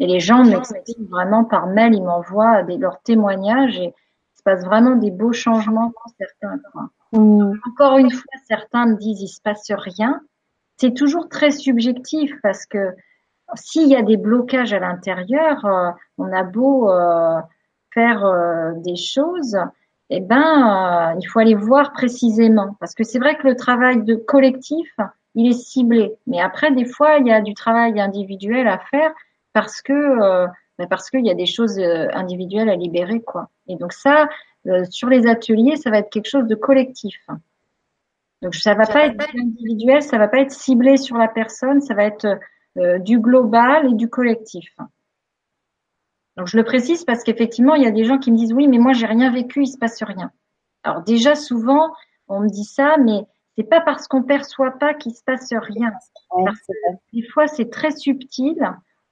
[0.00, 4.42] Et les gens m'expliquent vraiment par mail, ils m'envoient des, leurs témoignages et il se
[4.42, 6.58] passe vraiment des beaux changements pour certains.
[6.72, 6.90] quoi.
[7.12, 7.52] Mm.
[7.68, 10.20] Encore une fois, certains me disent il se passe rien.
[10.78, 12.94] C'est toujours très subjectif parce que
[13.54, 17.38] s'il y a des blocages à l'intérieur, euh, on a beau euh,
[17.92, 19.58] faire euh, des choses,
[20.10, 22.76] eh ben, euh, il faut aller voir précisément.
[22.80, 24.88] Parce que c'est vrai que le travail de collectif,
[25.34, 26.12] il est ciblé.
[26.26, 29.12] Mais après, des fois, il y a du travail individuel à faire
[29.52, 30.46] parce que euh,
[30.78, 33.50] ben parce qu'il y a des choses euh, individuelles à libérer, quoi.
[33.68, 34.28] Et donc ça,
[34.66, 37.20] euh, sur les ateliers, ça va être quelque chose de collectif.
[38.40, 41.92] Donc ça va pas être individuel, ça va pas être ciblé sur la personne, ça
[41.92, 42.38] va être
[42.78, 44.74] euh, du global et du collectif.
[46.38, 48.66] Donc je le précise parce qu'effectivement, il y a des gens qui me disent oui,
[48.66, 50.32] mais moi j'ai rien vécu, il se passe rien.
[50.82, 51.92] Alors déjà souvent,
[52.28, 53.26] on me dit ça, mais
[53.58, 55.90] c'est pas parce qu'on perçoit pas qu'il se passe rien.
[56.30, 56.98] Parce vrai.
[57.12, 58.56] Des fois, c'est très subtil.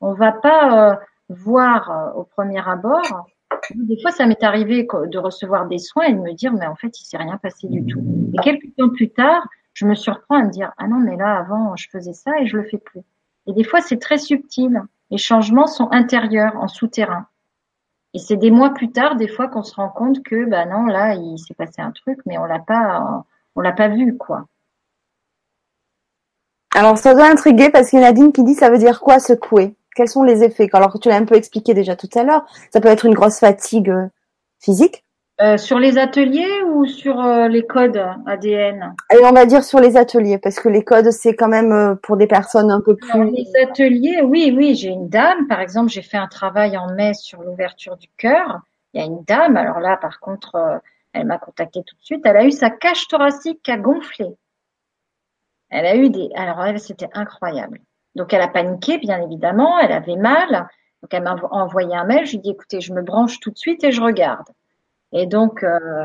[0.01, 0.97] On va pas euh,
[1.29, 3.29] voir euh, au premier abord.
[3.75, 6.77] Des fois, ça m'est arrivé de recevoir des soins et de me dire, mais en
[6.77, 8.03] fait, il s'est rien passé du tout.
[8.35, 11.39] Et quelques temps plus tard, je me surprends à me dire, ah non, mais là,
[11.39, 13.01] avant, je faisais ça et je le fais plus.
[13.47, 14.83] Et des fois, c'est très subtil.
[15.11, 17.27] Les changements sont intérieurs, en souterrain.
[18.15, 20.85] Et c'est des mois plus tard, des fois, qu'on se rend compte que, bah non,
[20.85, 23.25] là, il s'est passé un truc, mais on l'a pas,
[23.57, 24.47] on l'a pas vu, quoi.
[26.75, 29.19] Alors ça doit intriguer parce qu'il y a Nadine qui dit ça veut dire quoi
[29.19, 29.75] secouer?
[29.95, 30.69] Quels sont les effets?
[30.73, 33.15] Alors que tu l'as un peu expliqué déjà tout à l'heure, ça peut être une
[33.15, 34.07] grosse fatigue euh,
[34.61, 35.05] physique.
[35.41, 39.79] Euh, sur les ateliers ou sur euh, les codes ADN Et on va dire sur
[39.79, 42.97] les ateliers parce que les codes c'est quand même euh, pour des personnes un peu
[43.13, 43.37] Alors, plus.
[43.37, 47.15] les ateliers, oui, oui, j'ai une dame, par exemple, j'ai fait un travail en mai
[47.15, 48.63] sur l'ouverture du cœur.
[48.93, 50.81] Il y a une dame, alors là, par contre,
[51.13, 52.23] elle m'a contacté tout de suite.
[52.25, 54.27] Elle a eu sa cage thoracique qui a gonflé.
[55.71, 57.79] Elle a eu des, alors elle, c'était incroyable.
[58.19, 60.69] Donc elle a paniqué, bien évidemment, elle avait mal.
[61.03, 62.27] Donc elle m'a envo- envoyé un mail.
[62.27, 64.49] Je lui ai dit, écoutez, je me branche tout de suite et je regarde.
[65.13, 66.05] Et donc, euh,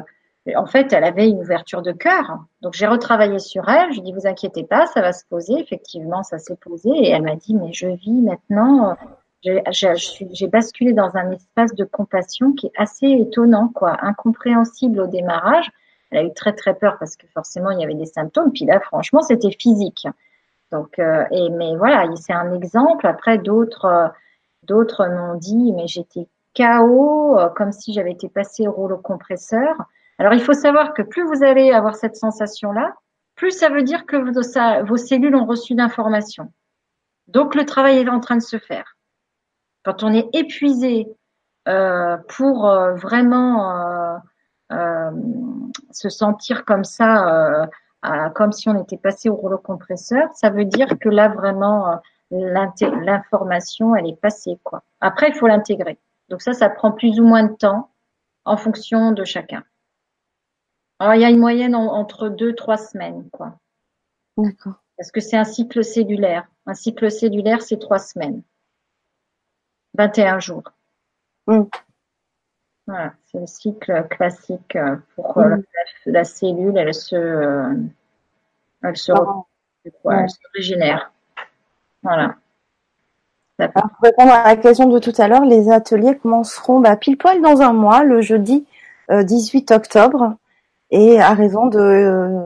[0.55, 2.37] en fait, elle avait une ouverture de cœur.
[2.61, 3.91] Donc j'ai retravaillé sur elle.
[3.91, 5.53] Je lui ai dit, vous inquiétez pas, ça va se poser.
[5.59, 6.89] Effectivement, ça s'est posé.
[6.89, 8.95] Et elle m'a dit, mais je vis maintenant.
[9.41, 15.69] j'ai basculé dans un espace de compassion qui est assez étonnant, quoi, incompréhensible au démarrage.
[16.11, 18.51] Elle a eu très très peur parce que forcément il y avait des symptômes.
[18.51, 20.07] Puis là, franchement, c'était physique.
[20.73, 23.07] Euh, et mais voilà, c'est un exemple.
[23.07, 24.07] Après, d'autres, euh,
[24.63, 29.75] d'autres m'ont dit, mais j'étais KO, euh, comme si j'avais été passé au rouleau compresseur.
[30.19, 32.93] Alors, il faut savoir que plus vous allez avoir cette sensation-là,
[33.35, 36.51] plus ça veut dire que vos, cellules ont reçu d'informations.
[37.27, 38.97] Donc, le travail est en train de se faire.
[39.83, 41.07] Quand on est épuisé
[42.27, 44.21] pour vraiment
[44.69, 47.67] se sentir comme ça,
[48.35, 51.97] comme si on était passé au rouleau compresseur, ça veut dire que là vraiment euh,
[52.31, 54.83] l'information elle est passée quoi.
[54.99, 55.97] Après il faut l'intégrer.
[56.29, 57.91] Donc ça, ça prend plus ou moins de temps
[58.45, 59.63] en fonction de chacun.
[60.99, 63.59] Alors il y a une moyenne entre deux, trois semaines, quoi.
[64.37, 64.75] D'accord.
[64.97, 66.47] Parce que c'est un cycle cellulaire.
[66.65, 68.41] Un cycle cellulaire, c'est trois semaines.
[69.95, 70.63] 21 jours.
[71.47, 71.63] Mm.
[72.85, 75.63] Voilà, c'est le cycle classique euh, pour euh, mm.
[76.07, 77.73] la, cellule, elle se, euh,
[78.83, 79.13] elle se,
[79.85, 81.13] elle se régénère.
[82.01, 82.35] Voilà.
[83.57, 87.41] pour répondre à la question de tout à l'heure, les ateliers commenceront bah, pile poil
[87.41, 88.67] dans un mois, le jeudi
[89.09, 90.35] 18 octobre,
[90.89, 92.41] et à raison de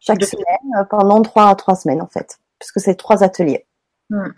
[0.00, 3.66] chaque semaine pendant trois trois semaines en fait, puisque c'est trois ateliers.
[4.10, 4.30] Mm.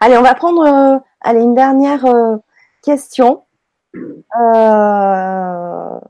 [0.00, 2.04] Allez, on va prendre allez une dernière
[2.82, 3.41] question
[3.94, 6.00] euh,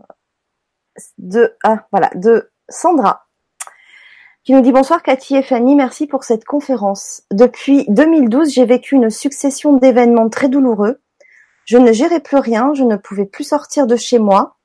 [1.18, 3.26] de ah, voilà de Sandra
[4.44, 7.22] qui nous dit bonsoir Cathy et Fanny, merci pour cette conférence.
[7.30, 11.00] Depuis 2012, j'ai vécu une succession d'événements très douloureux.
[11.64, 14.56] Je ne gérais plus rien, je ne pouvais plus sortir de chez moi.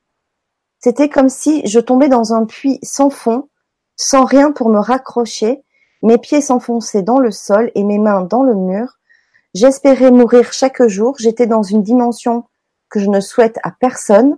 [0.79, 3.49] C'était comme si je tombais dans un puits sans fond,
[3.95, 5.63] sans rien pour me raccrocher.
[6.01, 8.97] Mes pieds s'enfonçaient dans le sol et mes mains dans le mur.
[9.53, 11.17] J'espérais mourir chaque jour.
[11.19, 12.45] J'étais dans une dimension
[12.89, 14.37] que je ne souhaite à personne,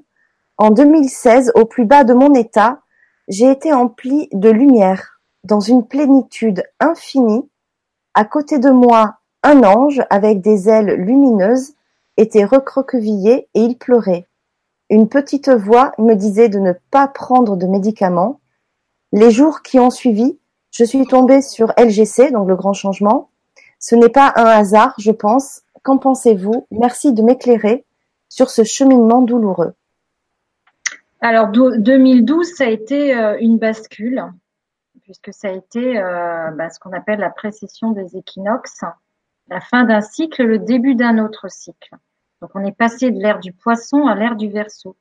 [0.57, 2.81] en 2016, au plus bas de mon état,
[3.29, 7.49] j'ai été empli de lumière, dans une plénitude infinie.
[8.13, 11.75] À côté de moi, un ange avec des ailes lumineuses
[12.17, 14.27] était recroquevillé et il pleurait.
[14.89, 18.41] Une petite voix me disait de ne pas prendre de médicaments.
[19.13, 20.39] Les jours qui ont suivi,
[20.71, 23.29] je suis tombée sur LGC, donc le grand changement.
[23.79, 25.61] Ce n'est pas un hasard, je pense.
[25.83, 26.67] Qu'en pensez-vous?
[26.71, 27.85] Merci de m'éclairer
[28.29, 29.73] sur ce cheminement douloureux
[31.19, 34.23] Alors 2012, ça a été euh, une bascule,
[35.01, 38.83] puisque ça a été euh, bah, ce qu'on appelle la précession des équinoxes,
[39.49, 41.95] la fin d'un cycle, le début d'un autre cycle.
[42.41, 44.95] Donc on est passé de l'ère du poisson à l'ère du verso.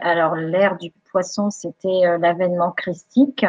[0.00, 3.44] Alors l'ère du poisson, c'était euh, l'avènement christique,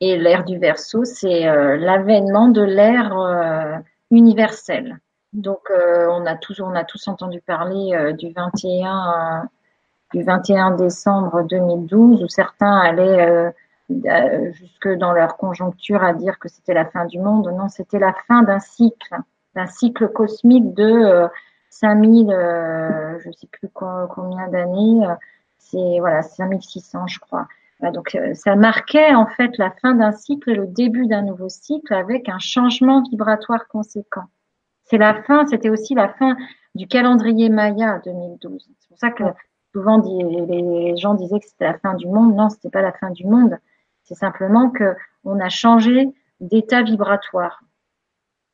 [0.00, 1.42] et l'ère du verso, c'est
[1.76, 3.82] l'avènement de l'ère
[4.12, 5.00] universelle.
[5.38, 9.48] Donc euh, on a tous on a tous entendu parler euh, du 21
[10.12, 13.52] du 21 décembre 2012 où certains allaient
[13.88, 17.48] euh, jusque dans leur conjoncture à dire que c'était la fin du monde.
[17.56, 19.14] Non, c'était la fin d'un cycle,
[19.54, 21.28] d'un cycle cosmique de
[21.70, 22.26] 5000
[23.20, 25.06] je sais plus combien d'années,
[25.58, 27.46] c'est voilà 5600 je crois.
[27.92, 31.94] donc ça marquait en fait la fin d'un cycle et le début d'un nouveau cycle
[31.94, 34.24] avec un changement vibratoire conséquent.
[34.90, 36.36] C'est la fin, c'était aussi la fin
[36.74, 38.68] du calendrier Maya 2012.
[38.78, 39.24] C'est pour ça que
[39.72, 42.34] souvent les gens disaient que c'était la fin du monde.
[42.34, 43.58] Non, c'était pas la fin du monde.
[44.04, 44.94] C'est simplement que
[45.24, 46.08] on a changé
[46.40, 47.62] d'état vibratoire.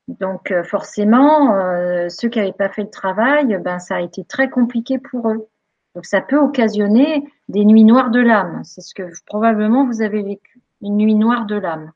[0.07, 4.23] Donc euh, forcément, euh, ceux qui n'avaient pas fait le travail, ben ça a été
[4.23, 5.47] très compliqué pour eux.
[5.95, 8.61] Donc ça peut occasionner des nuits noires de l'âme.
[8.63, 11.91] C'est ce que probablement vous avez vécu, une nuit noire de l'âme.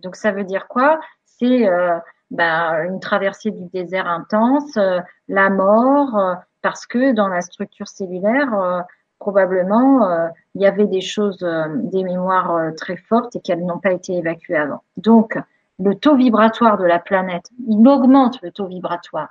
[0.00, 1.00] Donc ça veut dire quoi?
[1.24, 1.98] C'est euh,
[2.30, 7.88] ben, une traversée du désert intense, euh, la mort, euh, parce que dans la structure
[7.88, 8.80] cellulaire, euh,
[9.18, 14.16] probablement, il y avait des choses, des mémoires très fortes et qu'elles n'ont pas été
[14.16, 14.84] évacuées avant.
[14.96, 15.36] Donc,
[15.80, 19.30] le taux vibratoire de la planète, il augmente le taux vibratoire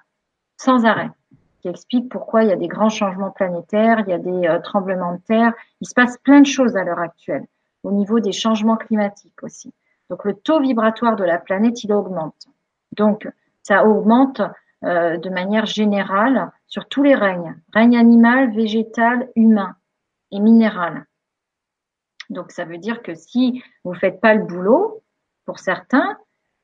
[0.57, 1.09] sans arrêt,
[1.61, 5.13] qui explique pourquoi il y a des grands changements planétaires, il y a des tremblements
[5.13, 7.45] de terre, il se passe plein de choses à l'heure actuelle,
[7.83, 9.73] au niveau des changements climatiques aussi.
[10.09, 12.47] Donc le taux vibratoire de la planète, il augmente.
[12.97, 13.27] Donc,
[13.63, 14.41] ça augmente
[14.83, 19.75] euh, de manière générale sur tous les règnes, règne animal, végétal, humain
[20.31, 21.05] et minéral.
[22.29, 25.03] Donc, ça veut dire que si vous ne faites pas le boulot,
[25.45, 26.17] pour certains,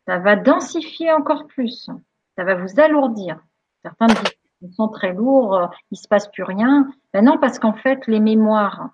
[0.05, 1.89] ça va densifier encore plus.
[2.37, 3.39] Ça va vous alourdir.
[3.81, 6.89] Certains disent ils sont très lourds, euh, il se passe plus rien.
[7.13, 8.89] Ben non, parce qu'en fait, les mémoires,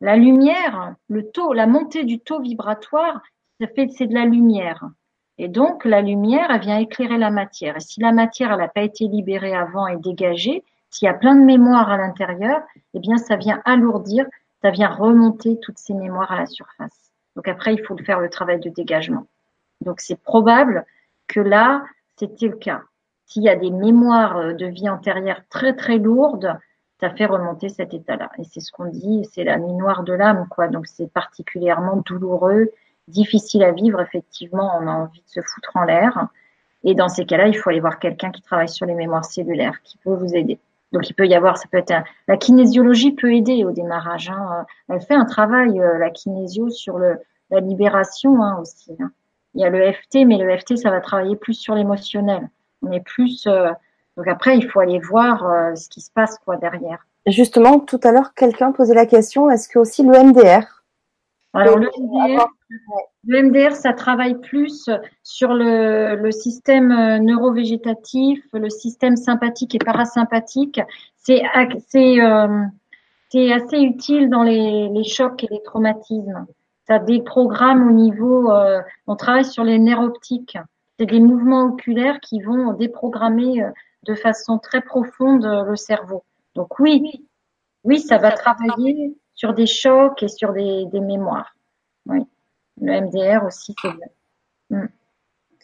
[0.00, 3.20] la lumière, le taux, la montée du taux vibratoire,
[3.60, 4.84] ça fait c'est de la lumière.
[5.42, 7.76] Et donc, la lumière, elle vient éclairer la matière.
[7.76, 11.14] Et si la matière, elle n'a pas été libérée avant et dégagée, s'il y a
[11.14, 12.60] plein de mémoires à l'intérieur,
[12.94, 14.24] eh bien, ça vient alourdir,
[14.62, 17.10] ça vient remonter toutes ces mémoires à la surface.
[17.34, 19.26] Donc après, il faut faire le travail de dégagement.
[19.80, 20.86] Donc c'est probable
[21.26, 21.82] que là,
[22.14, 22.82] c'était le cas.
[23.26, 26.56] S'il y a des mémoires de vie antérieure très très lourdes,
[27.00, 28.30] ça fait remonter cet état-là.
[28.38, 30.68] Et c'est ce qu'on dit, c'est la noire de l'âme, quoi.
[30.68, 32.70] Donc c'est particulièrement douloureux
[33.08, 36.28] difficile à vivre, effectivement, on a envie de se foutre en l'air.
[36.84, 39.80] Et dans ces cas-là, il faut aller voir quelqu'un qui travaille sur les mémoires cellulaires,
[39.82, 40.58] qui peut vous aider.
[40.92, 41.94] Donc il peut y avoir, ça peut être
[42.28, 44.30] la kinésiologie peut aider au démarrage.
[44.30, 44.66] Hein.
[44.88, 47.18] Elle fait un travail, euh, la kinésio, sur le,
[47.50, 48.92] la libération hein, aussi.
[49.00, 49.10] Hein.
[49.54, 52.48] Il y a le FT, mais le FT, ça va travailler plus sur l'émotionnel.
[52.82, 53.70] On est plus euh,
[54.16, 57.06] Donc après, il faut aller voir euh, ce qui se passe quoi derrière.
[57.26, 60.82] Justement, tout à l'heure, quelqu'un posait la question est-ce que aussi le MDR
[61.54, 62.48] Alors le MDR,
[63.24, 64.88] le MDR, ça travaille plus
[65.22, 70.80] sur le, le système euh, neurovégétatif, le système sympathique et parasympathique.
[71.18, 71.44] C'est
[72.20, 72.64] euh,
[73.32, 76.46] assez utile dans les, les chocs et les traumatismes.
[76.86, 80.58] Ça déprogramme au niveau, euh, on travaille sur les nerfs optiques.
[80.98, 83.64] C'est des mouvements oculaires qui vont déprogrammer
[84.04, 86.24] de façon très profonde le cerveau.
[86.54, 87.24] Donc oui,
[87.84, 91.54] oui, ça va travailler sur des chocs et sur des, des mémoires.
[92.06, 92.26] Oui.
[92.82, 94.06] Le MDR aussi, c'est bien.
[94.70, 94.88] Hmm.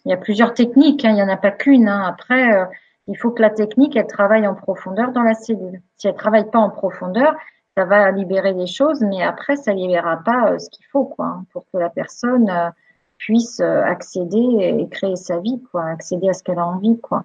[0.04, 1.88] Il y a plusieurs techniques, hein, il n'y en a pas qu'une.
[1.88, 2.04] Hein.
[2.06, 2.64] Après, euh,
[3.08, 5.82] il faut que la technique, elle travaille en profondeur dans la cellule.
[5.96, 7.34] Si elle travaille pas en profondeur,
[7.76, 11.26] ça va libérer des choses, mais après, ça libérera pas euh, ce qu'il faut, quoi,
[11.26, 12.70] hein, pour que la personne euh,
[13.18, 14.38] puisse accéder
[14.78, 17.24] et créer sa vie, quoi, accéder à ce qu'elle a envie, quoi.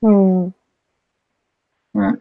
[0.00, 0.50] Hmm.
[1.94, 2.12] Hmm.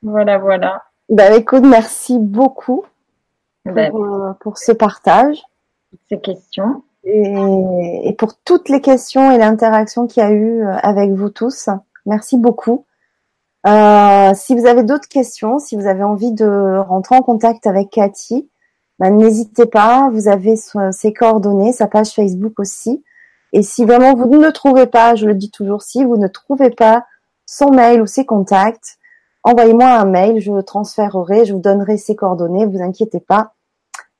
[0.00, 0.82] Voilà, voilà.
[1.10, 2.86] Bah, écoute, merci beaucoup
[3.64, 5.42] ben, pour, euh, pour, ce partage.
[6.08, 6.82] Ces questions.
[7.04, 11.30] Et, et pour toutes les questions et l'interaction qu'il y a eu euh, avec vous
[11.30, 11.68] tous.
[12.06, 12.86] Merci beaucoup.
[13.66, 17.90] Euh, si vous avez d'autres questions, si vous avez envie de rentrer en contact avec
[17.90, 18.48] Cathy,
[18.98, 20.10] ben, n'hésitez pas.
[20.10, 23.04] Vous avez ses coordonnées, sa page Facebook aussi.
[23.52, 26.70] Et si vraiment vous ne trouvez pas, je le dis toujours, si vous ne trouvez
[26.70, 27.04] pas
[27.46, 28.98] son mail ou ses contacts,
[29.42, 33.54] envoyez-moi un mail, je transférerai, je vous donnerai ses coordonnées, vous inquiétez pas.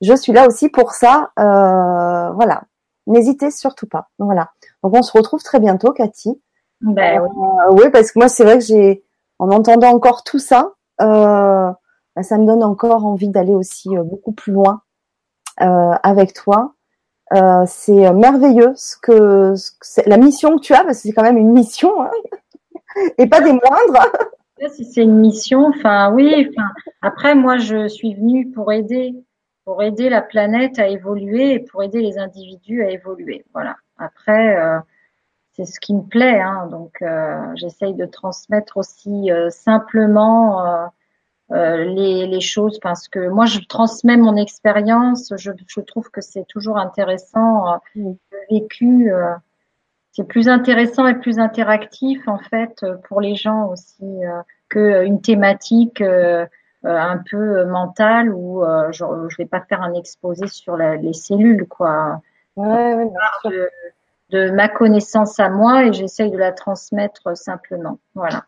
[0.01, 1.31] Je suis là aussi pour ça.
[1.39, 2.63] Euh, voilà.
[3.07, 4.09] N'hésitez surtout pas.
[4.19, 4.51] Voilà.
[4.83, 6.41] Donc on se retrouve très bientôt, Cathy.
[6.81, 7.89] Ben, euh, oui.
[7.91, 9.03] parce que moi c'est vrai que j'ai,
[9.39, 11.71] en entendant encore tout ça, euh,
[12.15, 14.81] ben, ça me donne encore envie d'aller aussi euh, beaucoup plus loin
[15.61, 16.73] euh, avec toi.
[17.33, 19.55] Euh, c'est merveilleux ce que,
[20.05, 22.11] la mission que tu as, parce que c'est quand même une mission hein,
[23.17, 24.07] et pas des moindres.
[24.69, 26.47] Si c'est une mission, enfin oui.
[26.49, 26.69] Enfin
[27.01, 29.13] après, moi, je suis venue pour aider,
[29.65, 33.45] pour aider la planète à évoluer et pour aider les individus à évoluer.
[33.53, 33.75] Voilà.
[33.97, 34.79] Après, euh,
[35.53, 36.39] c'est ce qui me plaît.
[36.39, 40.89] Hein, donc, euh, j'essaye de transmettre aussi euh, simplement
[41.49, 45.31] les, les, choses parce que moi, je transmets mon expérience.
[45.37, 48.15] Je, je trouve que c'est toujours intéressant le
[48.49, 49.11] vécu
[50.13, 55.21] c'est plus intéressant et plus interactif en fait pour les gens aussi euh, que une
[55.21, 56.45] thématique euh,
[56.85, 61.67] euh, un peu mentale où je, je vais pas faire un exposé sur les cellules
[61.67, 62.21] quoi.
[62.55, 63.09] Ouais, ouais,
[63.45, 63.69] de,
[64.29, 67.99] de, ma connaissance à moi et j'essaye de la transmettre simplement.
[68.13, 68.45] Voilà.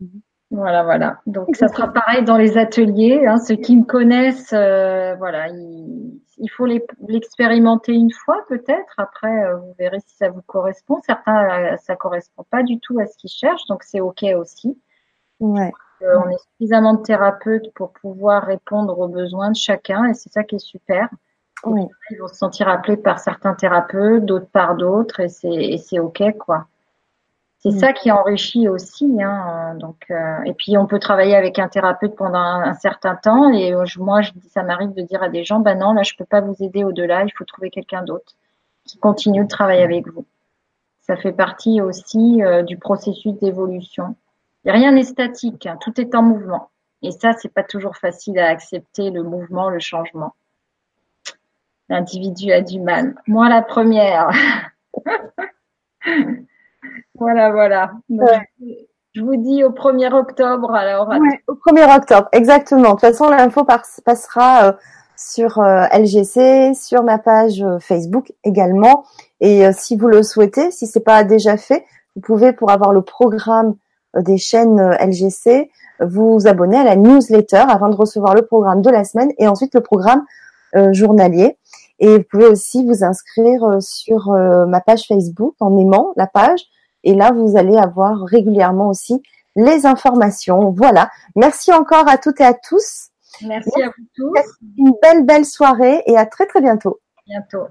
[0.00, 0.20] Mhm.
[0.54, 1.18] Voilà, voilà.
[1.26, 3.26] Donc ça sera pareil dans les ateliers.
[3.26, 3.38] Hein.
[3.38, 8.94] Ceux qui me connaissent, euh, voilà, il, il faut l'expérimenter une fois peut-être.
[8.96, 11.00] Après, euh, vous verrez si ça vous correspond.
[11.04, 14.78] Certains, euh, ça correspond pas du tout à ce qu'ils cherchent, donc c'est ok aussi.
[15.40, 15.72] Ouais.
[16.00, 20.44] on est suffisamment de thérapeutes pour pouvoir répondre aux besoins de chacun, et c'est ça
[20.44, 21.08] qui est super.
[21.64, 21.82] Oui.
[22.10, 26.66] Ils vont se sentir appelés par certains thérapeutes, d'autres par d'autres, et c'est ok quoi.
[27.64, 27.78] C'est mm.
[27.78, 29.10] ça qui enrichit aussi.
[29.22, 33.50] Hein, donc, euh, et puis on peut travailler avec un thérapeute pendant un, certain temps.
[33.54, 36.02] Et euh, moi, je dis, ça m'arrive de dire à des gens, ben non, là,
[36.02, 37.24] je peux pas vous aider au-delà.
[37.24, 38.34] Il faut trouver quelqu'un d'autre
[38.84, 40.26] qui continue de travailler avec vous.
[41.00, 44.14] Ça fait partie aussi euh, du processus d'évolution.
[44.66, 46.68] Rien n'est statique, hein, tout est en mouvement.
[47.00, 50.34] Et ça, c'est pas toujours facile à accepter le mouvement, le changement.
[51.88, 53.14] L'individu a du mal.
[53.26, 54.30] Moi, la première.
[57.18, 57.92] Voilà, voilà.
[59.14, 61.08] Je vous dis au 1er octobre alors.
[61.46, 62.82] au 1er octobre, exactement.
[62.82, 63.64] De toute façon, l'info
[64.04, 64.72] passera euh,
[65.16, 69.04] sur euh, LGC, sur ma page euh, Facebook également.
[69.40, 71.84] Et si vous le souhaitez, si c'est pas déjà fait,
[72.16, 73.76] vous pouvez pour avoir le programme
[74.16, 79.04] des chaînes LGC, vous abonner à la newsletter avant de recevoir le programme de la
[79.04, 80.24] semaine et ensuite le programme
[80.92, 81.58] journalier.
[81.98, 86.64] Et vous pouvez aussi vous inscrire sur ma page Facebook en aimant la page
[87.04, 89.22] et là, vous allez avoir régulièrement aussi
[89.56, 90.70] les informations.
[90.70, 91.10] Voilà.
[91.36, 93.10] Merci encore à toutes et à tous.
[93.42, 94.40] Merci, à vous tous.
[94.78, 97.00] Une belle, belle soirée et à très, très bientôt.
[97.26, 97.66] Bientôt.